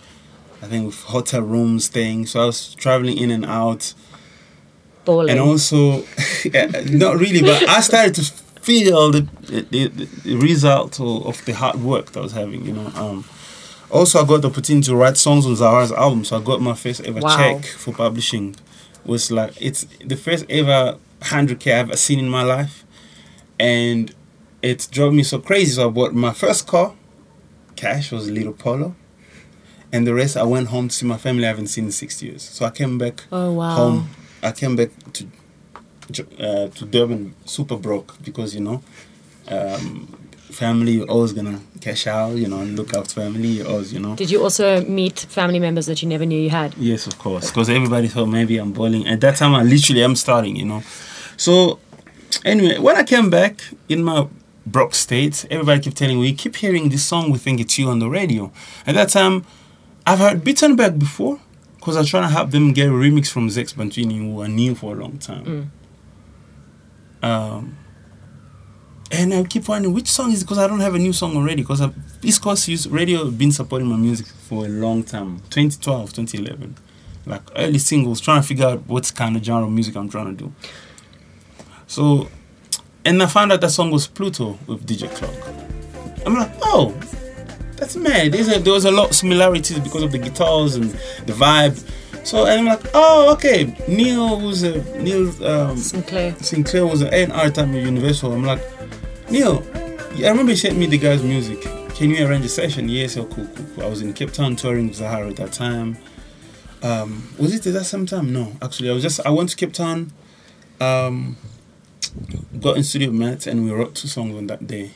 I 0.62 0.68
think 0.68 0.86
with 0.88 1.02
hotel 1.04 1.42
rooms 1.42 1.86
staying. 1.86 2.26
So 2.28 2.42
I 2.42 2.46
was 2.46 2.76
traveling 2.76 3.18
in 3.18 3.32
and 3.32 3.46
out 3.46 3.94
Balling. 5.06 5.30
and 5.32 5.40
also 5.40 6.04
yeah, 6.44 6.66
not 6.90 7.18
really 7.20 7.42
but 7.42 7.62
i 7.70 7.80
started 7.80 8.16
to 8.16 8.24
feel 8.60 9.12
the, 9.12 9.22
the, 9.70 9.88
the 10.24 10.36
result 10.38 11.00
of, 11.00 11.28
of 11.28 11.46
the 11.46 11.54
hard 11.54 11.76
work 11.84 12.12
that 12.14 12.20
i 12.22 12.24
was 12.24 12.32
having 12.32 12.66
you 12.66 12.72
know 12.74 12.88
um 12.96 13.24
also 13.92 14.20
i 14.24 14.26
got 14.28 14.42
the 14.42 14.48
opportunity 14.50 14.84
to 14.88 14.96
write 14.96 15.16
songs 15.16 15.46
on 15.46 15.56
Zahara's 15.56 15.92
album 15.92 16.26
so 16.26 16.36
i 16.38 16.42
got 16.44 16.60
my 16.60 16.74
first 16.74 17.02
ever 17.02 17.20
Wow. 17.20 17.38
check 17.38 17.66
for 17.66 17.94
publishing 17.94 18.56
was 19.06 19.32
like 19.32 19.54
it's 19.62 19.86
the 20.04 20.16
first 20.16 20.46
ever 20.50 20.98
100k 21.22 21.68
i've 21.74 21.90
ever 21.90 21.98
seen 21.98 22.20
in 22.20 22.30
my 22.30 22.44
life. 22.44 22.84
And 23.60 24.14
it 24.62 24.88
drove 24.92 25.14
me 25.14 25.24
so 25.24 25.40
crazy. 25.40 25.72
So 25.74 25.88
i 25.88 25.92
bought 25.92 26.14
my 26.14 26.34
first 26.34 26.68
car 26.68 26.94
cash 27.76 28.12
was 28.12 28.28
a 28.28 28.32
little 28.32 28.54
polo. 28.54 28.96
And 29.94 30.06
the 30.08 30.14
rest 30.14 30.36
i 30.38 30.44
went 30.44 30.68
home 30.70 30.88
to 30.90 30.96
see 30.96 31.06
my 31.06 31.18
family. 31.18 31.46
I 31.46 31.50
haven't 31.50 31.68
seen 31.68 31.86
in 31.86 31.92
six 31.92 32.22
years. 32.22 32.42
So 32.44 32.66
i 32.66 32.70
came 32.70 32.98
back 32.98 33.24
Oh, 33.32 33.52
wow. 33.54 33.76
home. 33.76 34.10
I 34.44 34.52
came 34.52 34.76
back 34.76 34.90
to 35.14 35.28
uh, 36.40 36.68
to 36.70 36.86
Durban 36.86 37.34
super 37.46 37.78
broke 37.78 38.22
because 38.24 38.54
you 38.54 38.62
know, 38.62 38.84
um, 39.48 40.25
family 40.56 40.94
you're 40.94 41.10
always 41.10 41.34
gonna 41.34 41.60
cash 41.82 42.08
out, 42.08 42.36
you 42.36 42.48
know, 42.48 42.60
and 42.60 42.76
look 42.78 42.94
after 42.94 43.22
family. 43.22 43.50
You're 43.50 43.68
always, 43.68 43.94
you 43.94 44.00
know. 44.00 44.16
Did 44.16 44.32
you 44.32 44.42
also 44.42 44.82
meet 44.86 45.20
family 45.20 45.60
members 45.60 45.86
that 45.88 46.02
you 46.02 46.08
never 46.08 46.26
knew 46.26 46.40
you 46.40 46.50
had? 46.50 46.74
Yes, 46.78 47.08
of 47.08 47.18
course, 47.20 47.50
because 47.52 47.70
everybody 47.70 48.08
thought 48.08 48.28
maybe 48.28 48.58
I'm 48.58 48.72
bowling. 48.72 49.06
At 49.08 49.22
that 49.22 49.36
time, 49.36 49.54
I 49.54 49.64
literally 49.64 50.04
am 50.04 50.16
starting, 50.16 50.56
you 50.56 50.66
know. 50.66 50.82
So, 51.38 51.80
anyway, 52.44 52.80
when 52.80 52.96
I 52.96 53.04
came 53.04 53.30
back 53.30 53.62
in 53.90 54.04
my 54.04 54.28
broke 54.66 54.96
state, 54.96 55.46
everybody 55.52 55.82
kept 55.82 55.98
telling 55.98 56.16
me, 56.20 56.22
"We 56.22 56.34
keep 56.34 56.56
hearing 56.56 56.90
this 56.90 57.06
song. 57.06 57.32
We 57.32 57.38
think 57.38 57.60
it's 57.60 57.78
you 57.78 57.90
on 57.90 58.00
the 58.00 58.10
radio." 58.10 58.52
At 58.88 58.96
that 58.96 59.10
time, 59.10 59.46
I've 60.08 60.20
heard 60.20 60.44
Beatenberg 60.44 60.98
before 60.98 61.40
because 61.78 61.96
I 61.98 62.00
was 62.00 62.10
trying 62.10 62.24
to 62.24 62.30
help 62.30 62.52
them 62.52 62.72
get 62.74 62.88
a 62.88 62.92
remix 62.92 63.28
from 63.28 63.50
Zakes 63.50 63.74
Bantwini, 63.76 64.18
who 64.18 64.42
I 64.42 64.48
knew 64.48 64.74
for 64.74 64.96
a 64.96 65.00
long 65.00 65.18
time. 65.18 65.72
Um, 67.22 67.78
and 69.12 69.34
I 69.34 69.44
keep 69.44 69.68
wondering 69.68 69.94
which 69.94 70.08
song 70.08 70.32
is 70.32 70.44
because 70.44 70.58
I 70.58 70.68
don't 70.68 70.80
have 70.80 70.96
a 70.96 71.00
new 71.00 71.14
song 71.14 71.36
already 71.38 71.62
because 71.62 71.82
East 72.24 72.42
Coast 72.42 72.68
Youth 72.68 72.88
Radio 72.88 73.30
been 73.30 73.52
supporting 73.52 73.88
my 73.88 73.98
music 73.98 74.26
for 74.26 74.66
a 74.66 74.70
long 74.70 75.04
time. 75.04 75.42
2012 75.52 76.14
2011 76.14 76.76
like 77.28 77.42
early 77.56 77.80
singles 77.80 78.22
trying 78.22 78.42
to 78.42 78.48
figure 78.48 78.66
out 78.66 78.86
what 78.88 79.12
kind 79.16 79.36
of 79.36 79.44
genre 79.44 79.66
of 79.68 79.72
music 79.72 79.96
I'm 79.96 80.10
trying 80.10 80.36
to 80.36 80.44
do. 80.46 80.54
So 81.88 82.30
and 83.04 83.22
I 83.22 83.28
found 83.28 83.52
out 83.52 83.62
that 83.62 83.72
song 83.72 83.92
was 83.92 84.08
Pluto 84.08 84.58
with 84.68 84.86
DJ 84.88 85.10
Clock. 85.16 86.26
I'm 86.26 86.34
like 86.34 86.52
oh 86.64 86.92
that's 87.78 87.96
mad. 87.96 88.32
There's 88.32 88.48
a, 88.48 88.60
there 88.60 88.74
was 88.74 88.86
a 88.86 88.92
lot 88.92 89.10
of 89.10 89.16
similarities 89.16 89.80
because 89.80 90.02
of 90.02 90.12
the 90.12 90.18
guitars 90.18 90.76
and 90.76 90.86
the 91.26 91.34
vibe. 91.34 91.78
So 92.26 92.46
and 92.48 92.62
I'm 92.62 92.66
like 92.66 92.86
oh 92.96 93.34
okay. 93.34 93.76
Neil 93.88 94.40
was 94.42 94.64
a 94.64 94.82
Neil 95.00 95.28
um, 95.46 95.78
Sinclair. 95.78 96.36
Sinclair 96.40 96.88
was 96.88 97.02
an 97.02 97.14
A&R 97.14 97.52
time 97.52 97.76
at 97.76 97.84
Universal. 97.84 98.34
I'm 98.34 98.44
like, 98.44 98.62
Neil, 99.30 99.64
I 99.74 100.30
remember 100.30 100.52
you 100.52 100.58
sent 100.58 100.78
me 100.78 100.86
the 100.86 101.00
guy's 101.00 101.24
music. 101.24 101.62
Can 101.96 102.12
you 102.12 102.28
arrange 102.28 102.46
a 102.46 102.50
session? 102.50 102.88
Yes, 102.90 103.18
oh, 103.18 103.26
cool, 103.26 103.48
cool, 103.48 103.66
cool. 103.74 103.84
I 103.84 103.88
was 103.88 104.02
in 104.02 104.14
Cape 104.14 104.32
Town 104.32 104.56
touring 104.56 104.88
with 104.88 104.98
Zahara 104.98 105.30
at 105.30 105.36
that 105.38 105.52
time. 105.52 105.98
Um, 106.84 107.28
was 107.40 107.54
it 107.54 107.66
at 107.66 107.74
that 107.74 107.86
same 107.86 108.06
time? 108.06 108.32
No, 108.32 108.54
actually, 108.62 108.90
I 108.92 108.94
was 108.94 109.02
just, 109.02 109.20
I 109.26 109.32
went 109.32 109.50
to 109.50 109.56
Cape 109.56 109.74
Town, 109.74 110.14
um, 110.80 111.38
got 112.60 112.78
in 112.78 112.84
studio 112.84 113.10
with 113.10 113.20
Matt, 113.20 113.48
and 113.48 113.66
we 113.66 113.72
wrote 113.72 113.96
two 113.96 114.08
songs 114.08 114.36
on 114.36 114.46
that 114.48 114.68
day. 114.68 114.92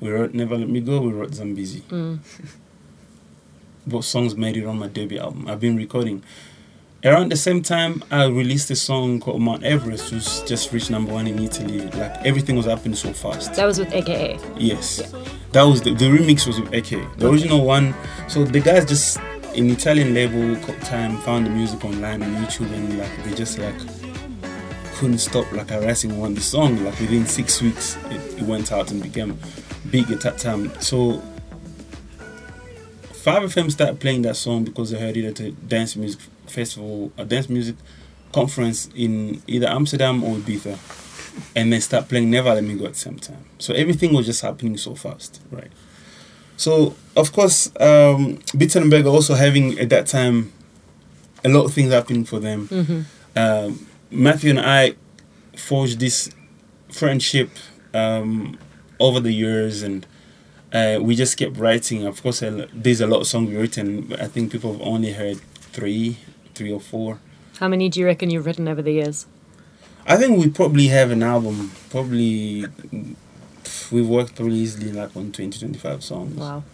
We 0.00 0.10
wrote 0.10 0.32
Never 0.32 0.56
Let 0.56 0.68
Me 0.68 0.80
Go, 0.80 1.00
we 1.00 1.12
wrote 1.12 1.34
Zambezi. 1.34 1.80
Mm. 1.80 2.20
Both 3.86 4.06
songs 4.06 4.34
made 4.34 4.56
it 4.56 4.64
on 4.64 4.78
my 4.78 4.88
debut 4.88 5.18
album. 5.18 5.46
I've 5.46 5.60
been 5.60 5.76
recording. 5.76 6.22
Around 7.06 7.30
the 7.30 7.36
same 7.36 7.62
time, 7.62 8.02
I 8.10 8.24
released 8.24 8.68
a 8.72 8.74
song 8.74 9.20
called 9.20 9.40
Mount 9.40 9.62
Everest, 9.62 10.12
which 10.12 10.44
just 10.44 10.72
reached 10.72 10.90
number 10.90 11.12
one 11.12 11.28
in 11.28 11.38
Italy. 11.38 11.82
Like 11.82 12.16
everything 12.26 12.56
was 12.56 12.66
happening 12.66 12.96
so 12.96 13.12
fast. 13.12 13.54
That 13.54 13.64
was 13.64 13.78
with 13.78 13.92
AKA. 13.92 14.40
Yes, 14.56 15.14
that 15.52 15.62
was 15.62 15.82
the, 15.82 15.94
the 15.94 16.06
remix 16.06 16.48
was 16.48 16.60
with 16.60 16.74
AK. 16.74 17.18
The 17.18 17.30
original 17.30 17.64
one. 17.64 17.94
So 18.26 18.42
the 18.42 18.58
guys 18.58 18.86
just 18.86 19.18
an 19.54 19.70
Italian 19.70 20.14
label 20.14 20.56
called 20.64 20.80
Time 20.80 21.18
found 21.18 21.46
the 21.46 21.50
music 21.50 21.84
online 21.84 22.24
on 22.24 22.44
YouTube 22.44 22.72
and 22.74 22.98
like 22.98 23.24
they 23.24 23.34
just 23.36 23.60
like 23.60 23.78
couldn't 24.94 25.18
stop 25.18 25.50
like 25.52 25.70
harassing 25.70 26.18
one 26.18 26.34
the 26.34 26.40
song. 26.40 26.82
Like 26.84 26.98
within 26.98 27.24
six 27.24 27.62
weeks, 27.62 27.96
it, 28.10 28.40
it 28.40 28.42
went 28.42 28.72
out 28.72 28.90
and 28.90 29.00
became 29.00 29.38
big 29.92 30.10
at 30.10 30.22
that 30.22 30.38
time. 30.38 30.72
So. 30.80 31.22
5FM 33.12 33.72
started 33.72 33.98
playing 33.98 34.22
that 34.22 34.36
song 34.36 34.62
because 34.62 34.92
they 34.92 35.00
heard 35.00 35.16
it 35.16 35.24
at 35.24 35.40
a 35.40 35.50
dance 35.50 35.96
music 35.96 36.20
festival, 36.50 37.12
a 37.16 37.24
dance 37.24 37.48
music 37.48 37.76
conference 38.32 38.88
in 38.94 39.42
either 39.46 39.66
Amsterdam 39.66 40.22
or 40.24 40.36
Ibiza 40.36 40.78
and 41.54 41.72
then 41.72 41.80
start 41.80 42.08
playing 42.08 42.30
Never 42.30 42.54
Let 42.54 42.64
Me 42.64 42.74
Go 42.74 42.86
at 42.86 42.94
the 42.94 42.98
same 42.98 43.18
time. 43.18 43.44
So 43.58 43.74
everything 43.74 44.12
was 44.14 44.26
just 44.26 44.42
happening 44.42 44.76
so 44.76 44.94
fast, 44.94 45.40
right? 45.50 45.70
So 46.56 46.94
of 47.16 47.32
course, 47.32 47.68
um, 47.80 48.38
Beatenberg 48.54 49.06
also 49.06 49.34
having 49.34 49.78
at 49.78 49.88
that 49.90 50.06
time 50.06 50.52
a 51.44 51.48
lot 51.48 51.64
of 51.64 51.72
things 51.74 51.92
happening 51.92 52.24
for 52.24 52.40
them. 52.40 52.68
Um, 53.36 53.86
Matthew 54.10 54.50
and 54.50 54.60
I 54.60 54.94
forged 55.56 56.00
this 56.00 56.30
friendship 56.90 57.50
um, 57.92 58.58
over 58.98 59.20
the 59.20 59.32
years, 59.32 59.82
and 59.82 60.06
uh, 60.72 60.98
we 61.00 61.14
just 61.14 61.36
kept 61.36 61.56
writing. 61.58 62.06
Of 62.06 62.22
course, 62.22 62.40
there's 62.40 63.00
a 63.00 63.06
lot 63.06 63.20
of 63.20 63.26
songs 63.26 63.50
we've 63.50 63.60
written. 63.60 64.12
I 64.14 64.26
think 64.26 64.52
people 64.52 64.72
have 64.72 64.80
only 64.82 65.12
heard 65.12 65.38
three, 65.60 66.18
three 66.56 66.72
or 66.72 66.80
four. 66.80 67.18
How 67.58 67.68
many 67.68 67.88
do 67.88 68.00
you 68.00 68.06
reckon 68.06 68.30
you've 68.30 68.46
written 68.46 68.66
over 68.66 68.82
the 68.82 68.92
years? 68.92 69.26
I 70.06 70.16
think 70.16 70.38
we 70.38 70.48
probably 70.50 70.88
have 70.88 71.10
an 71.10 71.22
album. 71.22 71.72
Probably 71.90 72.66
we've 73.90 74.08
worked 74.08 74.36
probably 74.36 74.56
easily 74.56 74.92
like 74.92 75.16
on 75.16 75.32
20, 75.32 75.58
25 75.58 76.02
songs. 76.02 76.34
Wow. 76.34 76.64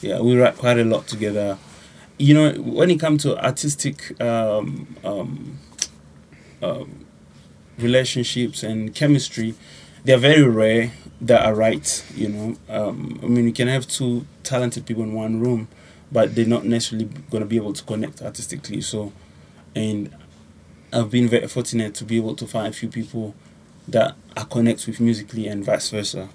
Yeah, 0.00 0.20
we 0.20 0.36
write 0.36 0.56
quite 0.56 0.78
a 0.78 0.84
lot 0.84 1.06
together. 1.06 1.58
You 2.18 2.34
know, 2.34 2.52
when 2.54 2.90
it 2.90 2.98
comes 2.98 3.22
to 3.22 3.42
artistic 3.44 4.20
um, 4.20 4.96
um, 5.04 5.58
um, 6.60 7.06
relationships 7.78 8.62
and 8.62 8.94
chemistry, 8.94 9.54
they're 10.04 10.18
very 10.18 10.42
rare 10.42 10.92
that 11.20 11.44
are 11.44 11.54
right. 11.54 12.04
You 12.14 12.28
know, 12.28 12.56
um, 12.68 13.20
I 13.22 13.26
mean, 13.26 13.46
you 13.46 13.52
can 13.52 13.68
have 13.68 13.86
two 13.86 14.26
talented 14.42 14.86
people 14.86 15.04
in 15.04 15.12
one 15.14 15.40
room, 15.40 15.68
but 16.12 16.34
they're 16.34 16.46
not 16.46 16.64
necessarily 16.64 17.08
going 17.30 17.42
to 17.42 17.48
be 17.48 17.56
able 17.56 17.72
to 17.72 17.82
connect 17.84 18.20
artistically. 18.22 18.82
So, 18.82 19.12
and 19.74 20.14
I've 20.92 21.10
been 21.10 21.26
very 21.26 21.48
fortunate 21.48 21.94
to 21.96 22.04
be 22.04 22.18
able 22.18 22.36
to 22.36 22.46
find 22.46 22.68
a 22.68 22.72
few 22.72 22.88
people 22.88 23.34
that 23.88 24.14
I 24.36 24.44
connect 24.44 24.86
with 24.86 25.00
musically 25.00 25.48
and 25.48 25.64
vice 25.64 25.90
versa. 25.90 26.28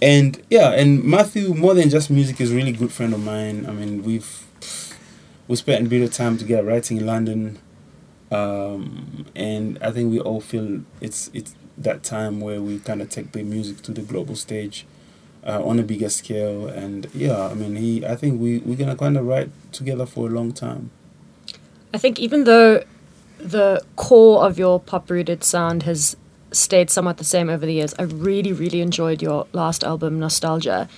And 0.00 0.42
yeah, 0.48 0.70
and 0.70 1.02
Matthew, 1.02 1.54
more 1.54 1.74
than 1.74 1.90
just 1.90 2.10
music, 2.10 2.40
is 2.40 2.52
a 2.52 2.54
really 2.54 2.72
good 2.72 2.92
friend 2.92 3.12
of 3.12 3.22
mine. 3.22 3.66
I 3.66 3.72
mean, 3.72 4.02
we've 4.02 4.44
we 5.48 5.56
spent 5.56 5.86
a 5.86 5.88
bit 5.88 6.02
of 6.02 6.12
time 6.12 6.38
together 6.38 6.64
writing 6.64 6.98
in 6.98 7.06
London, 7.06 7.58
um, 8.30 9.26
and 9.34 9.78
I 9.82 9.90
think 9.90 10.10
we 10.10 10.20
all 10.20 10.40
feel 10.40 10.82
it's 11.00 11.30
it's 11.34 11.54
that 11.78 12.02
time 12.02 12.40
where 12.40 12.60
we 12.62 12.78
kind 12.78 13.02
of 13.02 13.08
take 13.08 13.32
the 13.32 13.42
music 13.42 13.82
to 13.82 13.92
the 13.92 14.02
global 14.02 14.36
stage 14.36 14.86
uh, 15.46 15.62
on 15.64 15.78
a 15.78 15.82
bigger 15.82 16.08
scale. 16.08 16.66
And 16.66 17.08
yeah, 17.14 17.46
I 17.48 17.54
mean, 17.54 17.76
he. 17.76 18.04
I 18.06 18.16
think 18.16 18.40
we 18.40 18.58
we're 18.58 18.76
gonna 18.76 18.96
kind 18.96 19.16
of 19.16 19.26
write 19.26 19.50
together 19.72 20.06
for 20.06 20.26
a 20.26 20.30
long 20.30 20.52
time. 20.52 20.90
I 21.92 21.98
think 21.98 22.18
even 22.18 22.44
though 22.44 22.82
the 23.38 23.82
core 23.96 24.44
of 24.44 24.58
your 24.58 24.80
pop 24.80 25.10
rooted 25.10 25.44
sound 25.44 25.82
has 25.84 26.16
stayed 26.50 26.90
somewhat 26.90 27.18
the 27.18 27.24
same 27.24 27.48
over 27.50 27.66
the 27.66 27.74
years, 27.74 27.94
I 27.98 28.02
really, 28.02 28.52
really 28.52 28.80
enjoyed 28.80 29.20
your 29.22 29.46
last 29.52 29.84
album, 29.84 30.18
Nostalgia, 30.18 30.88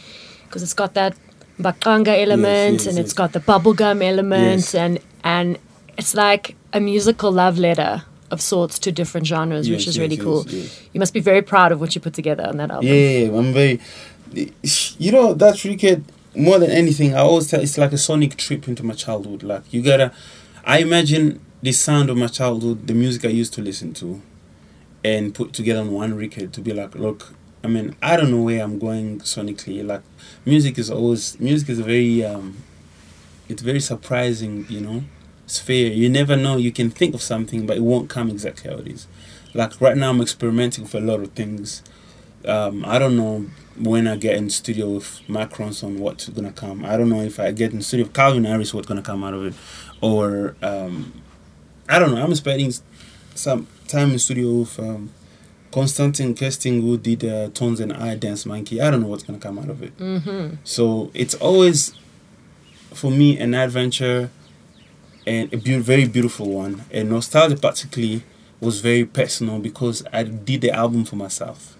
because 0.45 0.63
it's 0.63 0.75
got 0.75 0.95
that 0.95 1.17
bakanga 1.59 2.21
element 2.23 2.81
yes, 2.81 2.87
and 2.87 2.97
yes. 2.97 3.05
it's 3.07 3.13
got 3.15 3.33
the 3.33 3.41
bubblegum 3.41 4.05
element 4.05 4.61
Yes. 4.61 4.75
and 4.75 4.99
and 5.25 5.59
it's 5.97 6.15
like 6.15 6.55
a 6.75 6.81
musical 6.81 7.33
love 7.33 7.59
letter 7.59 8.03
of 8.31 8.41
sorts 8.41 8.79
to 8.81 8.93
different 8.93 9.27
genres, 9.27 9.71
which 9.71 9.87
is 9.87 9.97
yes, 9.97 9.99
really 9.99 10.17
yes, 10.17 10.25
cool. 10.25 10.45
yes. 10.49 10.83
You 10.93 11.01
must 11.01 11.15
be 11.15 11.21
very 11.21 11.43
proud 11.43 11.73
of 11.73 11.81
what 11.81 11.95
you 11.95 12.01
put 12.01 12.13
together 12.13 12.45
on 12.47 12.57
that 12.59 12.71
album. 12.71 12.89
Yeah, 12.89 13.39
I'm 13.39 13.53
very. 13.53 13.81
You 14.33 15.13
know, 15.13 15.35
that 15.35 15.65
record 15.65 16.05
more 16.35 16.59
than 16.59 16.71
anything. 16.71 17.15
I 17.15 17.21
always 17.21 17.49
tell 17.49 17.61
it's 17.61 17.79
like 17.79 17.93
a 17.93 17.99
sonic 17.99 18.37
trip 18.37 18.69
into 18.69 18.83
my 18.85 18.95
childhood. 18.95 19.43
Like 19.43 19.73
you 19.73 19.83
gotta, 19.83 20.13
I 20.65 20.79
imagine 20.79 21.41
the 21.63 21.73
sound 21.73 22.11
of 22.11 22.17
my 22.17 22.27
childhood, 22.27 22.87
the 22.87 22.95
music 22.95 23.25
I 23.25 23.29
used 23.29 23.55
to 23.55 23.63
listen 23.63 23.95
to, 23.95 24.21
and 25.05 25.35
put 25.35 25.53
together 25.53 25.81
on 25.81 25.93
one 25.93 26.15
record 26.15 26.53
to 26.55 26.61
be 26.61 26.73
like, 26.73 26.95
look. 26.95 27.35
I 27.65 27.69
mean, 27.69 27.97
I 28.01 28.17
don't 28.17 28.31
know 28.31 28.43
where 28.43 28.63
I'm 28.63 28.79
going 28.79 29.21
sonically. 29.21 29.85
Like, 29.85 30.03
music 30.45 30.79
is 30.79 30.89
always 30.89 31.41
music 31.41 31.69
is 31.71 31.81
very 31.81 32.25
um, 32.25 32.59
it's 33.49 33.63
very 33.63 33.81
surprising. 33.81 34.67
You 34.69 34.81
know, 34.81 35.05
sphere. 35.47 35.91
You 35.91 36.09
never 36.09 36.37
know. 36.37 36.57
You 36.59 36.71
can 36.71 36.91
think 36.91 37.15
of 37.15 37.23
something, 37.23 37.67
but 37.67 37.77
it 37.79 37.83
won't 37.83 38.09
come 38.09 38.29
exactly 38.31 38.71
how 38.71 38.79
it 38.79 38.89
is. 38.89 39.09
Like 39.55 39.81
right 39.81 39.97
now, 39.97 40.11
I'm 40.11 40.21
experimenting 40.21 40.85
with 40.85 40.95
a 40.95 41.01
lot 41.01 41.21
of 41.21 41.33
things 41.33 41.83
um, 42.49 42.85
I 42.85 42.99
don't 42.99 43.17
know 43.17 43.47
when 43.79 44.07
I 44.07 44.17
get 44.17 44.37
in 44.37 44.49
studio 44.51 44.91
with 44.91 45.21
Macrons 45.29 45.85
on 45.85 45.99
what's 45.99 46.29
gonna 46.29 46.53
come. 46.53 46.85
I 46.85 46.97
don't 46.97 47.09
know 47.09 47.21
if 47.21 47.39
I 47.39 47.53
get 47.53 47.73
in 47.73 47.83
studio 47.83 48.07
with 48.07 48.15
Calvin 48.15 48.45
Harris, 48.45 48.73
what's 48.73 48.87
gonna 48.87 49.03
come 49.03 49.25
out 49.25 49.35
of 49.35 49.47
it, 49.47 49.55
or 50.01 50.57
um, 50.63 51.23
I 51.89 51.99
don't 51.99 52.15
know. 52.15 52.23
I'm 52.23 52.35
spending 52.35 52.73
some 53.35 53.67
time 53.89 54.13
in 54.13 54.19
studio 54.19 54.61
with 54.61 54.79
um, 54.79 55.11
Konstantin 55.71 56.35
Kersting, 56.35 56.81
who 56.81 56.97
did 56.97 57.25
uh, 57.25 57.49
Tones 57.51 57.81
and 57.81 57.93
I 57.93 58.15
Dance 58.17 58.47
Monkey. 58.47 58.81
I 58.81 58.91
don't 58.91 59.03
know 59.03 59.09
what's 59.09 59.25
gonna 59.25 59.39
come 59.39 59.59
out 59.59 59.69
of 59.69 59.83
it. 59.83 59.97
Mm-hmm. 59.99 60.57
So 60.65 61.11
it's 61.15 61.35
always 61.35 61.95
for 62.95 63.11
me 63.11 63.39
an 63.39 63.55
adventure 63.55 64.31
and 65.27 65.53
a 65.53 65.59
beau- 65.59 65.81
very 65.81 66.09
beautiful 66.09 66.49
one. 66.49 66.85
And 66.91 67.11
nostalgia 67.11 67.57
particularly 67.57 68.23
was 68.61 68.81
very 68.81 69.05
personal 69.05 69.59
because 69.59 70.03
I 70.13 70.23
did 70.23 70.63
the 70.63 70.71
album 70.71 71.05
for 71.05 71.17
myself. 71.17 71.76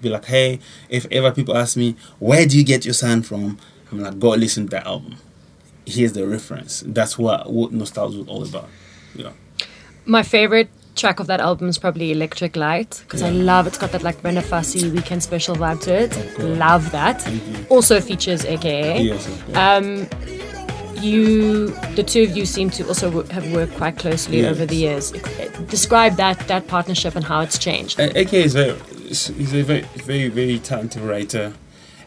Be 0.00 0.08
like, 0.10 0.26
hey, 0.26 0.60
if 0.88 1.06
ever 1.10 1.32
people 1.32 1.56
ask 1.56 1.76
me 1.76 1.96
where 2.18 2.46
do 2.46 2.56
you 2.56 2.64
get 2.64 2.84
your 2.84 2.94
sound 2.94 3.26
from, 3.26 3.58
I'm 3.90 4.00
like, 4.00 4.18
go 4.18 4.30
listen 4.30 4.64
to 4.66 4.70
that 4.70 4.86
album. 4.86 5.16
Here's 5.86 6.12
the 6.12 6.26
reference. 6.26 6.82
That's 6.86 7.18
what 7.18 7.50
what 7.50 7.72
nostalgia 7.72 8.18
was 8.18 8.28
all 8.28 8.44
about. 8.44 8.68
Yeah. 9.14 9.30
My 10.04 10.22
favorite 10.22 10.68
track 10.96 11.20
of 11.20 11.26
that 11.28 11.40
album 11.40 11.68
is 11.68 11.78
probably 11.78 12.10
Electric 12.12 12.56
Night 12.56 13.00
because 13.04 13.22
I 13.22 13.30
love 13.30 13.66
it's 13.66 13.78
got 13.78 13.92
that 13.92 14.02
like 14.02 14.20
Fassie 14.22 14.92
weekend 14.92 15.22
special 15.22 15.54
vibe 15.56 15.80
to 15.82 15.94
it. 16.04 16.38
love 16.38 16.90
that. 16.92 17.26
You. 17.32 17.40
Also 17.70 18.00
features 18.00 18.44
AKA. 18.44 19.00
Yes. 19.00 19.28
Um, 19.54 20.06
you, 21.00 21.68
the 21.94 22.02
two 22.02 22.24
of 22.24 22.36
you, 22.36 22.44
seem 22.44 22.70
to 22.70 22.86
also 22.88 23.10
wo- 23.10 23.22
have 23.30 23.50
worked 23.52 23.74
quite 23.76 23.96
closely 23.98 24.38
Yes. 24.38 24.50
over 24.50 24.66
the 24.66 24.74
years. 24.74 25.12
Describe 25.68 26.16
that 26.16 26.38
that 26.48 26.66
partnership 26.66 27.14
and 27.14 27.24
how 27.24 27.40
it's 27.40 27.56
changed. 27.58 28.00
A- 28.00 28.20
AK 28.20 28.32
is 28.34 28.54
very, 28.54 28.76
he's 29.08 29.54
a 29.54 29.62
very, 29.62 29.80
very, 29.80 30.28
very 30.28 30.58
talented 30.58 31.02
writer, 31.02 31.54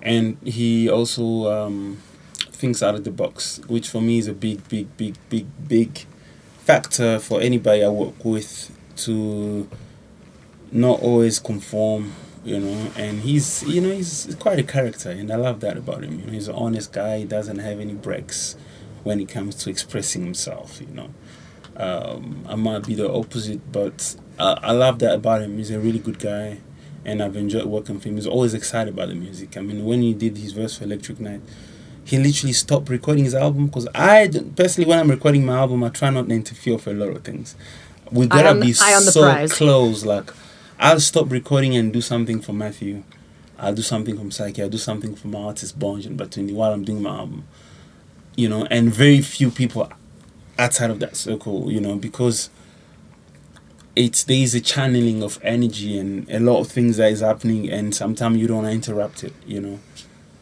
and 0.02 0.38
he 0.44 0.90
also 0.90 1.52
um, 1.52 1.98
thinks 2.38 2.84
out 2.84 2.96
of 2.96 3.04
the 3.04 3.12
box, 3.12 3.60
which 3.68 3.90
for 3.90 4.02
me 4.02 4.18
is 4.20 4.28
a 4.28 4.34
big, 4.34 4.68
big, 4.70 4.96
big, 4.98 5.16
big, 5.30 5.48
big 5.68 6.06
factor 6.60 7.20
for 7.20 7.42
anybody 7.42 7.84
I 7.84 7.90
work 7.90 8.24
with 8.24 8.72
to 8.98 9.68
not 10.72 11.02
always 11.02 11.40
conform, 11.40 12.14
you 12.44 12.60
know. 12.60 12.92
And 12.96 13.22
he's, 13.22 13.64
you 13.64 13.82
know, 13.82 13.92
he's 13.92 14.36
quite 14.40 14.60
a 14.60 14.64
character, 14.64 15.10
and 15.10 15.32
I 15.32 15.36
love 15.36 15.60
that 15.62 15.78
about 15.78 16.04
him. 16.04 16.20
You 16.20 16.26
know, 16.28 16.34
he's 16.34 16.48
an 16.48 16.56
honest 16.56 16.94
guy. 16.94 17.20
He 17.20 17.26
doesn't 17.26 17.60
have 17.60 17.80
any 17.80 17.94
breaks 17.94 18.56
when 19.04 19.20
it 19.20 19.30
comes 19.30 19.56
to 19.56 19.70
expressing 19.70 20.24
himself, 20.24 20.80
you 20.80 20.94
know. 20.94 21.10
Um, 21.76 22.46
I 22.48 22.56
might 22.56 22.86
be 22.86 22.94
the 22.94 23.12
opposite, 23.12 23.72
but 23.72 24.16
I, 24.38 24.58
I 24.62 24.72
love 24.72 25.00
that 25.00 25.16
about 25.16 25.42
him. 25.42 25.58
He's 25.58 25.72
a 25.72 25.80
really 25.80 26.00
good 26.00 26.20
guy, 26.20 26.60
and 27.06 27.22
I've 27.22 27.36
enjoyed 27.36 27.66
working 27.66 27.96
with 27.96 28.04
him. 28.04 28.16
He's 28.16 28.28
always 28.28 28.54
excited 28.54 28.94
about 28.94 29.10
the 29.10 29.16
music. 29.16 29.58
I 29.58 29.62
mean, 29.62 29.86
when 29.86 30.02
he 30.02 30.14
did 30.14 30.38
his 30.38 30.52
verse 30.54 30.78
for 30.78 30.84
Electric 30.84 31.20
Night, 31.20 31.42
he 32.04 32.18
literally 32.18 32.54
stopped 32.54 32.90
recording 32.90 33.24
his 33.24 33.36
album 33.36 33.68
because 33.68 33.88
I 33.94 34.28
personally, 34.56 34.90
when 34.90 35.00
I'm 35.00 35.10
recording 35.10 35.46
my 35.46 35.58
album, 35.58 35.84
I 35.84 35.90
try 35.90 36.10
not 36.10 36.28
to 36.30 36.36
interfere 36.36 36.78
for 36.78 36.92
a 36.92 36.94
lot 36.94 37.10
of 37.10 37.24
things. 37.24 37.56
We 38.12 38.28
gotta 38.28 38.50
on- 38.50 38.60
be 38.60 38.74
eye 38.82 38.96
on 38.96 39.06
the 39.06 39.12
so 39.12 39.48
close. 39.48 40.04
Like, 40.06 40.32
I'll 40.80 41.00
stop 41.00 41.32
recording 41.32 41.76
and 41.76 41.94
do 41.94 42.02
something 42.02 42.42
for 42.42 42.54
Matthew. 42.54 43.04
I'll 43.58 43.76
do 43.76 43.84
something 43.84 44.18
from 44.18 44.32
Psyche. 44.32 44.64
I'll 44.64 44.70
do 44.70 44.80
something 44.80 45.16
for 45.16 45.28
my 45.28 45.40
artist 45.40 45.78
Bonge 45.78 46.06
and 46.08 46.20
Batuni 46.20 46.54
while 46.54 46.74
I'm 46.74 46.84
doing 46.84 47.02
my 47.04 47.12
album. 47.12 47.44
You 48.36 48.50
know, 48.50 48.66
and 48.72 48.92
very 48.92 49.22
few 49.22 49.52
people 49.52 49.88
outside 50.58 50.90
of 50.90 51.00
that 51.00 51.16
circle, 51.16 51.72
you 51.72 51.80
know, 51.80 51.96
because 51.96 52.50
it's 53.96 54.24
there 54.24 54.38
is 54.38 54.56
a 54.56 54.62
channeling 54.62 55.22
of 55.22 55.40
energy 55.44 55.98
and 56.00 56.30
a 56.30 56.40
lot 56.40 56.60
of 56.60 56.68
things 56.68 56.98
that 56.98 57.12
is 57.12 57.20
happening 57.20 57.70
and 57.70 57.94
sometimes 57.94 58.38
you 58.38 58.48
don't 58.48 58.66
interrupt 58.66 59.24
it, 59.24 59.34
you 59.46 59.60
know. 59.60 59.80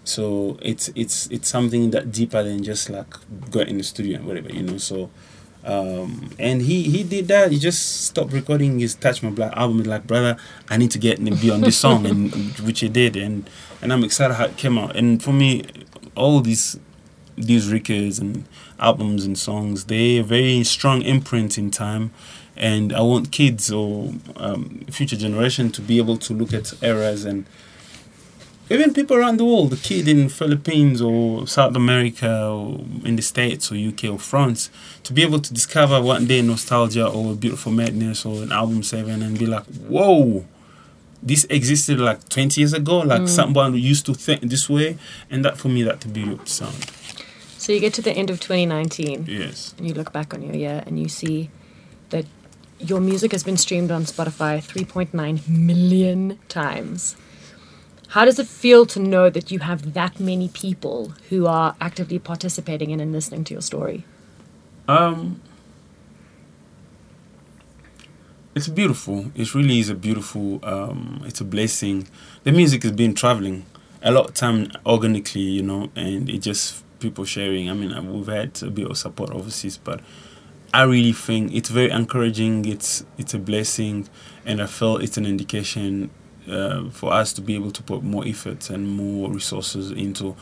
So 0.03 0.57
it's 0.62 0.89
it's 0.95 1.27
it's 1.27 1.49
something 1.49 1.91
that 1.91 2.12
deeper 2.12 2.43
than 2.43 2.63
just 2.63 2.89
like 2.89 3.13
go 3.51 3.62
in 3.62 3.77
the 3.77 3.83
studio 3.83 4.17
and 4.17 4.27
whatever, 4.27 4.49
you 4.49 4.63
know. 4.63 4.77
So 4.77 5.09
um 5.65 6.29
and 6.39 6.62
he 6.62 6.83
he 6.83 7.03
did 7.03 7.27
that 7.27 7.51
he 7.51 7.59
just 7.59 8.05
stopped 8.05 8.31
recording 8.31 8.79
his 8.79 8.95
touch 8.95 9.21
my 9.21 9.29
blood 9.29 9.53
album 9.57 9.83
like 9.83 10.07
brother 10.07 10.38
i 10.69 10.77
need 10.77 10.89
to 10.89 10.97
get 10.97 11.19
and 11.19 11.41
be 11.41 11.51
on 11.51 11.59
this 11.59 11.77
song 11.77 12.05
and 12.05 12.33
which 12.59 12.79
he 12.79 12.88
did 12.88 13.17
and 13.17 13.49
and 13.81 13.91
i'm 13.91 14.01
excited 14.01 14.35
how 14.35 14.45
it 14.45 14.55
came 14.55 14.77
out 14.77 14.95
and 14.95 15.21
for 15.21 15.33
me 15.33 15.65
all 16.15 16.39
these 16.39 16.79
these 17.35 17.69
records 17.71 18.19
and 18.19 18.45
albums 18.79 19.25
and 19.25 19.38
songs 19.38 19.85
they're 19.85 20.21
a 20.21 20.23
very 20.23 20.63
strong 20.63 21.01
imprint 21.01 21.57
in 21.57 21.69
time 21.69 22.12
and 22.59 22.91
i 22.93 23.01
want 23.01 23.31
kids 23.31 23.71
or 23.71 24.11
um, 24.35 24.81
future 24.91 25.15
generation 25.15 25.71
to 25.71 25.81
be 25.81 25.97
able 25.97 26.17
to 26.17 26.33
look 26.33 26.53
at 26.53 26.73
eras 26.83 27.25
and 27.25 27.45
even 28.71 28.93
people 28.93 29.17
around 29.17 29.37
the 29.37 29.45
world, 29.45 29.71
the 29.71 29.77
kid 29.77 30.07
in 30.07 30.29
Philippines 30.29 31.01
or 31.01 31.47
South 31.47 31.75
America 31.75 32.29
or 32.47 32.79
in 33.03 33.15
the 33.15 33.21
States 33.23 33.71
or 33.71 33.75
UK 33.75 34.03
or 34.05 34.19
France, 34.19 34.69
to 35.01 35.11
be 35.11 35.23
able 35.23 35.39
to 35.39 35.51
discover 35.51 35.99
one 35.99 36.27
day 36.27 36.43
nostalgia 36.43 37.07
or 37.07 37.31
a 37.31 37.35
beautiful 37.35 37.71
madness 37.71 38.27
or 38.27 38.43
an 38.43 38.51
album 38.51 38.83
seven 38.83 39.23
and 39.23 39.39
be 39.39 39.47
like, 39.47 39.63
whoa, 39.87 40.45
this 41.23 41.45
existed 41.49 41.99
like 41.99 42.29
20 42.29 42.61
years 42.61 42.73
ago, 42.73 42.99
like 42.99 43.27
someone 43.27 43.73
used 43.73 44.05
to 44.05 44.13
think 44.13 44.41
this 44.41 44.69
way, 44.69 44.99
and 45.31 45.43
that 45.43 45.57
for 45.57 45.69
me, 45.69 45.81
that 45.81 45.99
to 46.01 46.07
be 46.07 46.37
sound. 46.45 46.91
So 47.57 47.71
you 47.73 47.79
get 47.79 47.95
to 47.95 48.03
the 48.03 48.11
end 48.11 48.29
of 48.29 48.39
2019 48.39 49.25
Yes. 49.27 49.73
and 49.79 49.87
you 49.87 49.95
look 49.95 50.13
back 50.13 50.35
on 50.35 50.43
your 50.43 50.55
year 50.55 50.83
and 50.85 50.99
you 50.99 51.09
see 51.09 51.49
that 52.11 52.25
your 52.79 53.01
music 53.01 53.31
has 53.31 53.43
been 53.43 53.57
streamed 53.57 53.91
on 53.91 54.03
Spotify 54.03 54.59
3.9 54.59 55.47
million 55.47 56.39
times. 56.47 57.15
How 58.09 58.25
does 58.25 58.39
it 58.39 58.47
feel 58.47 58.85
to 58.87 58.99
know 58.99 59.29
that 59.29 59.51
you 59.51 59.59
have 59.59 59.93
that 59.93 60.19
many 60.19 60.47
people 60.47 61.13
who 61.29 61.45
are 61.45 61.75
actively 61.79 62.17
participating 62.17 62.89
in 62.89 62.99
and 62.99 63.11
listening 63.11 63.43
to 63.45 63.53
your 63.53 63.61
story? 63.61 64.03
Um, 64.87 65.41
it's 68.55 68.67
beautiful. 68.67 69.31
It 69.35 69.53
really 69.53 69.79
is 69.79 69.89
a 69.89 69.95
beautiful. 69.95 70.59
Um, 70.63 71.21
it's 71.25 71.39
a 71.39 71.45
blessing. 71.45 72.07
The 72.43 72.51
music 72.51 72.81
has 72.83 72.93
been 72.93 73.13
traveling 73.13 73.65
a 74.01 74.11
lot 74.11 74.29
of 74.29 74.33
time 74.33 74.71
organically, 74.85 75.41
you 75.41 75.61
know, 75.61 75.91
and 75.95 76.29
it 76.29 76.39
just 76.39 76.83
people 76.99 77.25
sharing. 77.25 77.69
I 77.69 77.73
mean, 77.73 78.11
we've 78.11 78.25
had 78.27 78.61
a 78.63 78.71
bit 78.71 78.89
of 78.89 78.97
support 78.97 79.29
overseas, 79.29 79.77
but 79.77 80.01
I 80.73 80.84
really 80.84 81.13
think 81.13 81.53
it's 81.53 81.69
very 81.69 81.89
encouraging. 81.89 82.65
It's 82.65 83.03
it's 83.17 83.34
a 83.34 83.39
blessing, 83.39 84.08
and 84.45 84.62
I 84.62 84.67
feel 84.67 84.97
it's 84.97 85.17
an 85.17 85.25
indication 85.25 86.10
uh, 86.47 86.89
for 86.91 87.12
us 87.13 87.34
to 87.34 87.41
be 87.41 87.55
able 87.55 87.71
to 87.71 87.84
put 87.84 88.03
more 88.03 88.23
efforts 88.27 88.69
and 88.69 88.88
more 88.88 89.32
resources 89.32 89.91
into 89.91 90.36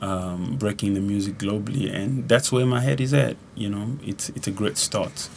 um, 0.00 0.56
breaking 0.58 0.94
the 0.94 1.00
music 1.00 1.38
globally, 1.38 1.92
and 1.94 2.28
that's 2.28 2.50
where 2.50 2.66
my 2.66 2.80
head 2.80 3.00
is 3.00 3.14
at. 3.14 3.36
You 3.54 3.68
know, 3.70 3.98
it's 4.04 4.30
it's 4.30 4.48
a 4.48 4.52
great 4.52 4.76
start. 4.78 5.28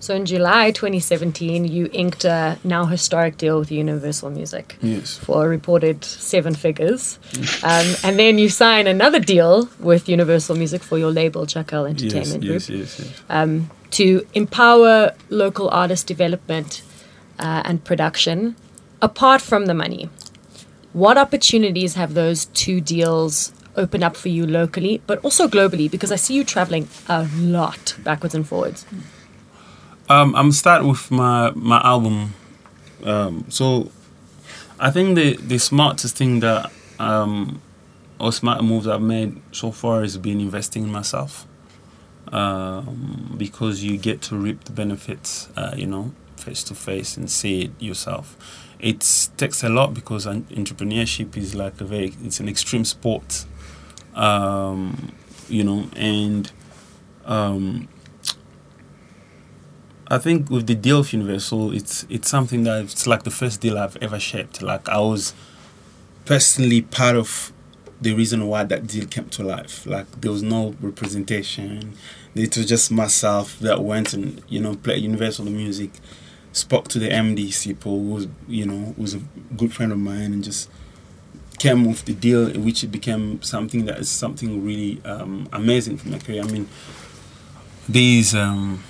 So 0.00 0.14
in 0.14 0.26
July 0.26 0.70
2017, 0.70 1.64
you 1.64 1.90
inked 1.92 2.24
a 2.24 2.58
now 2.62 2.84
historic 2.86 3.36
deal 3.36 3.58
with 3.58 3.70
Universal 3.70 4.30
Music. 4.30 4.76
Yes. 4.80 5.18
for 5.18 5.44
a 5.44 5.48
reported 5.48 6.04
seven 6.04 6.54
figures. 6.54 7.18
Um, 7.62 7.94
and 8.04 8.18
then 8.18 8.38
you 8.38 8.48
sign 8.48 8.86
another 8.86 9.18
deal 9.18 9.68
with 9.80 10.08
Universal 10.08 10.56
Music 10.56 10.82
for 10.82 10.98
your 10.98 11.10
label, 11.10 11.46
Chacal 11.46 11.88
Entertainment 11.88 12.44
yes, 12.44 12.68
Group, 12.68 12.80
yes, 12.80 13.00
yes. 13.00 13.22
um, 13.28 13.70
to 13.90 14.26
empower 14.34 15.14
local 15.30 15.68
artist 15.70 16.06
development 16.06 16.82
uh, 17.38 17.62
and 17.64 17.84
production. 17.84 18.56
Apart 19.02 19.40
from 19.40 19.66
the 19.66 19.74
money, 19.74 20.08
what 20.92 21.18
opportunities 21.18 21.94
have 21.94 22.14
those 22.14 22.46
two 22.46 22.80
deals 22.80 23.52
opened 23.76 24.02
up 24.02 24.16
for 24.16 24.28
you 24.28 24.46
locally, 24.46 25.00
but 25.06 25.18
also 25.24 25.46
globally? 25.48 25.90
Because 25.90 26.10
I 26.10 26.16
see 26.16 26.34
you 26.34 26.44
traveling 26.44 26.88
a 27.08 27.28
lot 27.36 27.96
backwards 28.02 28.34
and 28.34 28.46
forwards. 28.46 28.84
Um, 30.10 30.34
I'm 30.34 30.52
start 30.52 30.84
with 30.84 31.10
my 31.10 31.50
my 31.54 31.80
album. 31.84 32.34
Um, 33.04 33.44
so 33.50 33.90
I 34.80 34.90
think 34.90 35.16
the 35.16 35.36
the 35.36 35.58
smartest 35.58 36.16
thing 36.16 36.40
that 36.40 36.72
um, 36.98 37.60
or 38.18 38.32
smart 38.32 38.64
moves 38.64 38.86
I've 38.86 39.02
made 39.02 39.40
so 39.52 39.70
far 39.70 40.00
has 40.00 40.16
been 40.16 40.40
investing 40.40 40.84
in 40.84 40.90
myself. 40.90 41.46
Um, 42.32 43.34
because 43.38 43.82
you 43.82 43.96
get 43.96 44.20
to 44.22 44.36
reap 44.36 44.64
the 44.64 44.72
benefits, 44.72 45.48
uh, 45.56 45.72
you 45.74 45.86
know, 45.86 46.12
face 46.36 46.62
to 46.64 46.74
face 46.74 47.16
and 47.16 47.30
see 47.30 47.62
it 47.62 47.70
yourself. 47.78 48.36
It 48.78 49.30
takes 49.38 49.64
a 49.64 49.70
lot 49.70 49.94
because 49.94 50.26
entrepreneurship 50.26 51.36
is 51.36 51.54
like 51.54 51.80
a 51.80 51.84
very 51.84 52.14
it's 52.22 52.40
an 52.40 52.48
extreme 52.48 52.84
sport, 52.84 53.44
um, 54.14 55.12
you 55.48 55.64
know, 55.64 55.88
and 55.96 56.52
um, 57.24 57.88
I 60.10 60.16
think 60.16 60.48
with 60.48 60.66
the 60.66 60.74
deal 60.74 61.00
of 61.00 61.12
Universal, 61.12 61.72
it's 61.72 62.06
it's 62.08 62.30
something 62.30 62.64
that 62.64 62.84
it's 62.84 63.06
like 63.06 63.24
the 63.24 63.30
first 63.30 63.60
deal 63.60 63.78
I've 63.78 63.96
ever 63.98 64.18
shaped. 64.18 64.62
Like 64.62 64.88
I 64.88 64.98
was 65.00 65.34
personally 66.24 66.80
part 66.80 67.14
of 67.14 67.52
the 68.00 68.14
reason 68.14 68.46
why 68.46 68.64
that 68.64 68.86
deal 68.86 69.06
came 69.06 69.28
to 69.30 69.42
life. 69.42 69.84
Like 69.84 70.10
there 70.22 70.32
was 70.32 70.42
no 70.42 70.74
representation. 70.80 71.92
It 72.34 72.56
was 72.56 72.66
just 72.66 72.90
myself 72.90 73.58
that 73.58 73.82
went 73.84 74.14
and 74.14 74.42
you 74.48 74.60
know 74.60 74.76
played 74.76 75.02
Universal 75.02 75.44
music, 75.44 75.90
spoke 76.52 76.88
to 76.88 76.98
the 76.98 77.10
MD 77.10 77.62
people 77.62 77.98
who 78.00 78.10
was 78.14 78.28
you 78.46 78.64
know 78.64 78.94
was 78.96 79.12
a 79.12 79.20
good 79.58 79.74
friend 79.74 79.92
of 79.92 79.98
mine 79.98 80.32
and 80.32 80.42
just 80.42 80.70
came 81.58 81.84
with 81.84 82.06
the 82.06 82.14
deal, 82.14 82.48
which 82.52 82.82
it 82.82 82.86
became 82.86 83.42
something 83.42 83.84
that 83.84 83.98
is 83.98 84.08
something 84.08 84.64
really 84.64 85.04
um, 85.04 85.50
amazing 85.52 85.98
for 85.98 86.08
my 86.08 86.18
career. 86.18 86.42
I 86.42 86.46
mean, 86.46 86.66
these. 87.86 88.34
Um, 88.34 88.82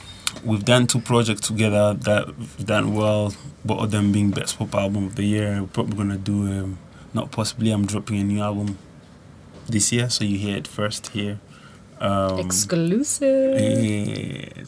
we've 0.44 0.64
done 0.64 0.86
two 0.86 1.00
projects 1.00 1.42
together 1.42 1.94
that 1.94 2.26
have 2.26 2.66
done 2.66 2.94
well, 2.94 3.34
both 3.64 3.82
of 3.84 3.90
them 3.90 4.12
being 4.12 4.30
best 4.30 4.58
pop 4.58 4.74
album 4.74 5.06
of 5.06 5.16
the 5.16 5.24
year. 5.24 5.60
We're 5.60 5.68
probably 5.68 5.96
gonna 5.96 6.18
do 6.18 6.46
um, 6.46 6.78
not 7.14 7.30
possibly. 7.30 7.70
I'm 7.70 7.86
dropping 7.86 8.20
a 8.20 8.24
new 8.24 8.40
album 8.40 8.78
this 9.66 9.92
year, 9.92 10.10
so 10.10 10.24
you 10.24 10.38
hear 10.38 10.56
it 10.56 10.66
first 10.66 11.08
here. 11.08 11.38
Um, 12.00 12.38
Exclusive. 12.38 13.60
Yeah, 13.60 14.64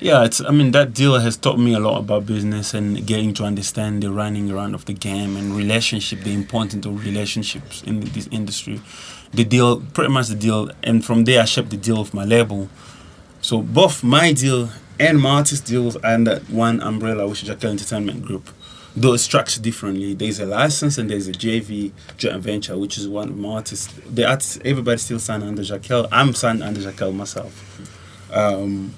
yeah. 0.00 0.24
It's. 0.24 0.40
I 0.40 0.50
mean, 0.50 0.72
that 0.72 0.94
deal 0.94 1.18
has 1.18 1.36
taught 1.36 1.58
me 1.58 1.74
a 1.74 1.80
lot 1.80 1.98
about 1.98 2.26
business 2.26 2.74
and 2.74 3.06
getting 3.06 3.34
to 3.34 3.44
understand 3.44 4.02
the 4.02 4.10
running 4.10 4.50
around 4.50 4.74
of 4.74 4.84
the 4.84 4.92
game 4.92 5.36
and 5.36 5.56
relationship, 5.56 6.20
the 6.20 6.34
importance 6.34 6.84
of 6.86 7.04
relationships 7.04 7.82
in 7.84 8.00
this 8.00 8.28
industry. 8.30 8.80
The 9.32 9.44
deal, 9.44 9.80
pretty 9.80 10.12
much 10.12 10.28
the 10.28 10.34
deal, 10.34 10.70
and 10.82 11.04
from 11.04 11.24
there 11.24 11.42
I 11.42 11.44
shaped 11.44 11.70
the 11.70 11.76
deal 11.76 12.00
of 12.00 12.14
my 12.14 12.24
label. 12.24 12.68
So 13.40 13.62
both 13.62 14.02
my 14.02 14.32
deal 14.32 14.70
and 14.98 15.20
my 15.20 15.36
artist 15.36 15.66
deals 15.66 15.96
under 16.02 16.40
one 16.48 16.80
umbrella, 16.80 17.26
which 17.28 17.42
is 17.42 17.48
Jackal 17.48 17.70
Entertainment 17.70 18.24
Group. 18.24 18.48
Though 18.98 19.12
it's 19.12 19.22
structured 19.22 19.62
differently, 19.62 20.14
there's 20.14 20.40
a 20.40 20.46
license 20.46 20.96
and 20.96 21.10
there's 21.10 21.28
a 21.28 21.32
JV 21.32 21.92
joint 22.16 22.40
venture, 22.42 22.78
which 22.78 22.96
is 22.96 23.06
one 23.06 23.28
of 23.28 23.36
my 23.36 23.56
artists. 23.56 23.92
The 24.08 24.26
artists, 24.26 24.58
everybody 24.64 24.96
still 24.96 25.18
signed 25.18 25.42
under 25.42 25.62
Jackal. 25.62 26.08
I'm 26.10 26.32
signed 26.32 26.62
under 26.62 26.80
Jackal 26.80 27.12
myself. 27.12 28.32
Um, 28.32 28.94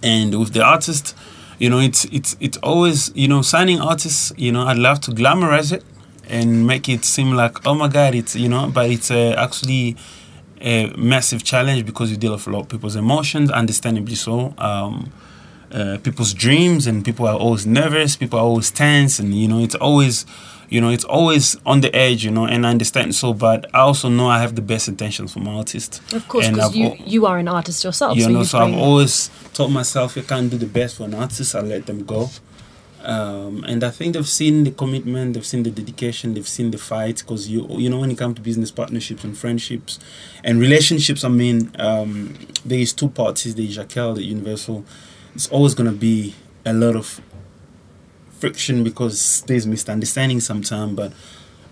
and 0.00 0.38
with 0.38 0.52
the 0.52 0.62
artist, 0.62 1.16
you 1.58 1.68
know, 1.68 1.80
it's 1.80 2.04
it's 2.06 2.36
it's 2.38 2.56
always 2.58 3.10
you 3.16 3.26
know 3.26 3.42
signing 3.42 3.80
artists. 3.80 4.32
You 4.36 4.52
know, 4.52 4.62
I'd 4.62 4.78
love 4.78 5.00
to 5.02 5.10
glamorize 5.10 5.72
it 5.72 5.84
and 6.28 6.64
make 6.66 6.88
it 6.88 7.04
seem 7.04 7.32
like 7.32 7.66
oh 7.66 7.74
my 7.74 7.88
god, 7.88 8.14
it's 8.14 8.36
you 8.36 8.48
know, 8.48 8.70
but 8.72 8.90
it's 8.90 9.10
uh, 9.10 9.34
actually 9.36 9.96
a 10.60 10.86
massive 10.96 11.42
challenge 11.44 11.86
because 11.86 12.10
you 12.10 12.16
deal 12.16 12.32
with 12.32 12.46
a 12.46 12.50
lot 12.50 12.60
of 12.60 12.68
people's 12.68 12.96
emotions, 12.96 13.50
understandably 13.50 14.14
so. 14.14 14.54
Um, 14.58 15.12
uh, 15.72 15.98
people's 16.02 16.32
dreams 16.32 16.86
and 16.86 17.04
people 17.04 17.28
are 17.28 17.36
always 17.36 17.66
nervous 17.66 18.16
people 18.16 18.38
are 18.38 18.42
always 18.42 18.70
tense 18.70 19.18
and 19.18 19.34
you 19.34 19.46
know 19.46 19.58
it's 19.60 19.74
always 19.74 20.24
you 20.70 20.80
know 20.80 20.88
it's 20.88 21.04
always 21.04 21.56
on 21.66 21.82
the 21.82 21.94
edge 21.94 22.24
you 22.24 22.30
know 22.30 22.46
and 22.46 22.66
i 22.66 22.70
understand 22.70 23.14
so 23.14 23.34
but 23.34 23.66
i 23.74 23.80
also 23.80 24.08
know 24.08 24.28
i 24.28 24.38
have 24.38 24.54
the 24.54 24.62
best 24.62 24.88
intentions 24.88 25.32
for 25.32 25.40
my 25.40 25.52
artist. 25.52 26.00
Of 26.14 26.26
course 26.26 26.48
because 26.48 26.74
you, 26.74 26.96
you 27.04 27.26
are 27.26 27.36
an 27.36 27.48
artist 27.48 27.84
yourself 27.84 28.16
you 28.16 28.24
so 28.24 28.30
know 28.30 28.42
so 28.44 28.58
i've 28.60 28.74
always 28.74 29.30
told 29.52 29.70
myself 29.72 30.16
you 30.16 30.22
can't 30.22 30.50
do 30.50 30.56
the 30.56 30.66
best 30.66 30.96
for 30.96 31.04
an 31.04 31.12
artist 31.14 31.54
i 31.54 31.60
let 31.60 31.84
them 31.84 32.04
go 32.04 32.30
um, 33.04 33.64
and 33.64 33.84
I 33.84 33.90
think 33.90 34.14
they've 34.14 34.28
seen 34.28 34.64
the 34.64 34.70
commitment, 34.70 35.34
they've 35.34 35.46
seen 35.46 35.62
the 35.62 35.70
dedication, 35.70 36.34
they've 36.34 36.48
seen 36.48 36.70
the 36.70 36.78
fight. 36.78 37.18
Because 37.18 37.48
you, 37.48 37.66
you 37.70 37.88
know, 37.88 38.00
when 38.00 38.10
it 38.10 38.18
comes 38.18 38.36
to 38.36 38.42
business 38.42 38.70
partnerships 38.70 39.24
and 39.24 39.36
friendships 39.36 39.98
and 40.42 40.60
relationships, 40.60 41.24
I 41.24 41.28
mean, 41.28 41.70
um, 41.78 42.34
there 42.64 42.78
is 42.78 42.92
two 42.92 43.08
parties: 43.08 43.54
the 43.54 43.68
Jackal, 43.68 44.14
the 44.14 44.24
Universal. 44.24 44.84
It's 45.34 45.48
always 45.48 45.74
to 45.74 45.92
be 45.92 46.34
a 46.64 46.72
lot 46.72 46.96
of 46.96 47.20
friction 48.38 48.82
because 48.84 49.42
there's 49.46 49.66
misunderstanding 49.66 50.40
sometimes. 50.40 50.94
But 50.94 51.12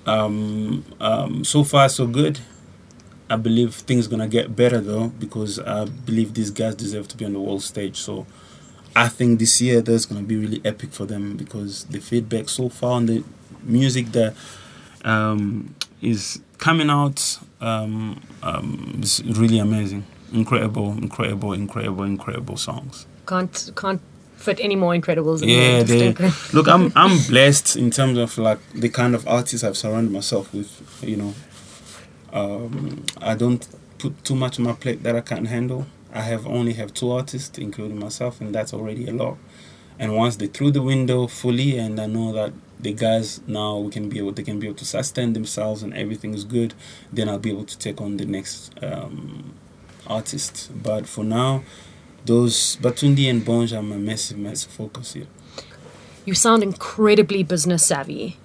um, 0.06 0.84
um, 1.00 1.44
so 1.44 1.64
far, 1.64 1.88
so 1.88 2.06
good. 2.06 2.38
I 3.28 3.34
believe 3.34 3.74
things 3.74 4.06
gonna 4.06 4.28
get 4.28 4.54
better 4.54 4.80
though 4.80 5.08
because 5.08 5.58
I 5.58 5.86
believe 5.86 6.34
these 6.34 6.52
guys 6.52 6.76
deserve 6.76 7.08
to 7.08 7.16
be 7.16 7.24
on 7.24 7.32
the 7.32 7.40
world 7.40 7.62
stage. 7.62 7.96
So 7.96 8.24
I 8.96 9.08
think 9.08 9.38
this 9.38 9.60
year 9.60 9.82
there's 9.82 10.06
going 10.06 10.22
to 10.22 10.26
be 10.26 10.36
really 10.36 10.62
epic 10.64 10.90
for 10.90 11.04
them 11.04 11.36
because 11.36 11.84
the 11.84 12.00
feedback 12.00 12.48
so 12.48 12.70
far 12.70 12.92
on 12.92 13.04
the 13.04 13.22
music 13.62 14.06
that 14.12 14.34
um, 15.04 15.74
is 16.00 16.40
coming 16.56 16.88
out 16.88 17.38
um, 17.60 18.22
um, 18.42 18.98
is 19.02 19.22
really 19.22 19.58
amazing. 19.58 20.06
Incredible, 20.32 20.92
incredible, 20.92 21.52
incredible, 21.52 22.04
incredible 22.04 22.56
songs. 22.56 23.04
Can't 23.26 23.70
can't 23.76 24.00
fit 24.36 24.60
any 24.60 24.76
more 24.76 24.94
incredibles. 24.94 25.46
yeah, 25.46 25.82
they, 25.82 26.14
look, 26.54 26.66
I'm 26.66 26.90
I'm 26.96 27.18
blessed 27.28 27.76
in 27.76 27.90
terms 27.90 28.16
of 28.16 28.38
like 28.38 28.60
the 28.72 28.88
kind 28.88 29.14
of 29.14 29.28
artists 29.28 29.62
I've 29.62 29.76
surrounded 29.76 30.10
myself 30.10 30.54
with. 30.54 30.70
You 31.02 31.16
know, 31.16 31.34
um, 32.32 33.04
I 33.18 33.34
don't 33.34 33.66
put 33.98 34.24
too 34.24 34.34
much 34.34 34.58
on 34.58 34.64
my 34.64 34.72
plate 34.72 35.02
that 35.02 35.14
I 35.14 35.20
can't 35.20 35.48
handle. 35.48 35.86
I 36.16 36.22
have 36.22 36.46
only 36.46 36.72
have 36.74 36.94
two 36.94 37.12
artists, 37.12 37.58
including 37.58 37.98
myself, 38.00 38.40
and 38.40 38.54
that's 38.54 38.72
already 38.72 39.06
a 39.06 39.12
lot. 39.12 39.36
And 39.98 40.16
once 40.16 40.36
they 40.36 40.46
threw 40.46 40.70
the 40.70 40.80
window 40.80 41.26
fully, 41.26 41.78
and 41.78 42.00
I 42.00 42.06
know 42.06 42.32
that 42.32 42.54
the 42.80 42.92
guys 42.92 43.40
now 43.46 43.78
we 43.78 43.90
can 43.90 44.08
be 44.08 44.18
able 44.18 44.32
they 44.32 44.42
can 44.42 44.58
be 44.58 44.66
able 44.66 44.76
to 44.76 44.84
sustain 44.84 45.32
themselves 45.32 45.82
and 45.82 45.92
everything 45.94 46.32
is 46.32 46.44
good, 46.44 46.72
then 47.12 47.28
I'll 47.28 47.38
be 47.38 47.50
able 47.50 47.64
to 47.64 47.78
take 47.78 48.00
on 48.00 48.16
the 48.16 48.24
next 48.24 48.72
um, 48.82 49.54
artist. 50.06 50.70
But 50.82 51.06
for 51.06 51.24
now, 51.24 51.62
those 52.24 52.76
Batundi 52.76 53.28
and 53.28 53.42
Bonj 53.42 53.76
are 53.76 53.82
my 53.82 53.96
massive, 53.96 54.38
massive 54.38 54.72
focus 54.72 55.12
here. 55.12 55.26
You 56.24 56.34
sound 56.34 56.62
incredibly 56.62 57.42
business 57.42 57.86
savvy, 57.86 58.38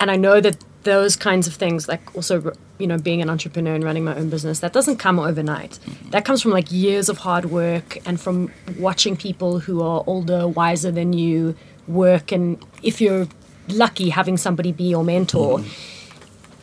and 0.00 0.10
I 0.10 0.16
know 0.16 0.40
that 0.40 0.56
those 0.82 1.14
kinds 1.16 1.46
of 1.46 1.54
things, 1.54 1.88
like 1.88 2.14
also 2.16 2.52
you 2.82 2.88
know 2.88 2.98
being 2.98 3.22
an 3.22 3.30
entrepreneur 3.30 3.74
and 3.74 3.84
running 3.84 4.04
my 4.04 4.14
own 4.16 4.28
business 4.28 4.60
that 4.60 4.72
doesn't 4.72 4.96
come 4.96 5.18
overnight. 5.18 5.78
That 6.10 6.24
comes 6.24 6.42
from 6.42 6.50
like 6.50 6.70
years 6.70 7.08
of 7.08 7.18
hard 7.18 7.46
work 7.46 7.98
and 8.06 8.20
from 8.20 8.52
watching 8.78 9.16
people 9.16 9.60
who 9.60 9.80
are 9.82 10.02
older 10.06 10.48
wiser 10.48 10.90
than 10.90 11.12
you 11.12 11.54
work. 11.86 12.32
And 12.32 12.62
if 12.82 13.00
you're 13.00 13.28
lucky 13.68 14.10
having 14.10 14.36
somebody 14.36 14.72
be 14.72 14.84
your 14.84 15.04
mentor 15.04 15.58
mm. 15.58 15.64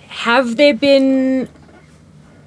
have 0.09 0.57
there 0.57 0.73
been 0.73 1.47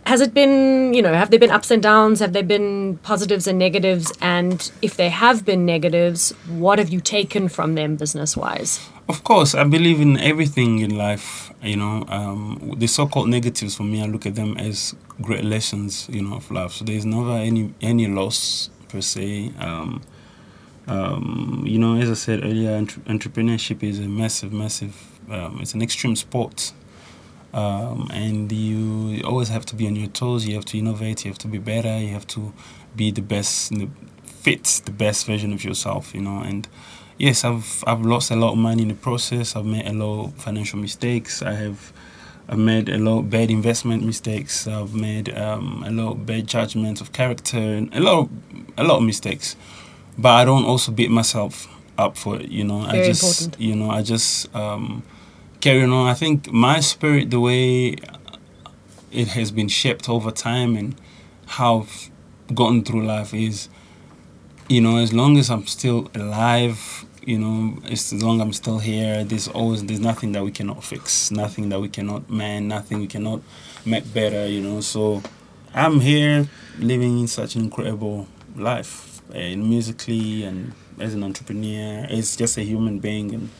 has 0.04 0.20
it 0.20 0.34
been 0.34 0.92
you 0.92 1.00
know 1.00 1.14
have 1.14 1.30
there 1.30 1.40
been 1.40 1.50
ups 1.50 1.70
and 1.70 1.82
downs? 1.82 2.20
Have 2.20 2.32
there 2.34 2.42
been 2.42 2.98
positives 2.98 3.46
and 3.46 3.58
negatives? 3.58 4.12
And 4.20 4.70
if 4.82 4.96
there 4.96 5.10
have 5.10 5.44
been 5.44 5.64
negatives 5.64 6.32
what 6.48 6.78
have 6.78 6.90
you 6.90 7.00
taken 7.00 7.48
from 7.48 7.74
them 7.74 7.96
business 7.96 8.36
wise 8.36 8.86
of 9.08 9.24
course, 9.24 9.54
I 9.54 9.64
believe 9.64 10.00
in 10.00 10.18
everything 10.18 10.78
in 10.80 10.96
life. 10.96 11.52
You 11.62 11.76
know, 11.76 12.04
um, 12.08 12.74
the 12.76 12.86
so-called 12.86 13.28
negatives 13.28 13.76
for 13.76 13.84
me, 13.84 14.02
I 14.02 14.06
look 14.06 14.26
at 14.26 14.34
them 14.34 14.56
as 14.58 14.94
great 15.20 15.44
lessons. 15.44 16.08
You 16.10 16.22
know, 16.22 16.36
of 16.36 16.50
life. 16.50 16.72
So 16.72 16.84
there's 16.84 17.04
never 17.04 17.32
any 17.32 17.74
any 17.80 18.06
loss 18.08 18.70
per 18.88 19.00
se. 19.00 19.52
Um, 19.58 20.02
um, 20.86 21.62
you 21.66 21.78
know, 21.78 21.96
as 21.96 22.10
I 22.10 22.14
said 22.14 22.44
earlier, 22.44 22.72
entre- 22.72 23.02
entrepreneurship 23.02 23.82
is 23.82 23.98
a 23.98 24.08
massive, 24.08 24.52
massive. 24.52 24.96
Um, 25.30 25.58
it's 25.60 25.74
an 25.74 25.82
extreme 25.82 26.16
sport, 26.16 26.72
um, 27.54 28.08
and 28.12 28.50
you 28.50 29.22
always 29.24 29.48
have 29.48 29.64
to 29.66 29.76
be 29.76 29.86
on 29.86 29.94
your 29.96 30.08
toes. 30.08 30.46
You 30.46 30.54
have 30.56 30.64
to 30.66 30.78
innovate. 30.78 31.24
You 31.24 31.30
have 31.30 31.38
to 31.38 31.48
be 31.48 31.58
better. 31.58 31.98
You 31.98 32.08
have 32.08 32.26
to 32.28 32.52
be 32.96 33.10
the 33.10 33.22
best, 33.22 33.72
fit 34.24 34.82
the 34.84 34.90
best 34.90 35.26
version 35.26 35.52
of 35.52 35.64
yourself. 35.64 36.14
You 36.14 36.22
know, 36.22 36.40
and 36.40 36.68
yes, 37.22 37.44
I've 37.44 37.84
I've 37.86 38.02
lost 38.02 38.30
a 38.30 38.36
lot 38.36 38.52
of 38.52 38.58
money 38.58 38.82
in 38.82 38.88
the 38.88 38.94
process. 38.94 39.56
I've 39.56 39.64
made 39.64 39.86
a 39.86 39.92
lot 39.92 40.26
of 40.26 40.34
financial 40.34 40.78
mistakes. 40.78 41.40
I 41.42 41.54
have 41.54 41.92
I've 42.48 42.58
made 42.58 42.88
a 42.88 42.98
lot 42.98 43.20
of 43.20 43.30
bad 43.30 43.50
investment 43.50 44.04
mistakes. 44.04 44.66
I've 44.66 44.94
made 44.94 45.34
um, 45.34 45.84
a 45.86 45.90
lot 45.90 46.12
of 46.12 46.26
bad 46.26 46.46
judgments 46.46 47.00
of 47.00 47.12
character 47.12 47.58
and 47.58 47.94
a 47.94 48.00
lot 48.00 48.18
of, 48.18 48.28
a 48.76 48.84
lot 48.84 48.96
of 48.98 49.04
mistakes. 49.04 49.56
But 50.18 50.32
I 50.40 50.44
don't 50.44 50.64
also 50.64 50.92
beat 50.92 51.10
myself. 51.10 51.68
up 51.98 52.16
for 52.16 52.40
it. 52.40 52.48
You 52.48 52.64
know, 52.64 52.80
I 52.80 53.04
just 53.04 53.22
important. 53.22 53.62
you 53.62 53.76
know 53.76 53.90
I 53.90 54.02
just 54.02 54.54
um, 54.54 55.02
carry 55.60 55.84
on. 55.84 56.06
I 56.08 56.14
think 56.14 56.50
my 56.50 56.80
spirit, 56.80 57.30
the 57.30 57.38
way 57.38 57.96
it 59.10 59.28
has 59.28 59.50
been 59.52 59.68
shaped 59.68 60.08
over 60.08 60.30
time, 60.30 60.76
and 60.76 60.94
how 61.46 61.80
I've 61.80 62.10
gotten 62.54 62.82
through 62.82 63.04
life 63.04 63.34
is, 63.34 63.68
you 64.68 64.80
know, 64.80 64.96
as 64.96 65.12
long 65.12 65.38
as 65.38 65.50
I'm 65.50 65.66
still 65.66 66.10
alive. 66.14 67.04
You 67.24 67.38
know, 67.38 67.78
as 67.88 68.12
long 68.12 68.40
as 68.40 68.42
I'm 68.42 68.52
still 68.52 68.78
here, 68.80 69.22
there's 69.22 69.46
always 69.46 69.84
there's 69.84 70.00
nothing 70.00 70.32
that 70.32 70.42
we 70.44 70.50
cannot 70.50 70.82
fix, 70.82 71.30
nothing 71.30 71.68
that 71.68 71.80
we 71.80 71.88
cannot 71.88 72.28
mend, 72.28 72.68
nothing 72.68 72.98
we 72.98 73.06
cannot 73.06 73.42
make 73.86 74.12
better. 74.12 74.46
You 74.46 74.60
know, 74.60 74.80
so 74.80 75.22
I'm 75.72 76.00
here 76.00 76.48
living 76.78 77.26
such 77.28 77.54
an 77.54 77.62
incredible 77.62 78.26
life, 78.56 79.22
and 79.32 79.68
musically 79.68 80.42
and 80.42 80.72
as 80.98 81.14
an 81.14 81.22
entrepreneur, 81.22 82.06
as 82.10 82.34
just 82.34 82.58
a 82.58 82.62
human 82.62 82.98
being, 82.98 83.32
and 83.32 83.50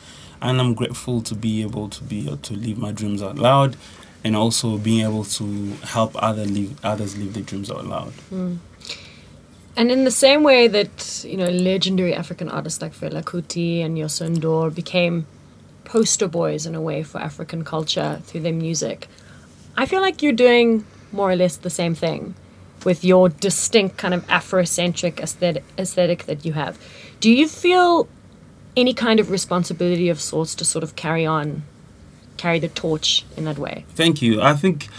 and 0.41 0.59
I'm 0.59 0.73
grateful 0.73 1.21
to 1.21 1.33
be 1.33 1.61
able 1.61 1.87
to 1.87 2.03
be 2.03 2.25
able 2.25 2.37
to 2.37 2.53
live 2.53 2.77
my 2.77 2.91
dreams 2.91 3.23
out 3.23 3.37
loud, 3.37 3.77
and 4.25 4.35
also 4.35 4.77
being 4.77 5.05
able 5.05 5.23
to 5.23 5.71
help 5.83 6.21
other 6.21 6.45
live 6.45 6.83
others 6.83 7.17
live 7.17 7.33
their 7.33 7.43
dreams 7.43 7.71
out 7.71 7.85
loud. 7.85 8.11
Mm. 8.29 8.57
And 9.75 9.91
in 9.91 10.03
the 10.03 10.11
same 10.11 10.43
way 10.43 10.67
that, 10.67 11.25
you 11.27 11.37
know, 11.37 11.47
legendary 11.47 12.13
African 12.13 12.47
artists 12.49 12.81
like 12.81 12.93
Fela 12.93 13.23
Kuti 13.23 13.83
and 13.83 13.97
Youssou 13.97 14.29
N'Dour 14.35 14.73
became 14.73 15.25
poster 15.83 16.27
boys 16.27 16.65
in 16.65 16.75
a 16.75 16.81
way 16.81 17.03
for 17.03 17.19
African 17.19 17.63
culture 17.63 18.21
through 18.23 18.41
their 18.41 18.53
music, 18.53 19.07
I 19.75 19.85
feel 19.85 20.01
like 20.01 20.21
you're 20.21 20.33
doing 20.33 20.85
more 21.11 21.31
or 21.31 21.35
less 21.35 21.57
the 21.57 21.69
same 21.69 21.95
thing 21.95 22.35
with 22.85 23.03
your 23.03 23.29
distinct 23.29 23.97
kind 23.97 24.13
of 24.13 24.25
Afrocentric 24.27 25.19
aesthetic, 25.19 25.63
aesthetic 25.77 26.25
that 26.25 26.45
you 26.45 26.53
have. 26.53 26.77
Do 27.19 27.31
you 27.31 27.47
feel 27.47 28.07
any 28.75 28.93
kind 28.93 29.19
of 29.19 29.31
responsibility 29.31 30.09
of 30.09 30.19
sorts 30.19 30.55
to 30.55 30.65
sort 30.65 30.83
of 30.83 30.95
carry 30.95 31.25
on, 31.25 31.63
carry 32.37 32.59
the 32.59 32.67
torch 32.67 33.25
in 33.37 33.45
that 33.45 33.57
way? 33.57 33.85
Thank 33.89 34.21
you. 34.21 34.41
I 34.41 34.53
think 34.53 34.89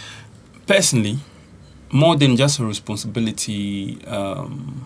personally, 0.65 1.19
more 1.95 2.17
than 2.17 2.35
just 2.35 2.59
a 2.59 2.65
responsibility, 2.65 4.03
um, 4.05 4.85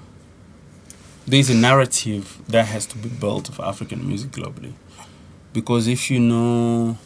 there's 1.26 1.50
a 1.50 1.56
narrative 1.56 2.40
that 2.48 2.68
has 2.68 2.86
to 2.86 2.98
be 3.00 3.10
built 3.10 3.50
of 3.50 3.60
African 3.60 4.08
music 4.08 4.32
globally. 4.32 4.74
Because 5.52 5.88
if 5.88 6.12
you 6.12 6.20
know, 6.20 6.98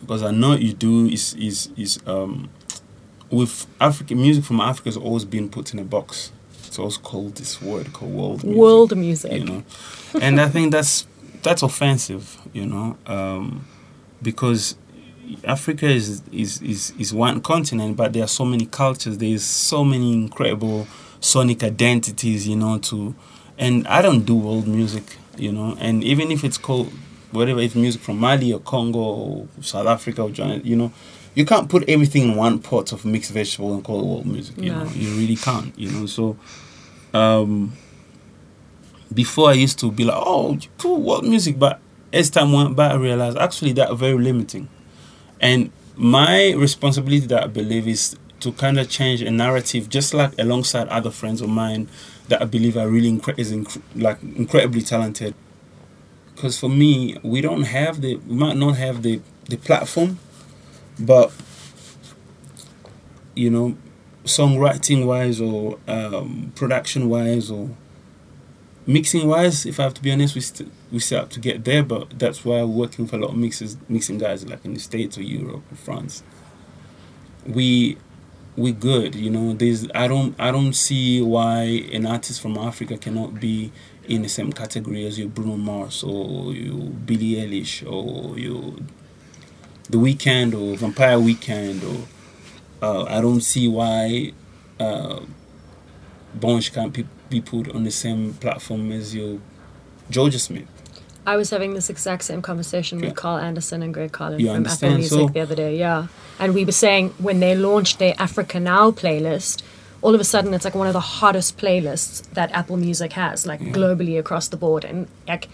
because 0.00 0.22
I 0.22 0.30
know 0.30 0.52
you 0.54 0.74
do, 0.74 1.06
is 1.06 1.32
is 1.34 1.70
is 1.76 1.98
um, 2.06 2.50
with 3.30 3.66
African 3.80 4.20
music 4.20 4.44
from 4.44 4.60
Africa 4.60 4.88
has 4.90 4.96
always 4.98 5.24
been 5.24 5.48
put 5.48 5.72
in 5.72 5.78
a 5.78 5.84
box. 5.84 6.30
It's 6.66 6.78
always 6.78 6.98
called 6.98 7.36
this 7.36 7.62
word 7.62 7.94
called 7.94 8.12
world 8.12 8.44
music 8.44 8.58
World 8.60 8.96
music. 8.96 9.32
you 9.32 9.44
know 9.44 9.62
and 10.20 10.38
i 10.38 10.48
think 10.50 10.70
that's 10.70 11.06
that's 11.42 11.62
offensive 11.62 12.36
you 12.52 12.66
know 12.66 12.98
um, 13.06 13.66
because 14.20 14.76
africa 15.44 15.86
is, 15.86 16.22
is 16.32 16.60
is 16.62 16.92
is 16.98 17.12
one 17.14 17.40
continent 17.40 17.96
but 17.96 18.12
there 18.12 18.24
are 18.24 18.28
so 18.28 18.44
many 18.44 18.66
cultures 18.66 19.18
there's 19.18 19.44
so 19.44 19.84
many 19.84 20.12
incredible 20.12 20.86
sonic 21.20 21.62
identities 21.62 22.46
you 22.48 22.56
know 22.56 22.78
to 22.78 23.14
and 23.58 23.86
i 23.88 24.00
don't 24.02 24.24
do 24.24 24.34
world 24.34 24.66
music 24.66 25.16
you 25.36 25.50
know 25.52 25.76
and 25.80 26.02
even 26.04 26.30
if 26.30 26.44
it's 26.44 26.58
called 26.58 26.92
whatever 27.32 27.60
it's 27.60 27.74
music 27.74 28.00
from 28.00 28.18
mali 28.18 28.52
or 28.52 28.60
congo 28.60 28.98
or 28.98 29.48
south 29.60 29.86
africa 29.86 30.22
or 30.22 30.30
Ghana, 30.30 30.58
you 30.64 30.76
know 30.76 30.92
you 31.34 31.44
can't 31.44 31.68
put 31.68 31.88
everything 31.88 32.22
in 32.30 32.36
one 32.36 32.58
pot 32.58 32.92
of 32.92 33.04
mixed 33.04 33.30
vegetable 33.32 33.74
and 33.74 33.84
call 33.84 34.00
it 34.00 34.04
world 34.06 34.26
music 34.26 34.56
you 34.58 34.72
No. 34.72 34.84
know 34.84 34.90
you 34.92 35.10
really 35.10 35.36
can't 35.36 35.76
you 35.78 35.90
know 35.90 36.06
so 36.06 36.36
um 37.14 37.72
before 39.12 39.48
I 39.48 39.54
used 39.54 39.78
to 39.78 39.90
be 39.90 40.04
like, 40.04 40.18
oh, 40.18 40.58
cool, 40.76 41.00
what 41.00 41.24
music? 41.24 41.58
But 41.58 41.80
as 42.12 42.28
time 42.28 42.52
went 42.52 42.76
by, 42.76 42.88
I 42.88 42.96
realized 42.96 43.38
actually 43.38 43.72
that 43.72 43.94
very 43.96 44.12
limiting. 44.22 44.68
And 45.40 45.70
my 45.96 46.52
responsibility 46.52 47.26
that 47.26 47.44
I 47.44 47.46
believe 47.46 47.88
is 47.88 48.16
to 48.40 48.52
kind 48.52 48.78
of 48.78 48.88
change 48.88 49.20
a 49.22 49.30
narrative, 49.30 49.88
just 49.88 50.14
like 50.14 50.38
alongside 50.38 50.88
other 50.88 51.10
friends 51.10 51.40
of 51.40 51.48
mine 51.48 51.88
that 52.28 52.40
I 52.40 52.44
believe 52.44 52.76
are 52.76 52.88
really 52.88 53.10
incre- 53.10 53.38
is 53.38 53.52
like 53.94 54.22
incredibly 54.22 54.82
talented. 54.82 55.34
Because 56.34 56.58
for 56.58 56.68
me, 56.68 57.18
we 57.22 57.40
don't 57.40 57.64
have 57.64 58.00
the, 58.00 58.16
we 58.16 58.34
might 58.34 58.56
not 58.56 58.76
have 58.76 59.02
the 59.02 59.20
the 59.48 59.56
platform, 59.56 60.18
but 60.98 61.32
you 63.34 63.50
know, 63.50 63.76
songwriting 64.24 65.06
wise 65.06 65.40
or 65.40 65.78
um, 65.88 66.52
production 66.54 67.08
wise 67.08 67.50
or 67.50 67.70
mixing 68.88 69.28
wise, 69.28 69.66
if 69.66 69.78
I 69.78 69.84
have 69.84 69.94
to 69.94 70.02
be 70.02 70.10
honest, 70.10 70.34
we 70.34 70.40
st- 70.40 70.72
we 70.90 70.98
still 70.98 71.20
have 71.20 71.28
to 71.30 71.40
get 71.40 71.64
there. 71.64 71.84
But 71.84 72.18
that's 72.18 72.44
why 72.44 72.56
we're 72.56 72.66
working 72.66 73.04
with 73.04 73.14
a 73.14 73.18
lot 73.18 73.30
of 73.30 73.36
mixers, 73.36 73.76
mixing 73.88 74.18
guys 74.18 74.44
like 74.44 74.64
in 74.64 74.74
the 74.74 74.80
states 74.80 75.16
or 75.16 75.22
Europe 75.22 75.62
or 75.70 75.76
France. 75.76 76.24
We 77.46 77.98
we 78.56 78.72
good, 78.72 79.14
you 79.14 79.30
know. 79.30 79.52
There's 79.52 79.86
I 79.94 80.08
don't 80.08 80.34
I 80.40 80.50
don't 80.50 80.72
see 80.72 81.22
why 81.22 81.62
an 81.92 82.06
artist 82.06 82.40
from 82.40 82.58
Africa 82.58 82.96
cannot 82.98 83.38
be 83.38 83.70
in 84.08 84.22
the 84.22 84.28
same 84.28 84.52
category 84.52 85.06
as 85.06 85.18
your 85.18 85.28
Bruno 85.28 85.56
Mars 85.56 86.02
or 86.02 86.52
you 86.54 86.72
Billie 87.04 87.36
Eilish 87.36 87.86
or 87.86 88.38
you 88.38 88.84
The 89.90 89.98
Weeknd 89.98 90.54
or 90.58 90.76
Vampire 90.78 91.20
Weekend 91.20 91.84
or 91.84 92.08
uh, 92.80 93.04
I 93.04 93.20
don't 93.20 93.42
see 93.42 93.68
why 93.68 94.32
uh, 94.80 95.20
can't 96.40 96.92
be, 96.92 97.06
be 97.30 97.40
put 97.40 97.74
on 97.74 97.84
the 97.84 97.90
same 97.90 98.34
platform 98.34 98.90
as 98.92 99.14
your 99.14 99.38
Jorja 100.10 100.38
Smith. 100.40 100.66
I 101.26 101.36
was 101.36 101.50
having 101.50 101.74
this 101.74 101.90
exact 101.90 102.24
same 102.24 102.40
conversation 102.40 102.98
Yeah. 103.00 103.08
with 103.08 103.16
Carl 103.16 103.38
Anderson 103.38 103.82
and 103.82 103.92
Greg 103.92 104.12
Carlin 104.12 104.40
You 104.40 104.46
from 104.46 104.56
understand? 104.56 104.92
Apple 104.94 104.98
Music 104.98 105.18
So- 105.18 105.28
the 105.28 105.40
other 105.40 105.54
day. 105.54 105.76
Yeah, 105.78 106.06
and 106.38 106.54
we 106.54 106.64
were 106.64 106.72
saying 106.72 107.14
when 107.18 107.40
they 107.40 107.54
launched 107.54 107.98
their 107.98 108.14
Africa 108.18 108.58
Now 108.58 108.90
playlist, 108.90 109.62
all 110.00 110.14
of 110.14 110.20
a 110.20 110.24
sudden 110.24 110.54
it's 110.54 110.64
like 110.64 110.74
one 110.74 110.86
of 110.86 110.94
the 110.94 111.00
hottest 111.00 111.58
playlists 111.58 112.22
that 112.32 112.50
Apple 112.52 112.76
Music 112.78 113.12
has, 113.12 113.46
like 113.46 113.60
globally 113.60 114.18
across 114.18 114.48
the 114.48 114.56
board, 114.56 114.84
and 114.84 115.06
like 115.26 115.48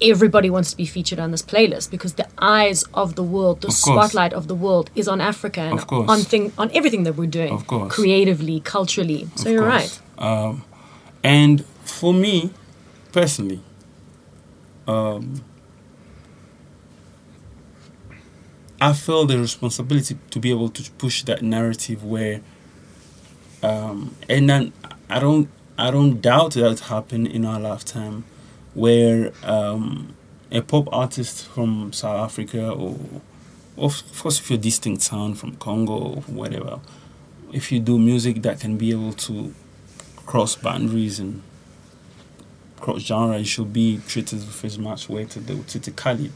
everybody 0.00 0.50
wants 0.50 0.70
to 0.72 0.76
be 0.76 0.84
featured 0.86 1.20
on 1.20 1.30
this 1.30 1.42
playlist 1.42 1.88
because 1.88 2.14
the 2.14 2.26
eyes 2.38 2.82
of 2.92 3.14
the 3.14 3.22
world, 3.22 3.60
the 3.60 3.68
Of 3.68 3.74
spotlight 3.74 4.32
of 4.32 4.48
the 4.48 4.54
world, 4.56 4.90
is 4.96 5.06
on 5.06 5.20
Africa 5.20 5.60
and 5.60 5.84
on 6.10 6.20
thing 6.22 6.52
on 6.58 6.68
everything 6.74 7.04
that 7.04 7.14
we're 7.16 7.26
doing, 7.30 7.52
Of 7.52 7.68
course. 7.68 7.92
creatively, 7.94 8.58
culturally. 8.58 9.28
So 9.36 9.46
Of 9.46 9.52
you're 9.52 9.70
course. 9.70 10.00
right. 10.18 10.26
Um, 10.26 10.64
and 11.22 11.64
for 11.84 12.12
me, 12.12 12.50
personally, 13.12 13.60
um, 14.86 15.44
I 18.80 18.92
feel 18.92 19.26
the 19.26 19.38
responsibility 19.38 20.18
to 20.30 20.40
be 20.40 20.50
able 20.50 20.68
to 20.70 20.90
push 20.92 21.22
that 21.24 21.42
narrative 21.42 22.02
where, 22.02 22.40
um, 23.62 24.16
and 24.28 24.50
then 24.50 24.72
I 25.08 25.20
don't, 25.20 25.48
I 25.78 25.90
don't 25.92 26.20
doubt 26.20 26.54
that 26.54 26.80
happen 26.80 27.26
in 27.26 27.44
our 27.44 27.60
lifetime, 27.60 28.24
where 28.74 29.32
um, 29.44 30.16
a 30.50 30.62
pop 30.62 30.88
artist 30.92 31.46
from 31.46 31.92
South 31.92 32.24
Africa 32.24 32.70
or, 32.70 32.98
of 33.76 34.02
course, 34.18 34.40
if 34.40 34.50
you're 34.50 34.58
a 34.58 34.62
distinct 34.62 35.02
sound 35.02 35.38
from 35.38 35.54
Congo 35.56 35.92
or 35.92 36.16
whatever, 36.22 36.80
if 37.52 37.70
you 37.70 37.78
do 37.78 37.98
music 37.98 38.42
that 38.42 38.58
can 38.60 38.76
be 38.76 38.90
able 38.90 39.12
to 39.12 39.54
cross 40.32 40.56
boundaries 40.56 41.20
and 41.20 41.42
cross 42.80 43.02
genre, 43.02 43.38
it 43.38 43.44
should 43.44 43.70
be 43.70 44.00
treated 44.08 44.38
with 44.38 44.64
as 44.64 44.78
much 44.78 45.06
weight 45.06 45.36
as 45.36 45.44
they 45.44 45.54
would 45.54 45.68
treat 45.68 45.94
Khalid 45.94 46.32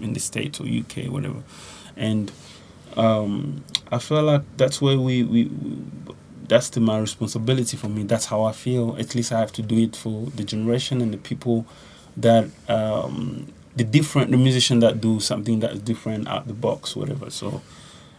in 0.00 0.14
the 0.14 0.18
States 0.18 0.60
or 0.60 0.64
UK, 0.64 1.04
whatever. 1.12 1.44
And 1.96 2.32
um, 2.96 3.62
I 3.92 3.98
feel 3.98 4.24
like 4.24 4.42
that's 4.56 4.82
where 4.82 4.98
we, 4.98 5.22
we, 5.22 5.44
we 5.44 5.78
that's 6.48 6.70
the, 6.70 6.80
my 6.80 6.98
responsibility 6.98 7.76
for 7.76 7.88
me. 7.88 8.02
That's 8.02 8.24
how 8.24 8.42
I 8.42 8.50
feel. 8.50 8.96
At 8.98 9.14
least 9.14 9.30
I 9.30 9.38
have 9.38 9.52
to 9.52 9.62
do 9.62 9.78
it 9.78 9.94
for 9.94 10.26
the 10.34 10.42
generation 10.42 11.00
and 11.00 11.14
the 11.14 11.18
people 11.18 11.66
that 12.16 12.50
um, 12.68 13.52
the 13.76 13.84
different 13.84 14.32
the 14.32 14.38
musician 14.38 14.80
that 14.80 15.00
do 15.00 15.20
something 15.20 15.60
that's 15.60 15.78
different 15.78 16.26
out 16.26 16.48
the 16.48 16.52
box, 16.52 16.96
whatever. 16.96 17.30
So, 17.30 17.62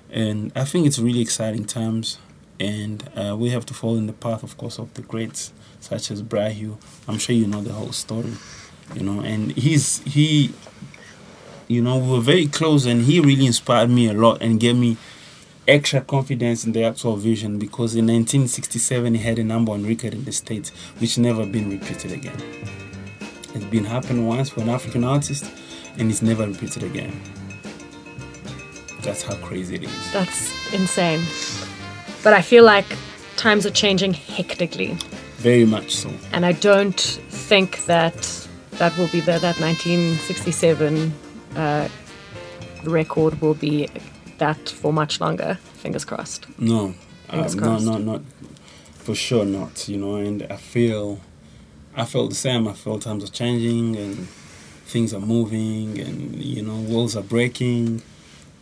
and 0.10 0.54
I 0.56 0.64
think 0.64 0.88
it's 0.88 0.99
really 0.99 1.20
exciting 1.20 1.66
times, 1.66 2.18
and 2.60 3.10
uh, 3.16 3.36
we 3.38 3.49
have 3.49 3.66
to 3.68 3.74
follow 3.74 3.95
in 3.95 4.08
the 4.08 4.14
path, 4.14 4.43
of 4.43 4.58
course, 4.58 4.80
of 4.80 4.93
the 4.95 5.01
greats 5.01 5.53
such 5.80 6.12
as 6.12 6.22
Bra 6.22 6.49
Hugh. 6.49 6.78
I'm 7.08 7.18
sure 7.18 7.36
you 7.36 7.47
know 7.47 7.62
the 7.62 7.74
whole 7.74 7.91
story, 7.91 8.34
you 8.95 9.03
know, 9.03 9.22
and 9.22 9.51
he's 9.51 9.99
he, 9.99 10.53
you 11.68 11.82
know, 11.82 11.97
we 11.97 12.12
were 12.12 12.22
very 12.22 12.47
close, 12.47 12.86
and 12.86 13.03
he 13.03 13.20
really 13.20 13.45
inspired 13.45 13.89
me 13.89 14.10
a 14.10 14.14
lot 14.14 14.41
and 14.41 14.60
gave 14.60 14.76
me 14.76 14.97
extra 15.68 15.99
confidence 16.01 16.66
in 16.66 16.72
the 16.72 16.84
actual 16.84 17.18
vision 17.18 17.60
because 17.60 17.93
in 17.93 18.05
1967 18.08 19.16
he 19.16 19.22
had 19.22 19.38
a 19.38 19.43
number 19.43 19.72
one 19.72 19.86
record 19.86 20.14
in 20.14 20.24
the 20.24 20.32
states 20.32 20.70
which 20.99 21.18
never 21.18 21.45
been 21.45 21.70
repeated 21.70 22.10
again 22.14 22.38
it's 23.53 23.66
been 23.66 23.84
happened 23.84 24.26
once 24.26 24.47
for 24.49 24.62
an 24.62 24.70
african 24.70 25.03
artist 25.03 25.43
and 25.97 26.10
it's 26.10 26.22
never 26.22 26.47
repeated 26.47 26.84
again 26.84 27.12
that's 29.01 29.22
how 29.24 29.36
crazy 29.45 29.76
it 29.76 29.84
is 29.84 30.12
That's 30.14 30.74
insane. 30.74 31.20
But 32.28 32.34
I 32.34 32.41
feel 32.41 32.65
like 32.65 32.86
times 33.38 33.65
are 33.65 33.71
changing 33.71 34.13
hectically. 34.13 34.97
very 35.38 35.65
much 35.65 35.95
so 35.95 36.09
And 36.34 36.45
I 36.45 36.51
don't 36.51 36.99
think 37.49 37.86
that 37.86 38.47
that 38.71 38.97
will 38.97 39.07
be 39.07 39.21
there, 39.21 39.39
that 39.39 39.57
1967 39.61 41.13
uh, 41.55 41.88
record 42.84 43.39
will 43.39 43.53
be 43.53 43.88
that 44.39 44.67
for 44.67 44.91
much 44.91 45.21
longer. 45.21 45.57
Fingers 45.75 46.03
crossed. 46.03 46.47
No, 46.59 46.95
Fingers 47.30 47.55
uh, 47.55 47.59
no, 47.59 47.63
crossed. 47.65 47.86
no, 47.86 47.97
not 47.97 48.21
for 48.95 49.15
sure 49.15 49.45
not. 49.45 49.88
You 49.88 49.95
know, 49.95 50.17
and 50.17 50.43
I 50.49 50.57
feel, 50.57 51.21
I 51.95 52.03
felt 52.03 52.32
the 52.32 52.36
same. 52.36 52.67
I 52.67 52.73
feel 52.73 52.99
times 52.99 53.23
are 53.23 53.32
changing 53.32 53.95
and 53.95 54.28
things 54.86 55.13
are 55.13 55.21
moving, 55.21 55.97
and 55.97 56.36
you 56.36 56.61
know, 56.61 56.75
walls 56.75 57.15
are 57.15 57.23
breaking. 57.23 58.01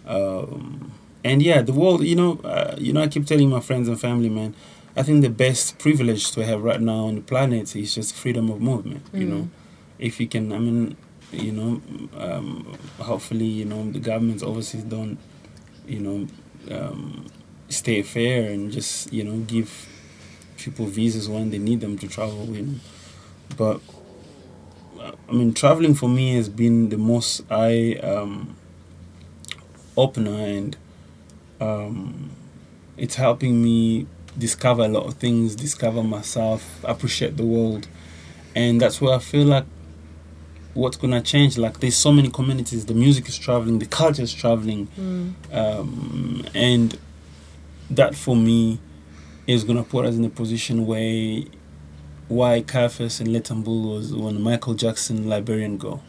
Um, 0.06 0.92
and 1.26 1.42
yeah, 1.42 1.62
the 1.70 1.74
world. 1.74 2.04
You 2.12 2.16
know, 2.16 2.32
uh, 2.54 2.76
you 2.78 2.94
know, 2.94 3.02
I 3.02 3.08
keep 3.08 3.26
telling 3.26 3.50
my 3.50 3.60
friends 3.60 3.88
and 3.90 4.00
family, 4.00 4.30
man. 4.30 4.54
I 4.96 5.04
think 5.04 5.22
the 5.24 5.30
best 5.46 5.78
privilege 5.86 6.32
to 6.34 6.46
have 6.46 6.64
right 6.64 6.80
now 6.80 7.02
on 7.10 7.16
the 7.16 7.22
planet 7.22 7.76
is 7.76 7.96
just 7.96 8.16
freedom 8.16 8.50
of 8.54 8.62
movement. 8.62 9.04
You 9.14 9.26
Mm. 9.26 9.30
know, 9.34 9.50
if 10.00 10.14
you 10.22 10.28
can, 10.28 10.54
I 10.54 10.60
mean, 10.60 10.96
you 11.34 11.52
know, 11.52 11.82
um, 12.26 12.48
hopefully, 13.00 13.50
you 13.60 13.66
know, 13.66 13.82
the 13.92 14.00
governments 14.00 14.42
overseas 14.44 14.84
don't, 14.84 15.18
you 15.88 16.00
know, 16.00 16.20
um, 16.78 17.26
stay 17.70 18.02
fair 18.04 18.52
and 18.52 18.72
just 18.72 19.12
you 19.12 19.24
know 19.24 19.38
give 19.54 19.70
people 20.58 20.86
visas 20.86 21.28
when 21.28 21.50
they 21.52 21.58
need 21.70 21.80
them 21.82 21.98
to 21.98 22.08
travel. 22.08 22.46
You 22.56 22.62
know, 22.68 22.76
but 23.58 23.82
uh, 25.00 25.12
I 25.30 25.32
mean, 25.34 25.54
traveling 25.54 25.96
for 25.96 26.10
me 26.10 26.36
has 26.36 26.48
been 26.50 26.90
the 26.90 26.98
most 26.98 27.42
eye 27.52 27.96
um, 28.12 28.56
opener, 29.98 30.40
and 30.58 30.78
um, 31.62 32.32
it's 32.98 33.16
helping 33.16 33.62
me 33.62 34.08
discover 34.38 34.84
a 34.84 34.88
lot 34.88 35.06
of 35.06 35.14
things, 35.16 35.56
discover 35.56 36.04
myself, 36.04 36.84
appreciate 36.84 37.38
the 37.38 37.46
world, 37.46 37.88
and 38.56 38.80
that's 38.82 39.00
where 39.02 39.16
I 39.16 39.20
feel 39.20 39.46
like 39.46 39.66
what's 40.74 40.98
gonna 40.98 41.22
change. 41.22 41.58
Like 41.58 41.80
there's 41.80 41.96
so 41.96 42.12
many 42.12 42.30
communities, 42.30 42.86
the 42.86 42.94
music 42.94 43.28
is 43.30 43.38
traveling, 43.38 43.80
the 43.80 43.86
culture 43.86 44.22
is 44.24 44.34
traveling, 44.34 44.88
um, 45.54 46.46
and 46.54 46.98
that 47.90 48.16
for 48.16 48.36
me 48.36 48.80
is 49.48 49.64
gonna 49.64 49.84
put 49.84 50.06
us 50.06 50.16
in 50.16 50.26
a 50.26 50.30
position 50.30 50.86
where 50.86 51.42
why 52.28 52.62
Caiaphas 52.62 53.20
and 53.20 53.30
Letambul 53.30 53.94
was 53.96 54.14
when 54.14 54.42
Michael 54.42 54.74
Jackson 54.74 55.30
Liberian 55.30 55.78
go. 55.78 56.02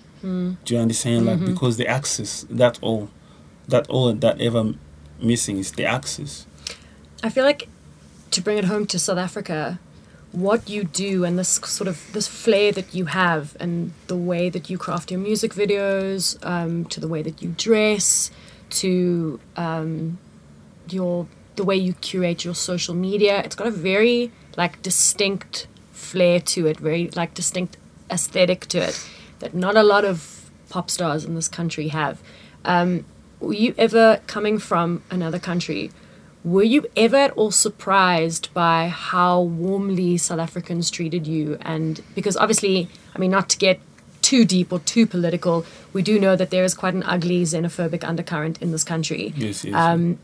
Do 0.64 0.74
you 0.74 0.80
understand? 0.80 1.26
Like 1.26 1.38
because 1.44 1.76
the 1.76 1.86
access, 1.86 2.46
that 2.48 2.78
all, 2.82 3.10
that 3.68 3.86
all 3.88 4.12
that 4.14 4.40
ever 4.40 4.72
missing 5.20 5.58
is 5.58 5.72
the 5.72 5.84
access. 5.84 6.46
I 7.22 7.30
feel 7.30 7.44
like 7.44 7.68
to 8.30 8.40
bring 8.40 8.58
it 8.58 8.64
home 8.64 8.86
to 8.86 8.98
South 8.98 9.18
Africa, 9.18 9.78
what 10.32 10.68
you 10.68 10.84
do 10.84 11.24
and 11.24 11.38
this 11.38 11.48
sort 11.64 11.88
of 11.88 12.12
this 12.12 12.28
flair 12.28 12.72
that 12.72 12.94
you 12.94 13.06
have 13.06 13.56
and 13.58 13.92
the 14.06 14.16
way 14.16 14.50
that 14.50 14.68
you 14.68 14.76
craft 14.76 15.10
your 15.10 15.20
music 15.20 15.54
videos, 15.54 16.38
um, 16.44 16.84
to 16.86 17.00
the 17.00 17.08
way 17.08 17.22
that 17.22 17.40
you 17.40 17.54
dress, 17.56 18.30
to 18.70 19.40
um, 19.56 20.18
your 20.88 21.26
the 21.56 21.64
way 21.64 21.76
you 21.76 21.94
curate 21.94 22.44
your 22.44 22.54
social 22.54 22.94
media, 22.94 23.40
it's 23.42 23.56
got 23.56 23.66
a 23.66 23.70
very 23.70 24.30
like 24.56 24.82
distinct 24.82 25.66
flair 25.92 26.38
to 26.40 26.66
it, 26.66 26.78
very 26.78 27.08
like 27.14 27.32
distinct 27.34 27.76
aesthetic 28.10 28.66
to 28.66 28.78
it 28.78 29.08
that 29.38 29.54
not 29.54 29.76
a 29.76 29.82
lot 29.82 30.04
of 30.04 30.50
pop 30.68 30.90
stars 30.90 31.24
in 31.24 31.34
this 31.34 31.48
country 31.48 31.88
have. 31.88 32.20
Um, 32.64 33.04
were 33.40 33.54
you 33.54 33.74
ever 33.76 34.20
coming 34.26 34.58
from 34.58 35.02
another 35.10 35.38
country? 35.38 35.90
Were 36.44 36.62
you 36.62 36.86
ever 36.96 37.16
at 37.16 37.30
all 37.32 37.50
surprised 37.50 38.52
by 38.54 38.88
how 38.88 39.40
warmly 39.40 40.16
South 40.16 40.38
Africans 40.38 40.90
treated 40.90 41.26
you? 41.26 41.58
And 41.60 42.00
because 42.14 42.36
obviously, 42.36 42.88
I 43.14 43.18
mean, 43.18 43.30
not 43.30 43.48
to 43.50 43.58
get 43.58 43.80
too 44.22 44.44
deep 44.44 44.72
or 44.72 44.78
too 44.80 45.06
political, 45.06 45.66
we 45.92 46.02
do 46.02 46.20
know 46.20 46.36
that 46.36 46.50
there 46.50 46.64
is 46.64 46.74
quite 46.74 46.94
an 46.94 47.02
ugly 47.04 47.42
xenophobic 47.42 48.04
undercurrent 48.04 48.60
in 48.62 48.70
this 48.72 48.84
country. 48.84 49.32
Yes, 49.36 49.64
yes. 49.64 49.74
Um, 49.74 50.18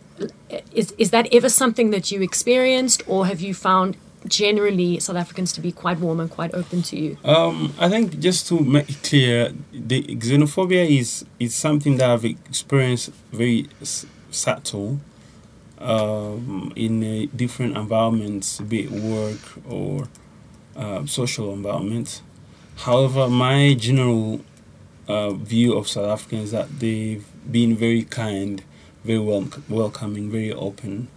is 0.72 0.92
is 0.98 1.10
that 1.10 1.26
ever 1.32 1.48
something 1.48 1.90
that 1.90 2.10
you 2.10 2.22
experienced, 2.22 3.02
or 3.06 3.26
have 3.26 3.40
you 3.40 3.54
found 3.54 3.96
generally 4.26 5.00
South 5.00 5.16
Africans 5.16 5.52
to 5.54 5.60
be 5.60 5.72
quite 5.72 5.98
warm 5.98 6.20
and 6.20 6.30
quite 6.30 6.54
open 6.54 6.82
to 6.82 6.96
you? 6.98 7.16
Um, 7.24 7.74
I 7.78 7.88
think 7.88 8.18
just 8.18 8.48
to 8.48 8.60
make 8.60 9.02
clear, 9.02 9.52
the 9.72 10.02
xenophobia 10.02 10.88
is 10.98 11.24
is 11.38 11.54
something 11.54 11.96
that 11.98 12.10
I've 12.10 12.24
experienced 12.24 13.10
very 13.32 13.68
subtle 14.30 15.00
um, 15.78 16.72
in 16.76 17.02
uh, 17.02 17.26
different 17.34 17.76
environments, 17.76 18.60
be 18.60 18.84
it 18.84 18.90
work 18.90 19.40
or 19.68 20.08
uh, 20.76 21.04
social 21.06 21.52
environments. 21.52 22.22
However, 22.76 23.28
my 23.28 23.74
general 23.74 24.40
uh, 25.08 25.30
view 25.30 25.76
of 25.76 25.88
South 25.88 26.08
Africans 26.08 26.52
that 26.52 26.78
they've 26.80 27.24
been 27.50 27.76
very 27.76 28.02
kind, 28.04 28.62
very 29.04 29.18
wel- 29.18 29.50
welcoming, 29.68 30.30
very 30.30 30.52
open, 30.52 31.08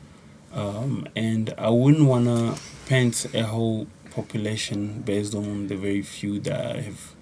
um, 0.54 1.08
and 1.16 1.54
I 1.58 1.70
wouldn't 1.70 2.06
wanna 2.06 2.56
paint 2.86 3.26
a 3.34 3.44
whole 3.44 3.88
population 4.12 5.02
based 5.02 5.36
on 5.36 5.68
the 5.68 5.76
very 5.76 6.02
few 6.02 6.40
that 6.40 6.78
have 6.78 7.14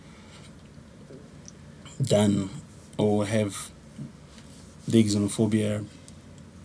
done 2.01 2.49
or 2.97 3.25
have 3.25 3.71
the 4.87 5.03
xenophobia. 5.03 5.85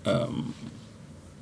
Um, 0.05 0.55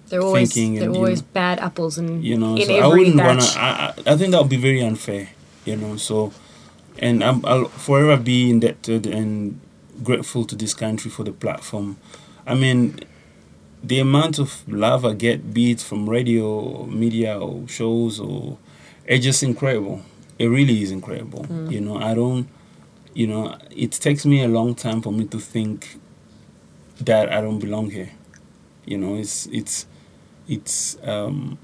They're 0.09 0.23
always 0.23 0.53
Thinking 0.53 0.75
they're 0.75 0.89
and, 0.89 0.97
always 0.97 1.23
know, 1.23 1.29
bad 1.33 1.59
apples 1.59 1.99
and 1.99 2.25
you 2.25 2.37
know, 2.39 2.57
in 2.57 2.67
so 2.67 2.75
I 2.75 2.87
wouldn't 2.87 3.17
wanna. 3.17 3.43
I, 3.57 3.95
I 4.07 4.13
I 4.13 4.17
think 4.17 4.33
that 4.33 4.41
would 4.41 4.51
be 4.51 4.57
very 4.57 4.83
unfair, 4.83 5.31
you 5.65 5.77
know. 5.77 5.97
So, 5.97 6.33
and 6.99 7.25
I'm, 7.25 7.45
I'll 7.45 7.67
forever 7.67 8.21
be 8.23 8.51
indebted 8.51 9.07
and 9.07 9.61
grateful 10.03 10.45
to 10.45 10.55
this 10.55 10.75
country 10.75 11.11
for 11.11 11.25
the 11.25 11.33
platform. 11.33 11.97
I 12.47 12.55
mean, 12.55 13.01
the 13.83 14.01
amount 14.01 14.39
of 14.39 14.67
love 14.69 15.05
I 15.05 15.13
get, 15.15 15.53
be 15.55 15.71
it 15.71 15.81
from 15.81 16.09
radio, 16.09 16.45
or 16.49 16.87
media, 16.87 17.39
or 17.39 17.67
shows, 17.69 18.19
or 18.21 18.59
it's 19.05 19.25
just 19.25 19.43
incredible. 19.43 20.03
It 20.39 20.47
really 20.47 20.83
is 20.83 20.91
incredible. 20.91 21.47
You 21.71 21.81
know, 21.81 21.97
I 21.97 22.15
don't. 22.15 22.49
You 23.15 23.27
know, 23.29 23.57
it 23.71 23.93
takes 23.93 24.27
me 24.27 24.43
a 24.43 24.49
long 24.49 24.75
time 24.75 25.01
for 25.01 25.11
me 25.13 25.25
to 25.27 25.39
think 25.39 25.97
that 27.01 27.33
I 27.33 27.41
don't 27.41 27.59
belong 27.59 27.91
here. 27.91 28.11
You 28.85 28.99
know, 28.99 29.17
it's 29.17 29.47
it's 29.47 29.87
it's 30.49 30.99
um 31.03 31.59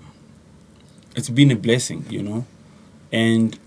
it's 1.15 1.29
been 1.29 1.51
a 1.51 1.57
blessing, 1.57 2.07
you 2.09 2.23
know, 2.23 2.47
and 3.13 3.59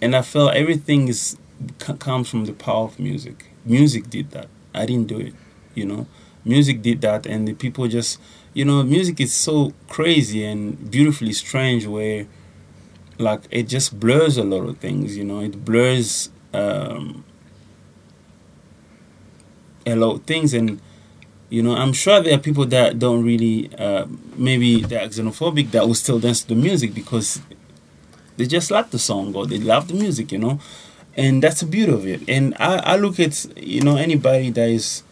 and 0.00 0.16
I 0.16 0.22
felt 0.22 0.54
everything 0.54 1.08
is 1.08 1.36
c- 1.80 1.94
comes 1.94 2.28
from 2.28 2.44
the 2.46 2.52
power 2.52 2.84
of 2.84 2.98
music. 2.98 3.46
Music 3.64 4.08
did 4.10 4.30
that. 4.32 4.48
I 4.74 4.86
didn't 4.86 5.06
do 5.08 5.18
it, 5.18 5.34
you 5.74 5.84
know. 5.84 6.06
Music 6.48 6.82
did 6.82 7.00
that, 7.02 7.26
and 7.26 7.46
the 7.46 7.54
people 7.54 7.86
just, 7.88 8.18
you 8.54 8.64
know, 8.64 8.82
music 8.82 9.20
is 9.20 9.34
so 9.34 9.72
crazy 9.88 10.44
and 10.44 10.90
beautifully 10.90 11.32
strange. 11.32 11.86
Where, 11.86 12.26
like, 13.18 13.42
it 13.50 13.64
just 13.64 14.00
blurs 14.00 14.36
a 14.38 14.44
lot 14.44 14.68
of 14.68 14.78
things, 14.78 15.16
you 15.16 15.24
know. 15.24 15.40
It 15.40 15.64
blurs 15.64 16.30
um, 16.54 17.24
a 19.86 19.94
lot 19.94 20.14
of 20.14 20.22
things, 20.24 20.54
and 20.54 20.80
you 21.50 21.62
know, 21.62 21.74
I'm 21.74 21.92
sure 21.92 22.20
there 22.20 22.34
are 22.34 22.38
people 22.38 22.66
that 22.66 22.98
don't 22.98 23.24
really, 23.24 23.70
uh, 23.78 24.06
maybe 24.36 24.82
they're 24.82 25.08
xenophobic 25.08 25.70
that 25.70 25.86
will 25.86 25.94
still 25.94 26.20
dance 26.20 26.42
to 26.42 26.48
the 26.48 26.54
music 26.54 26.92
because 26.94 27.40
they 28.36 28.46
just 28.46 28.70
like 28.70 28.90
the 28.90 28.98
song 28.98 29.34
or 29.34 29.46
they 29.46 29.58
love 29.58 29.88
the 29.88 29.94
music, 29.94 30.30
you 30.30 30.38
know, 30.38 30.60
and 31.16 31.42
that's 31.42 31.60
the 31.60 31.66
beauty 31.66 31.92
of 31.92 32.06
it. 32.06 32.20
And 32.28 32.54
I, 32.58 32.76
I 32.76 32.96
look 32.96 33.18
at 33.18 33.46
you 33.56 33.80
know 33.80 33.96
anybody 33.96 34.50
that 34.50 34.68
is 34.68 35.02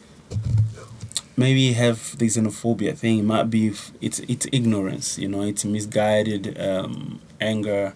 maybe 1.36 1.72
have 1.72 2.16
the 2.18 2.26
xenophobia 2.26 2.96
thing. 2.96 3.18
It 3.18 3.24
might 3.24 3.50
be 3.50 3.72
it's 4.00 4.20
it's 4.20 4.46
ignorance, 4.52 5.18
you 5.18 5.28
know, 5.28 5.42
it's 5.42 5.64
misguided 5.64 6.58
um, 6.60 7.20
anger, 7.40 7.94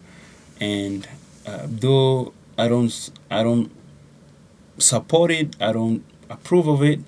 and 0.61 1.09
uh, 1.47 1.67
though 1.67 2.33
I 2.59 2.69
don't 2.69 3.11
I 3.31 3.43
don't 3.43 3.71
support 4.79 5.31
it, 5.31 5.57
I 5.61 5.73
don't 5.73 6.05
approve 6.29 6.67
of 6.69 6.83
it. 6.83 7.01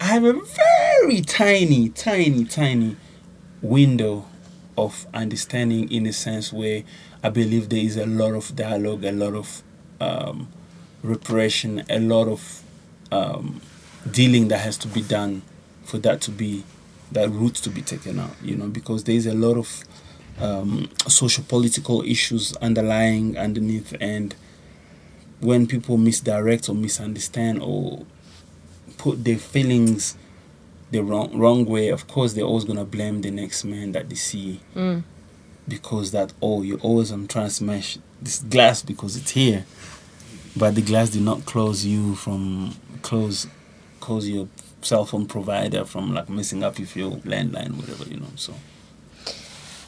I 0.00 0.06
have 0.06 0.24
a 0.24 0.32
very 0.32 1.20
tiny, 1.20 1.88
tiny, 1.88 2.44
tiny 2.44 2.96
window 3.62 4.26
of 4.76 5.06
understanding 5.14 5.90
in 5.90 6.06
a 6.06 6.12
sense 6.12 6.52
where 6.52 6.82
I 7.22 7.30
believe 7.30 7.68
there 7.68 7.78
is 7.78 7.96
a 7.96 8.06
lot 8.06 8.34
of 8.34 8.56
dialogue, 8.56 9.04
a 9.04 9.12
lot 9.12 9.34
of 9.34 9.62
um, 10.00 10.48
repression, 11.02 11.84
a 11.88 12.00
lot 12.00 12.26
of 12.26 12.62
um, 13.12 13.60
dealing 14.10 14.48
that 14.48 14.58
has 14.58 14.76
to 14.78 14.88
be 14.88 15.02
done 15.02 15.42
for 15.84 15.98
that 15.98 16.20
to 16.22 16.30
be 16.30 16.64
that 17.12 17.30
root 17.30 17.54
to 17.56 17.70
be 17.70 17.82
taken 17.82 18.18
out. 18.18 18.34
You 18.42 18.56
know, 18.56 18.68
because 18.68 19.04
there 19.04 19.14
is 19.14 19.26
a 19.26 19.34
lot 19.34 19.56
of 19.56 19.84
um, 20.40 20.90
social 21.08 21.44
political 21.44 22.02
issues 22.02 22.56
underlying 22.56 23.36
underneath, 23.38 23.94
and 24.00 24.34
when 25.40 25.66
people 25.66 25.96
misdirect 25.96 26.68
or 26.68 26.74
misunderstand 26.74 27.60
or 27.62 28.04
put 28.98 29.24
their 29.24 29.38
feelings 29.38 30.16
the 30.90 31.02
wrong 31.02 31.36
wrong 31.36 31.64
way, 31.64 31.88
of 31.88 32.06
course 32.06 32.32
they're 32.34 32.44
always 32.44 32.64
gonna 32.64 32.84
blame 32.84 33.20
the 33.22 33.30
next 33.30 33.64
man 33.64 33.92
that 33.92 34.08
they 34.08 34.14
see 34.14 34.60
because 35.66 36.10
that 36.12 36.32
oh 36.42 36.62
you're 36.62 36.78
always 36.80 37.08
trying 37.10 37.26
to 37.28 37.50
smash 37.50 37.98
this 38.20 38.40
glass 38.40 38.82
because 38.82 39.16
it's 39.16 39.30
here, 39.32 39.64
but 40.56 40.74
the 40.74 40.82
glass 40.82 41.10
did 41.10 41.22
not 41.22 41.44
close 41.46 41.84
you 41.84 42.14
from 42.14 42.74
close 43.02 43.46
close 44.04 44.28
your 44.28 44.48
cell 44.82 45.06
phone 45.06 45.26
provider 45.26 45.84
from 45.84 46.12
like 46.12 46.28
messing 46.28 46.62
up 46.62 46.78
if 46.78 46.94
your 46.94 47.12
landline 47.32 47.76
whatever 47.76 48.04
you 48.04 48.20
know 48.20 48.26
so. 48.36 48.52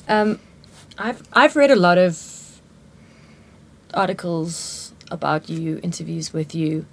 Um, 0.09 0.39
I've 0.99 1.23
I've 1.33 1.55
read 1.55 1.71
a 1.71 1.77
lot 1.77 1.99
of 1.99 2.61
articles 3.93 4.93
about 5.11 5.49
you, 5.49 5.81
interviews 5.83 6.33
with 6.33 6.55
you 6.55 6.87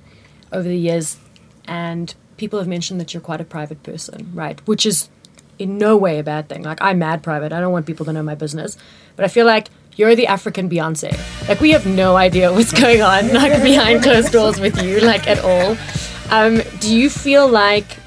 over 0.51 0.67
the 0.67 0.77
years, 0.77 1.17
and 1.65 2.13
people 2.37 2.59
have 2.59 2.67
mentioned 2.67 2.99
that 2.99 3.13
you're 3.13 3.21
quite 3.21 3.41
a 3.41 3.45
private 3.45 3.81
person, 3.83 4.31
right? 4.33 4.59
Which 4.67 4.85
is 4.85 5.09
in 5.57 5.77
no 5.77 5.95
way 5.95 6.19
a 6.19 6.23
bad 6.23 6.49
thing. 6.49 6.63
Like 6.63 6.81
I'm 6.81 6.99
mad 6.99 7.23
private. 7.23 7.53
I 7.53 7.61
don't 7.61 7.71
want 7.71 7.85
people 7.85 8.05
to 8.05 8.13
know 8.13 8.23
my 8.23 8.35
business, 8.35 8.77
but 9.15 9.23
I 9.23 9.29
feel 9.29 9.45
like 9.45 9.69
you're 9.95 10.15
the 10.15 10.27
African 10.27 10.69
Beyonce. 10.69 11.11
Like 11.47 11.61
we 11.61 11.71
have 11.71 11.85
no 11.85 12.17
idea 12.17 12.51
what's 12.51 12.73
going 12.83 13.01
on 13.01 13.31
like 13.33 13.63
behind 13.63 14.03
closed 14.03 14.33
doors 14.33 14.59
with 14.59 14.81
you, 14.83 14.99
like 14.99 15.25
at 15.27 15.39
all. 15.39 15.77
Um, 16.33 16.63
do 16.79 16.91
you 16.91 17.11
feel 17.11 17.47
like 17.47 17.99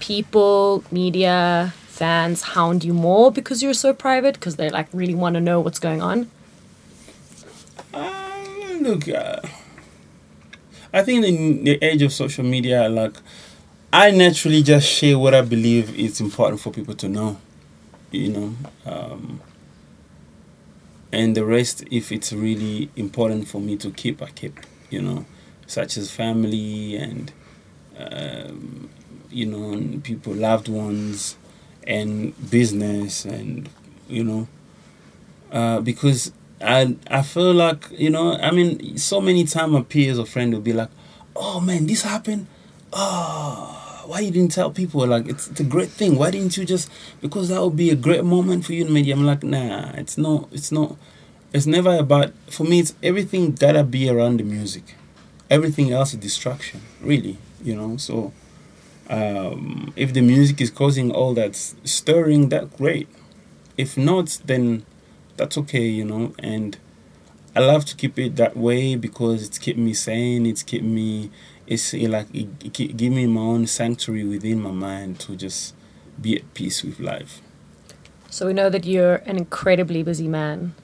people, 0.00 0.82
media, 0.90 1.74
fans 1.88 2.40
hound 2.40 2.82
you 2.82 2.94
more 2.94 3.30
because 3.30 3.62
you're 3.62 3.74
so 3.74 3.92
private 3.92 4.32
because 4.36 4.56
they 4.56 4.70
like 4.70 4.88
really 4.94 5.14
want 5.14 5.34
to 5.34 5.42
know 5.42 5.60
what's 5.60 5.78
going 5.78 6.00
on? 6.00 6.30
Uh, 7.92 8.46
look, 8.80 9.06
uh, 9.10 9.42
I 10.90 11.02
think 11.02 11.26
in 11.26 11.64
the 11.64 11.78
age 11.84 12.00
of 12.00 12.14
social 12.14 12.44
media, 12.44 12.88
like 12.88 13.14
I 13.92 14.10
naturally 14.10 14.62
just 14.62 14.88
share 14.88 15.18
what 15.18 15.34
I 15.34 15.42
believe 15.42 15.94
is 15.98 16.18
important 16.18 16.62
for 16.62 16.70
people 16.70 16.94
to 16.94 17.10
know, 17.10 17.36
you 18.10 18.32
know, 18.32 18.56
um, 18.86 19.42
and 21.12 21.36
the 21.36 21.44
rest, 21.44 21.84
if 21.90 22.10
it's 22.10 22.32
really 22.32 22.88
important 22.96 23.48
for 23.48 23.60
me 23.60 23.76
to 23.76 23.90
keep, 23.90 24.22
I 24.22 24.30
keep, 24.30 24.60
you 24.88 25.02
know, 25.02 25.26
such 25.66 25.98
as 25.98 26.10
family 26.10 26.96
and 26.96 27.30
um, 27.98 28.90
you 29.30 29.46
know 29.46 30.00
people, 30.02 30.32
loved 30.34 30.68
ones, 30.68 31.36
and 31.86 32.34
business, 32.50 33.24
and 33.24 33.68
you 34.08 34.24
know, 34.24 34.48
uh, 35.52 35.80
because 35.80 36.32
I 36.60 36.96
I 37.08 37.22
feel 37.22 37.52
like 37.52 37.90
you 37.90 38.10
know 38.10 38.34
I 38.34 38.50
mean 38.50 38.96
so 38.98 39.20
many 39.20 39.44
times 39.44 39.72
my 39.72 39.82
peers 39.82 40.18
or 40.18 40.26
friend 40.26 40.52
will 40.52 40.60
be 40.60 40.72
like, 40.72 40.90
oh 41.34 41.60
man 41.60 41.86
this 41.86 42.02
happened, 42.02 42.46
oh 42.92 43.82
why 44.06 44.20
you 44.20 44.30
didn't 44.30 44.52
tell 44.52 44.70
people? 44.70 45.06
Like 45.06 45.26
it's, 45.28 45.48
it's 45.48 45.60
a 45.60 45.64
great 45.64 45.88
thing. 45.90 46.16
Why 46.16 46.30
didn't 46.30 46.56
you 46.56 46.64
just 46.64 46.90
because 47.20 47.48
that 47.48 47.60
would 47.62 47.76
be 47.76 47.90
a 47.90 47.96
great 47.96 48.24
moment 48.24 48.64
for 48.64 48.72
you 48.72 48.86
in 48.86 48.92
media. 48.92 49.14
I'm 49.14 49.26
like 49.26 49.42
nah 49.42 49.90
it's 49.94 50.16
not 50.16 50.48
it's 50.52 50.72
not 50.72 50.96
it's 51.52 51.66
never 51.66 51.96
about 51.96 52.32
for 52.48 52.64
me 52.64 52.80
it's 52.80 52.94
everything 53.02 53.52
gotta 53.52 53.84
be 53.84 54.08
around 54.08 54.38
the 54.40 54.44
music. 54.44 54.94
Everything 55.50 55.92
else 55.92 56.12
is 56.12 56.20
distraction 56.20 56.80
really 57.00 57.38
you 57.66 57.74
know 57.74 57.96
so 57.96 58.32
um, 59.08 59.92
if 59.94 60.12
the 60.12 60.20
music 60.20 60.60
is 60.60 60.70
causing 60.70 61.12
all 61.12 61.32
that 61.34 61.54
stirring 61.54 62.48
that 62.48 62.76
great. 62.76 63.08
If 63.76 63.96
not 63.96 64.40
then 64.46 64.84
that's 65.36 65.58
okay 65.58 65.86
you 65.86 66.04
know 66.04 66.32
and 66.38 66.78
i 67.54 67.60
love 67.60 67.84
to 67.84 67.94
keep 67.94 68.18
it 68.18 68.36
that 68.36 68.56
way 68.56 68.96
because 68.96 69.46
it's 69.46 69.58
keep 69.58 69.76
me 69.76 69.92
sane 69.92 70.46
it's 70.46 70.62
keep 70.62 70.82
me 70.82 71.30
it's 71.66 71.92
like 71.92 72.26
it, 72.34 72.48
it 72.64 72.96
give 72.96 73.12
me 73.12 73.26
my 73.26 73.40
own 73.40 73.66
sanctuary 73.66 74.24
within 74.24 74.60
my 74.60 74.70
mind 74.70 75.18
to 75.20 75.36
just 75.36 75.74
be 76.20 76.36
at 76.36 76.54
peace 76.54 76.82
with 76.82 77.00
life. 77.00 77.40
So 78.30 78.46
we 78.46 78.52
know 78.52 78.70
that 78.70 78.84
you're 78.84 79.16
an 79.26 79.36
incredibly 79.36 80.02
busy 80.02 80.28
man 80.28 80.74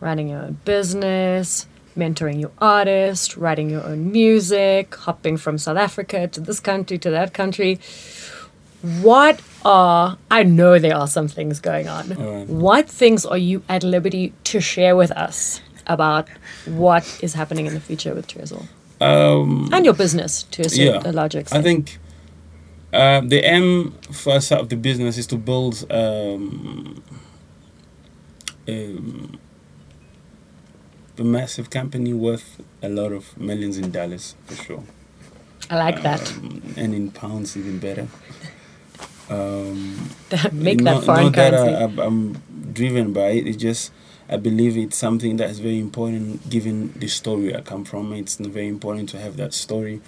running 0.00 0.28
your 0.28 0.42
own 0.42 0.58
business 0.64 1.66
mentoring 1.96 2.40
your 2.40 2.52
artist, 2.58 3.36
writing 3.36 3.70
your 3.70 3.84
own 3.84 4.12
music, 4.12 4.94
hopping 4.94 5.36
from 5.36 5.58
South 5.58 5.76
Africa 5.76 6.28
to 6.28 6.40
this 6.40 6.60
country 6.60 6.98
to 6.98 7.10
that 7.10 7.32
country. 7.34 7.80
What 9.00 9.40
are, 9.64 10.18
I 10.30 10.42
know 10.42 10.78
there 10.78 10.96
are 10.96 11.08
some 11.08 11.28
things 11.28 11.60
going 11.60 11.88
on. 11.88 12.08
Right. 12.10 12.46
What 12.46 12.88
things 12.88 13.26
are 13.26 13.38
you 13.38 13.62
at 13.68 13.82
liberty 13.82 14.32
to 14.44 14.60
share 14.60 14.94
with 14.94 15.10
us 15.12 15.60
about 15.86 16.28
what 16.66 17.18
is 17.22 17.34
happening 17.34 17.66
in 17.66 17.74
the 17.74 17.80
future 17.80 18.14
with 18.14 18.28
Tresor? 18.28 18.66
Um, 19.00 19.68
and 19.72 19.84
your 19.84 19.94
business 19.94 20.44
to 20.44 20.62
a, 20.62 20.68
certain, 20.68 21.02
yeah, 21.02 21.10
a 21.10 21.12
larger 21.12 21.40
extent. 21.40 21.60
I 21.60 21.62
think 21.62 21.98
uh, 22.92 23.20
the 23.20 23.44
aim 23.44 23.92
for 24.12 24.34
us 24.34 24.52
of 24.52 24.68
the 24.68 24.76
business 24.76 25.18
is 25.18 25.26
to 25.28 25.36
build 25.36 25.84
um, 25.90 27.02
um, 28.68 29.38
a 31.18 31.24
massive 31.24 31.70
company 31.70 32.12
worth 32.12 32.60
a 32.82 32.88
lot 32.88 33.12
of 33.12 33.36
millions 33.38 33.78
in 33.78 33.90
dollars 33.90 34.34
for 34.46 34.54
sure. 34.54 34.84
I 35.70 35.76
like 35.76 36.02
that. 36.02 36.32
Um, 36.32 36.74
and 36.76 36.94
in 36.94 37.10
pounds, 37.10 37.56
even 37.56 37.78
better. 37.78 38.08
Um, 39.28 40.10
Make 40.52 40.78
that 40.78 40.84
not, 40.84 41.00
that 41.00 41.04
foreign 41.04 41.24
not 41.24 41.34
that 41.34 41.52
currency. 41.52 42.00
I, 42.00 42.04
I'm 42.04 42.34
driven 42.72 43.12
by 43.12 43.28
it. 43.30 43.46
It's 43.46 43.56
just 43.56 43.92
I 44.28 44.36
believe 44.36 44.76
it's 44.76 44.96
something 44.96 45.36
that's 45.36 45.58
very 45.58 45.78
important 45.78 46.48
given 46.48 46.92
the 46.96 47.08
story 47.08 47.54
I 47.54 47.60
come 47.60 47.84
from. 47.84 48.12
It's 48.12 48.36
very 48.36 48.68
important 48.68 49.08
to 49.10 49.18
have 49.18 49.36
that 49.36 49.54
story 49.54 50.00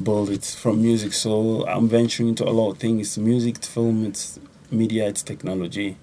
build 0.00 0.30
it 0.30 0.44
from 0.44 0.82
music. 0.82 1.12
So 1.12 1.66
I'm 1.66 1.88
venturing 1.88 2.30
into 2.30 2.48
a 2.48 2.50
lot 2.50 2.72
of 2.72 2.78
things. 2.78 3.18
Music, 3.18 3.62
film, 3.64 4.06
it's 4.06 4.38
media, 4.70 5.08
it's 5.08 5.22
technology. 5.22 5.96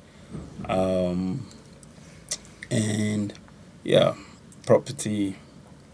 Um, 0.65 1.47
and 2.69 3.33
yeah, 3.83 4.15
property 4.68 5.38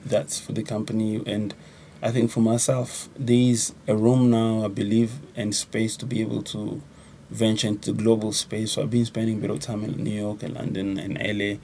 that's 0.05 0.39
for 0.39 0.51
the 0.51 0.63
company. 0.63 1.23
And 1.25 1.53
I 2.01 2.11
think 2.11 2.31
for 2.31 2.41
myself 2.41 3.07
there's 3.17 3.73
a 3.87 3.95
room 3.95 4.29
now 4.31 4.65
I 4.65 4.67
believe 4.67 5.11
and 5.35 5.55
space 5.55 5.95
to 5.97 6.05
be 6.05 6.19
able 6.19 6.43
to 6.43 6.81
venture 7.29 7.67
into 7.67 7.93
global 7.93 8.33
space. 8.33 8.73
So 8.73 8.81
I've 8.81 8.89
been 8.91 9.05
spending 9.05 9.37
a 9.37 9.41
bit 9.41 9.49
of 9.51 9.59
time 9.61 9.83
in 9.85 10.03
New 10.03 10.19
York 10.19 10.43
and 10.43 10.55
London 10.55 10.99
and 10.99 11.17
LA 11.17 11.55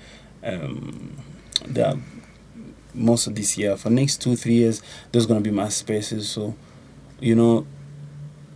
um, 0.47 1.17
that 1.65 1.97
most 2.93 3.27
of 3.27 3.35
this 3.35 3.57
year. 3.57 3.75
For 3.75 3.89
next 3.89 4.21
two 4.21 4.37
three 4.37 4.53
years 4.53 4.81
there's 5.11 5.25
gonna 5.25 5.41
be 5.41 5.51
my 5.51 5.69
spaces. 5.69 6.29
So 6.29 6.55
you 7.19 7.35
know 7.35 7.67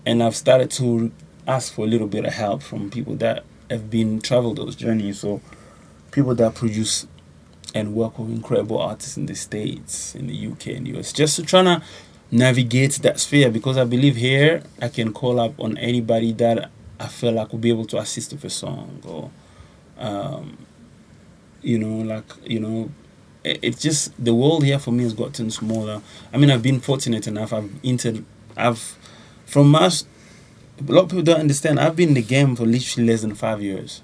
and 0.05 0.21
I've 0.23 0.35
started 0.35 0.71
to 0.71 1.11
ask 1.47 1.73
for 1.73 1.85
a 1.85 1.87
little 1.87 2.07
bit 2.07 2.25
of 2.25 2.33
help 2.33 2.61
from 2.61 2.89
people 2.89 3.15
that 3.15 3.43
have 3.69 3.89
been 3.89 4.21
traveled 4.21 4.57
those 4.57 4.75
journeys. 4.75 5.19
So 5.19 5.41
people 6.11 6.35
that 6.35 6.55
produce 6.55 7.07
and 7.73 7.95
work 7.95 8.19
with 8.19 8.29
incredible 8.29 8.79
artists 8.79 9.17
in 9.17 9.25
the 9.25 9.35
States, 9.35 10.15
in 10.15 10.27
the 10.27 10.47
UK 10.47 10.67
and 10.67 10.87
US, 10.89 11.11
just 11.11 11.35
to 11.37 11.43
try 11.43 11.63
to 11.63 11.81
navigate 12.31 12.93
that 13.03 13.19
sphere 13.19 13.49
because 13.49 13.77
I 13.77 13.83
believe 13.83 14.15
here 14.15 14.63
I 14.81 14.89
can 14.89 15.13
call 15.13 15.39
up 15.39 15.59
on 15.59 15.77
anybody 15.77 16.33
that 16.33 16.71
I 16.99 17.07
feel 17.07 17.31
like 17.31 17.51
will 17.51 17.59
be 17.59 17.69
able 17.69 17.85
to 17.87 17.97
assist 17.97 18.31
with 18.31 18.43
a 18.43 18.49
song 18.49 19.01
or, 19.05 19.31
um, 19.97 20.57
you 21.61 21.77
know, 21.77 22.03
like, 22.03 22.25
you 22.43 22.59
know, 22.59 22.89
it, 23.43 23.59
it's 23.61 23.81
just 23.81 24.13
the 24.23 24.33
world 24.33 24.63
here 24.63 24.79
for 24.79 24.91
me 24.91 25.03
has 25.03 25.13
gotten 25.13 25.51
smaller. 25.51 26.01
I 26.31 26.37
mean, 26.37 26.49
I've 26.49 26.63
been 26.63 26.79
fortunate 26.79 27.27
enough. 27.27 27.53
I've 27.53 27.71
entered, 27.83 28.23
I've, 28.55 28.97
from 29.45 29.75
us, 29.75 30.05
a 30.79 30.91
lot 30.91 31.03
of 31.03 31.09
people 31.09 31.23
don't 31.23 31.39
understand. 31.39 31.79
I've 31.79 31.95
been 31.95 32.09
in 32.09 32.15
the 32.15 32.21
game 32.21 32.55
for 32.55 32.65
literally 32.65 33.07
less 33.07 33.21
than 33.21 33.35
five 33.35 33.61
years 33.61 34.01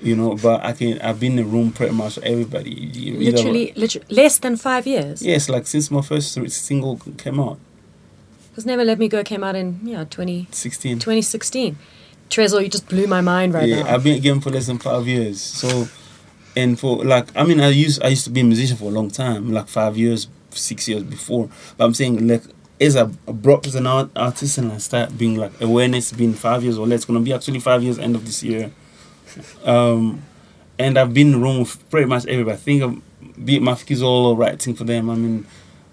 you 0.00 0.14
know 0.14 0.34
but 0.36 0.62
i 0.64 0.72
can 0.72 1.00
i've 1.00 1.18
been 1.18 1.32
in 1.32 1.44
the 1.44 1.44
room 1.44 1.72
pretty 1.72 1.92
much 1.94 2.18
everybody 2.18 2.70
You- 2.70 3.14
you 3.14 3.32
know, 3.32 3.36
literally, 3.38 3.72
literally, 3.76 4.06
less 4.10 4.38
than 4.38 4.56
five 4.56 4.86
years. 4.86 5.22
yes 5.22 5.48
like 5.48 5.66
since 5.66 5.90
my 5.90 6.00
first 6.02 6.32
single 6.50 6.98
came 7.16 7.40
out 7.40 7.58
Because 8.50 8.66
Never 8.66 8.84
Let 8.84 8.98
Me 8.98 9.06
Go 9.08 9.22
came 9.22 9.44
out 9.44 9.54
in, 9.54 9.78
yeah, 9.84 10.04
20, 10.04 10.48
16 10.50 10.98
2016. 10.98 11.76
Tresor, 12.30 12.60
you 12.62 12.68
just 12.68 12.88
blew 12.88 13.06
my 13.06 13.20
mind 13.20 13.54
right 13.54 13.68
now. 13.68 13.76
yeah 13.76 13.82
now. 13.84 13.94
i've 13.94 14.02
been 14.04 14.16
in 14.16 14.22
the 14.22 14.28
game 14.28 14.40
for 14.40 14.50
less 14.50 14.66
than 14.66 14.78
five 14.78 15.06
years 15.06 15.40
so 15.40 15.88
and 16.56 16.78
for 16.78 17.04
like 17.04 17.26
i 17.36 17.42
mean 17.44 17.60
i 17.60 17.68
used 17.68 18.02
i 18.02 18.08
used 18.08 18.24
to 18.24 18.30
be 18.30 18.40
a 18.40 18.44
musician 18.44 18.76
for 18.76 18.86
a 18.86 18.94
long 18.98 19.10
time 19.10 19.52
like 19.52 19.68
five 19.68 19.96
years 19.96 20.28
six 20.50 20.88
years 20.88 21.02
before 21.02 21.48
but 21.76 21.84
i'm 21.84 21.94
saying 21.94 22.26
like 22.26 22.42
as 22.80 22.94
I 22.94 23.04
brought 23.26 23.66
as 23.66 23.74
an 23.74 23.88
art, 23.88 24.08
artist 24.14 24.56
and 24.56 24.70
I 24.70 24.78
start 24.78 25.18
being 25.18 25.34
like 25.36 25.50
awareness 25.60 26.12
being 26.12 26.32
five 26.32 26.62
years 26.62 26.78
or 26.78 26.86
less, 26.86 26.98
it's 26.98 27.06
gonna 27.06 27.18
be 27.18 27.32
actually 27.32 27.58
five 27.58 27.82
years 27.82 27.98
end 27.98 28.14
of 28.14 28.24
this 28.24 28.40
year. 28.44 28.70
Um, 29.64 30.22
and 30.78 30.98
I've 30.98 31.12
been 31.12 31.40
room 31.40 31.60
with 31.60 31.90
pretty 31.90 32.06
much 32.06 32.26
everybody. 32.26 32.54
I 32.54 32.60
think 32.60 32.82
of 32.82 33.02
be 33.44 33.56
it 33.56 34.36
writing 34.36 34.74
for 34.74 34.84
them. 34.84 35.10
I 35.10 35.14
mean, 35.14 35.46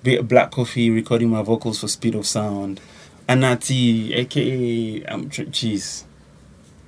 be 0.04 0.16
it 0.16 0.28
Black 0.28 0.52
Coffee 0.52 0.90
recording 0.90 1.30
my 1.30 1.42
vocals 1.42 1.80
for 1.80 1.88
Speed 1.88 2.16
of 2.16 2.26
Sound, 2.26 2.80
Anati, 3.28 4.16
AKA 4.16 5.06
um, 5.06 5.30
Cheese. 5.30 6.06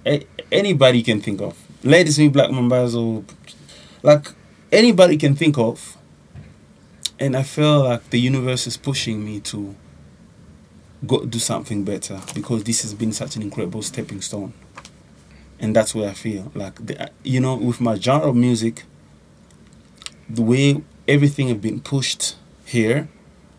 A- 0.06 0.26
anybody 0.52 1.02
can 1.02 1.22
think 1.22 1.42
of. 1.42 1.58
Ladysmith 1.84 2.34
Black 2.34 2.50
Mambazo, 2.50 3.24
like 4.04 4.28
anybody 4.72 5.18
can 5.18 5.36
think 5.36 5.58
of. 5.58 5.98
And 7.20 7.36
I 7.36 7.42
feel 7.42 7.84
like 7.84 8.12
the 8.12 8.20
universe 8.20 8.68
is 8.68 8.78
pushing 8.78 9.26
me 9.26 9.40
to 9.42 9.76
go 11.06 11.26
do 11.26 11.40
something 11.40 11.84
better 11.84 12.22
because 12.36 12.64
this 12.64 12.84
has 12.84 12.94
been 12.94 13.12
such 13.12 13.36
an 13.36 13.42
incredible 13.42 13.82
stepping 13.82 14.22
stone. 14.22 14.54
And 15.60 15.76
that's 15.76 15.96
where 15.96 16.10
I 16.10 16.14
feel 16.14 16.52
like 16.56 16.86
the, 16.86 17.02
uh, 17.02 17.08
you 17.24 17.40
know 17.40 17.56
with 17.56 17.82
my 17.82 17.96
genre 17.96 18.30
of 18.30 18.36
music, 18.36 18.84
the 20.30 20.42
way 20.42 20.82
everything 21.08 21.48
have 21.48 21.62
been 21.62 21.80
pushed 21.80 22.36
here, 22.66 23.08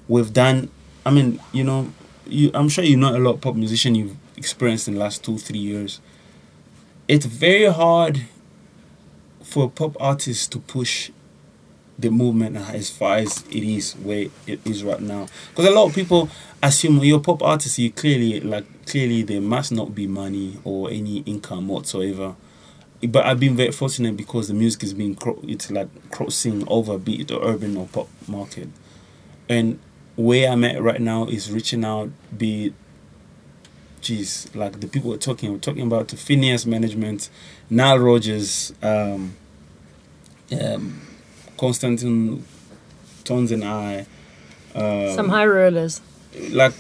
we've 0.07 0.33
done. 0.33 0.71
I 1.05 1.11
mean, 1.11 1.41
you 1.53 1.65
know, 1.65 1.93
you, 2.27 2.51
I'm 2.55 2.69
sure 2.69 2.85
you 2.85 2.97
know 2.97 3.17
a 3.17 3.19
lot 3.19 3.35
of 3.37 3.41
pop 3.41 3.55
musician 3.55 3.95
you've 3.95 4.17
experienced 4.37 4.89
in 4.89 4.95
the 4.95 5.01
last 5.01 5.25
two 5.25 5.39
three 5.39 5.59
years. 5.59 6.01
It's 7.07 7.27
very 7.27 7.73
hard 7.73 8.23
for 9.43 9.65
a 9.65 9.69
pop 9.69 9.97
artist 9.99 10.53
to 10.53 10.59
push 10.59 11.11
the 11.99 12.11
movement 12.11 12.57
as 12.57 12.91
far 12.91 13.17
as 13.17 13.45
it 13.51 13.65
is 13.65 13.95
where 13.95 14.29
it 14.47 14.61
is 14.65 14.85
right 14.85 15.01
now. 15.01 15.27
Because 15.51 15.67
a 15.67 15.71
lot 15.71 15.87
of 15.89 15.95
people 15.95 16.29
assume 16.63 16.99
you're 16.99 17.19
a 17.19 17.21
pop 17.21 17.43
artist, 17.43 17.79
you 17.79 17.91
clearly 17.91 18.41
like 18.41 18.65
clearly 18.89 19.23
there 19.23 19.41
must 19.41 19.71
not 19.73 19.95
be 19.95 20.07
money 20.07 20.59
or 20.65 20.91
any 20.91 21.19
income 21.21 21.69
whatsoever. 21.69 22.35
But 23.07 23.27
I've 23.27 23.39
been 23.39 23.55
very 23.57 23.71
fortunate 23.71 24.17
because 24.17 24.49
the 24.49 24.55
music 24.55 24.83
is 24.83 24.93
being 24.95 25.15
cro- 25.15 25.39
it's 25.47 25.71
like 25.71 25.89
crossing 26.11 26.67
over 26.69 26.99
be 26.99 27.21
it 27.21 27.29
the 27.29 27.41
urban 27.41 27.77
or 27.77 27.87
pop 27.87 28.09
market, 28.27 28.69
and 29.49 29.79
where 30.17 30.51
I'm 30.51 30.65
at 30.65 30.83
right 30.83 31.01
now 31.01 31.27
is 31.27 31.53
reaching 31.53 31.85
out. 31.85 32.11
Be 32.37 32.67
it, 32.67 32.73
geez, 34.01 34.49
like 34.53 34.81
the 34.81 34.89
people 34.89 35.11
we're 35.11 35.17
talking, 35.17 35.53
we're 35.53 35.59
talking 35.59 35.83
about 35.87 36.09
the 36.09 36.17
Finneas 36.17 36.67
Management, 36.67 37.31
Nile 37.71 38.01
Rodgers, 38.01 38.73
um, 38.83 39.37
um, 40.61 41.01
Constantine 41.57 42.45
Tons 43.25 43.53
and 43.53 43.63
I. 43.63 44.07
Um, 44.75 45.15
Some 45.15 45.29
high 45.29 45.47
rollers. 45.47 46.01
like 46.51 46.73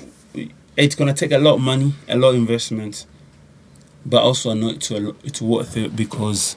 it's 0.84 0.94
gonna 0.94 1.14
take 1.14 1.32
a 1.32 1.38
lot 1.38 1.54
of 1.56 1.60
money, 1.60 1.94
a 2.08 2.16
lot 2.16 2.30
of 2.30 2.36
investment, 2.36 3.04
but 4.06 4.22
also 4.22 4.52
I 4.52 4.54
know 4.54 4.70
it's 4.70 4.90
a, 4.90 5.14
it's 5.24 5.42
worth 5.42 5.76
it 5.76 5.96
because 5.96 6.54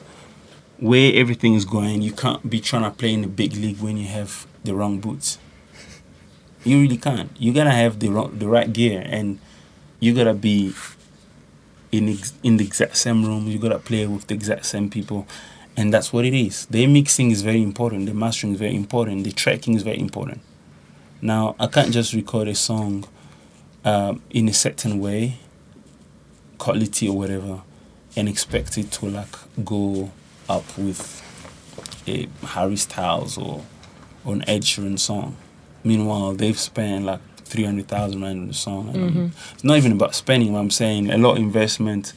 where 0.78 1.12
everything 1.14 1.54
is 1.54 1.64
going, 1.64 2.02
you 2.02 2.12
can't 2.12 2.48
be 2.48 2.60
trying 2.60 2.84
to 2.84 2.90
play 2.90 3.12
in 3.12 3.22
the 3.22 3.28
big 3.28 3.54
league 3.54 3.80
when 3.80 3.96
you 3.96 4.06
have 4.06 4.46
the 4.64 4.74
wrong 4.74 5.00
boots. 5.00 5.38
You 6.64 6.80
really 6.80 6.96
can't. 6.96 7.30
You 7.38 7.52
gotta 7.52 7.72
have 7.72 7.98
the 7.98 8.08
wrong, 8.08 8.38
the 8.38 8.46
right 8.46 8.72
gear, 8.72 9.02
and 9.04 9.40
you 9.98 10.14
gotta 10.14 10.34
be 10.34 10.72
in 11.90 12.08
ex- 12.08 12.34
in 12.44 12.58
the 12.58 12.64
exact 12.64 12.96
same 12.96 13.24
room. 13.24 13.48
You 13.48 13.58
gotta 13.58 13.80
play 13.80 14.06
with 14.06 14.28
the 14.28 14.34
exact 14.34 14.66
same 14.66 14.88
people, 14.88 15.26
and 15.76 15.92
that's 15.92 16.12
what 16.12 16.24
it 16.24 16.34
is. 16.34 16.66
The 16.66 16.86
mixing 16.86 17.32
is 17.32 17.42
very 17.42 17.60
important. 17.60 18.06
The 18.06 18.14
mastering 18.14 18.52
is 18.52 18.60
very 18.60 18.76
important. 18.76 19.24
The 19.24 19.32
tracking 19.32 19.74
is 19.74 19.82
very 19.82 19.98
important. 19.98 20.40
Now 21.20 21.56
I 21.58 21.66
can't 21.66 21.90
just 21.90 22.12
record 22.14 22.46
a 22.46 22.54
song 22.54 23.04
um, 23.84 24.22
in 24.30 24.48
a 24.48 24.52
certain 24.52 25.00
way, 25.00 25.38
quality 26.58 27.08
or 27.08 27.16
whatever, 27.16 27.62
and 28.16 28.28
expect 28.28 28.78
it 28.78 28.90
to 28.92 29.06
like 29.06 29.34
go 29.64 30.10
up 30.48 30.64
with 30.78 31.20
a 32.06 32.28
Harry 32.46 32.76
Styles 32.76 33.38
or, 33.38 33.64
or 34.24 34.34
an 34.34 34.48
Ed 34.48 34.62
Sheeran 34.62 34.98
song. 34.98 35.36
Meanwhile, 35.84 36.34
they've 36.34 36.58
spent 36.58 37.04
like 37.04 37.20
three 37.38 37.64
hundred 37.64 37.88
thousand 37.88 38.22
rand 38.22 38.40
on 38.40 38.48
the 38.48 38.54
song. 38.54 38.92
Don't. 38.92 39.32
It's 39.52 39.64
not 39.64 39.76
even 39.76 39.92
about 39.92 40.14
spending. 40.14 40.52
What 40.52 40.60
I'm 40.60 40.70
saying 40.70 41.10
a 41.10 41.18
lot 41.18 41.32
of 41.32 41.38
investment 41.42 42.12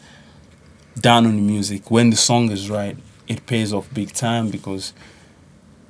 down 0.99 1.25
on 1.25 1.35
the 1.35 1.41
music. 1.41 1.91
When 1.91 2.09
the 2.09 2.15
song 2.15 2.51
is 2.51 2.69
right, 2.69 2.97
it 3.27 3.45
pays 3.45 3.73
off 3.73 3.91
big 3.93 4.13
time 4.13 4.49
because 4.49 4.93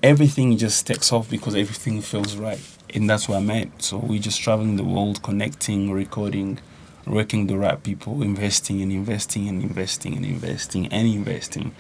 everything 0.02 0.58
just 0.58 0.88
takes 0.88 1.12
off 1.12 1.30
because 1.30 1.56
everything 1.56 2.02
feels 2.02 2.36
right. 2.36 2.60
And 2.96 3.10
that's 3.10 3.28
what 3.28 3.38
I 3.38 3.42
meant. 3.42 3.84
So 3.84 3.98
we're 3.98 4.20
just 4.20 4.40
traveling 4.42 4.78
the 4.78 4.84
world, 4.84 5.22
connecting, 5.22 5.92
recording, 5.92 6.60
working 7.06 7.48
the 7.48 7.58
right 7.58 7.82
people, 7.82 8.24
investing 8.24 8.82
and 8.82 8.92
investing 8.92 9.50
and 9.50 9.62
investing 9.62 10.16
and 10.16 10.26
investing 10.26 10.88
and 10.88 11.08
investing. 11.08 11.76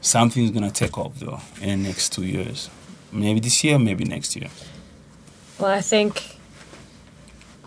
Something's 0.00 0.52
gonna 0.52 0.70
take 0.70 0.96
off 0.96 1.18
though 1.18 1.40
in 1.60 1.82
the 1.82 1.88
next 1.88 2.12
two 2.12 2.24
years. 2.24 2.70
Maybe 3.12 3.40
this 3.40 3.64
year, 3.64 3.78
maybe 3.78 4.04
next 4.04 4.36
year. 4.36 4.48
Well, 5.58 5.70
I 5.70 5.80
think 5.80 6.36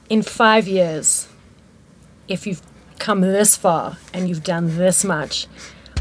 in 0.09 0.21
five 0.21 0.67
years, 0.67 1.27
if 2.27 2.47
you've 2.47 2.61
come 2.97 3.21
this 3.21 3.57
far 3.57 3.97
and 4.13 4.29
you've 4.29 4.43
done 4.43 4.77
this 4.77 5.03
much, 5.03 5.47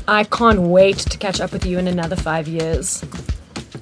I 0.06 0.24
can't 0.24 0.60
wait 0.60 0.98
to 0.98 1.18
catch 1.18 1.40
up 1.40 1.52
with 1.52 1.66
you 1.66 1.78
in 1.78 1.88
another 1.88 2.16
five 2.16 2.46
years. 2.46 3.04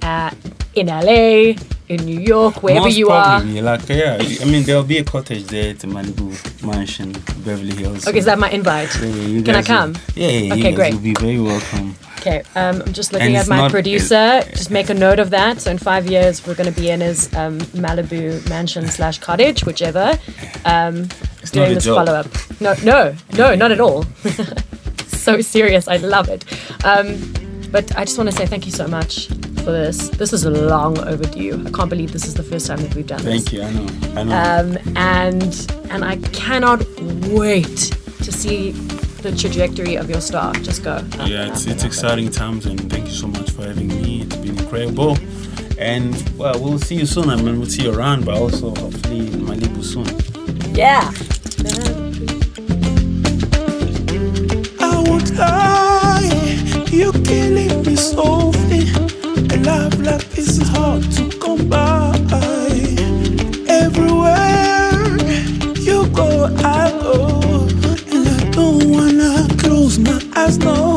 Uh, 0.03 0.31
in 0.75 0.87
LA, 0.87 1.55
in 1.89 2.05
New 2.07 2.21
York, 2.21 2.63
wherever 2.63 2.85
Most 2.87 2.97
you 2.97 3.11
are. 3.11 3.41
probably, 3.41 3.61
Like 3.61 3.89
yeah, 3.89 4.19
I 4.41 4.45
mean 4.45 4.63
there'll 4.63 4.85
be 4.85 4.99
a 4.99 5.05
cottage 5.05 5.45
there 5.47 5.71
at 5.71 5.81
the 5.81 5.89
Malibu 5.89 6.31
mansion, 6.65 7.13
Beverly 7.45 7.75
Hills. 7.75 8.07
Okay, 8.07 8.19
is 8.19 8.25
that 8.27 8.39
my 8.39 8.49
invite? 8.51 8.95
Yeah, 9.01 9.07
yeah, 9.09 9.43
Can 9.43 9.55
I 9.57 9.63
guys 9.63 9.69
will- 9.69 9.77
come? 9.77 9.95
yeah, 10.15 10.29
yeah, 10.29 10.55
Okay, 10.55 10.73
great. 10.73 10.95
will 10.95 11.01
be 11.01 11.15
very 11.15 11.41
welcome. 11.41 11.97
Okay, 12.21 12.43
um, 12.55 12.83
I'm 12.87 12.93
just 12.93 13.13
looking 13.13 13.29
And 13.29 13.37
at 13.39 13.49
my 13.49 13.57
not- 13.57 13.71
producer. 13.73 14.43
Just 14.53 14.71
make 14.71 14.91
a 14.91 14.95
note 14.95 15.19
of 15.19 15.31
that. 15.31 15.61
So 15.61 15.71
in 15.71 15.79
five 15.79 16.07
years, 16.07 16.47
we're 16.47 16.55
going 16.55 16.73
to 16.73 16.81
be 16.81 16.89
in 16.91 17.01
his 17.01 17.33
um, 17.35 17.59
Malibu 17.75 18.47
mansion 18.49 18.87
slash 18.89 19.19
cottage, 19.19 19.65
whichever. 19.65 20.19
Um, 20.65 21.09
doing 21.51 21.75
this 21.75 21.87
follow 21.87 22.13
up. 22.15 22.27
No, 22.61 22.75
no, 22.85 23.15
no, 23.37 23.55
not 23.57 23.73
at 23.73 23.81
all. 23.81 24.05
so 25.09 25.41
serious. 25.41 25.89
I 25.89 25.97
love 25.97 26.29
it. 26.29 26.45
Um, 26.85 27.17
but 27.73 27.97
I 27.97 28.05
just 28.05 28.19
want 28.19 28.31
to 28.31 28.37
say 28.37 28.47
thank 28.47 28.67
you 28.67 28.73
so 28.73 28.87
much 28.87 29.29
for 29.61 29.73
this. 29.73 30.09
This 30.11 30.33
is 30.33 30.45
a 30.45 30.51
long 30.51 30.99
overdue. 30.99 31.65
I 31.67 31.71
can't 31.71 31.91
believe 31.91 32.13
this 32.13 32.27
is 32.27 32.35
the 32.35 32.43
first 32.43 32.67
time 32.67 32.79
that 32.79 32.95
we've 32.95 33.07
done 33.07 33.23
this. 33.23 33.45
Thank 33.45 33.53
you. 33.53 33.63
I 33.63 33.73
know. 33.73 34.21
I 34.21 34.25
know. 34.25 34.77
Um, 34.77 34.97
and 34.97 35.73
and 35.91 36.05
I 36.05 36.17
cannot 36.33 36.85
wait 37.29 37.93
to 38.23 38.33
see 38.33 38.73
the 39.23 39.33
trajectory 39.37 39.97
of 39.97 40.09
your 40.09 40.21
star 40.21 40.53
just 40.55 40.83
go. 40.83 40.93
up 40.93 41.05
yeah, 41.27 41.43
and 41.43 41.53
it's 41.53 41.67
up 41.67 41.73
it's 41.73 41.85
exciting 41.85 42.31
times, 42.31 42.67
and 42.67 42.91
thank 42.91 43.07
you 43.07 43.13
so 43.13 43.27
much 43.27 43.51
for 43.51 43.65
having 43.65 43.89
me. 43.89 44.23
It's 44.23 44.37
been 44.37 44.59
incredible. 44.59 45.19
And 45.79 46.15
well, 46.39 46.63
we'll 46.63 46.79
see 46.79 46.97
you 46.97 47.07
soon. 47.07 47.31
I 47.31 47.37
mean, 47.37 47.59
we'll 47.59 47.69
see 47.69 47.85
you 47.85 47.95
around, 47.95 48.25
but 48.25 48.35
also 48.35 48.75
hopefully 48.75 49.19
in 49.19 49.41
Malibu 49.41 49.83
soon. 49.83 50.07
Yeah. 50.75 51.11
I 54.79 55.03
won't 55.07 55.35
lie, 55.37 56.87
you're 56.91 57.13
killing 57.13 57.83
me 57.83 57.97
softly. 57.97 59.10
Love 59.63 60.01
like 60.01 60.27
this 60.31 60.59
is 60.59 60.69
hard 60.69 61.03
to 61.13 61.29
come 61.39 61.69
by. 61.69 62.17
Everywhere 63.69 65.19
you 65.79 66.07
go, 66.09 66.47
I 66.65 66.91
go, 67.03 67.41
and 68.13 68.29
I 68.29 68.51
don't 68.53 68.91
wanna 68.91 69.47
close 69.59 69.99
my 69.99 70.19
eyes, 70.35 70.57
no, 70.59 70.90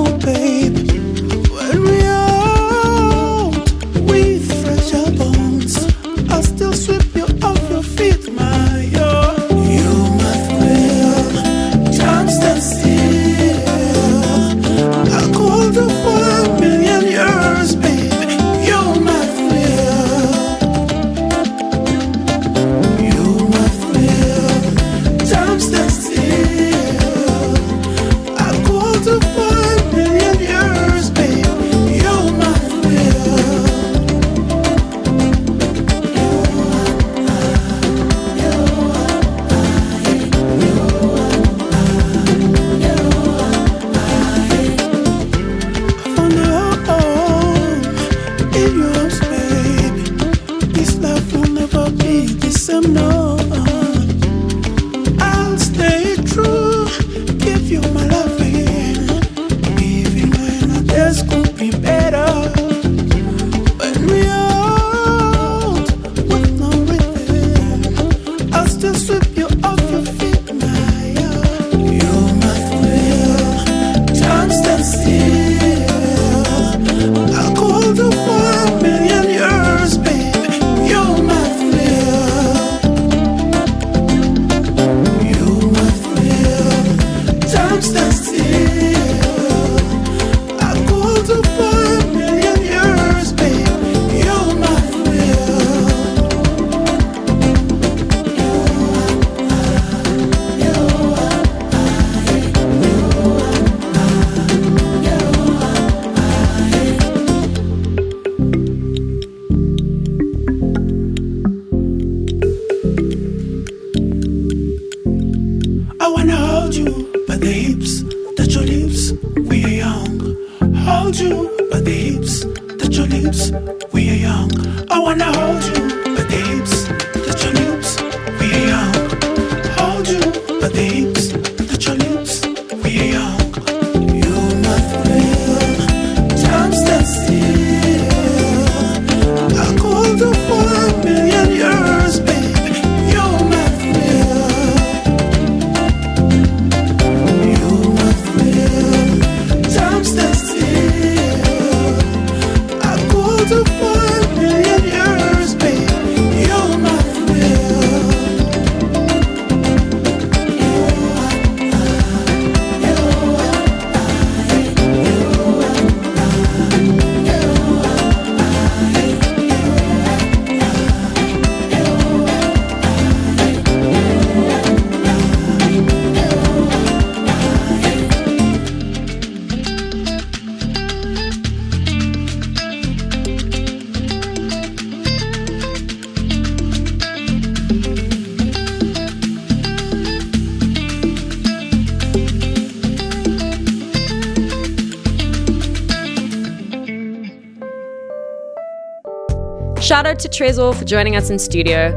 Tresor 200.33 200.75
for 200.75 200.83
joining 200.83 201.15
us 201.15 201.29
in 201.29 201.37
studio. 201.37 201.91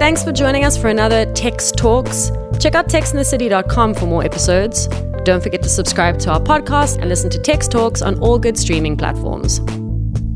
Thanks 0.00 0.24
for 0.24 0.32
joining 0.32 0.64
us 0.64 0.76
for 0.76 0.88
another 0.88 1.32
Tex 1.34 1.70
Talks. 1.70 2.32
Check 2.58 2.74
out 2.74 2.88
textinthecity.com 2.88 3.94
for 3.94 4.06
more 4.06 4.24
episodes. 4.24 4.88
Don't 5.24 5.40
forget 5.40 5.62
to 5.62 5.68
subscribe 5.68 6.18
to 6.20 6.32
our 6.32 6.40
podcast 6.40 6.98
and 6.98 7.08
listen 7.08 7.30
to 7.30 7.38
Tex 7.38 7.68
Talks 7.68 8.02
on 8.02 8.18
all 8.18 8.40
good 8.40 8.58
streaming 8.58 8.96
platforms. 8.96 9.58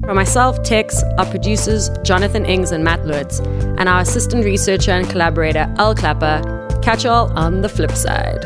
For 0.05 0.15
myself, 0.15 0.63
Tex, 0.63 1.03
our 1.19 1.27
producers, 1.27 1.91
Jonathan 2.05 2.47
Ings 2.47 2.71
and 2.71 2.85
Matt 2.85 3.05
Lutz, 3.05 3.41
and 3.41 3.89
our 3.89 4.01
assistant 4.01 4.45
researcher 4.45 4.93
and 4.93 5.09
collaborator, 5.11 5.73
Al 5.77 5.97
Clapper, 5.97 6.79
catch 6.83 7.03
y'all 7.03 7.37
on 7.37 7.63
the 7.63 7.69
flip 7.69 7.93
side. 7.93 8.45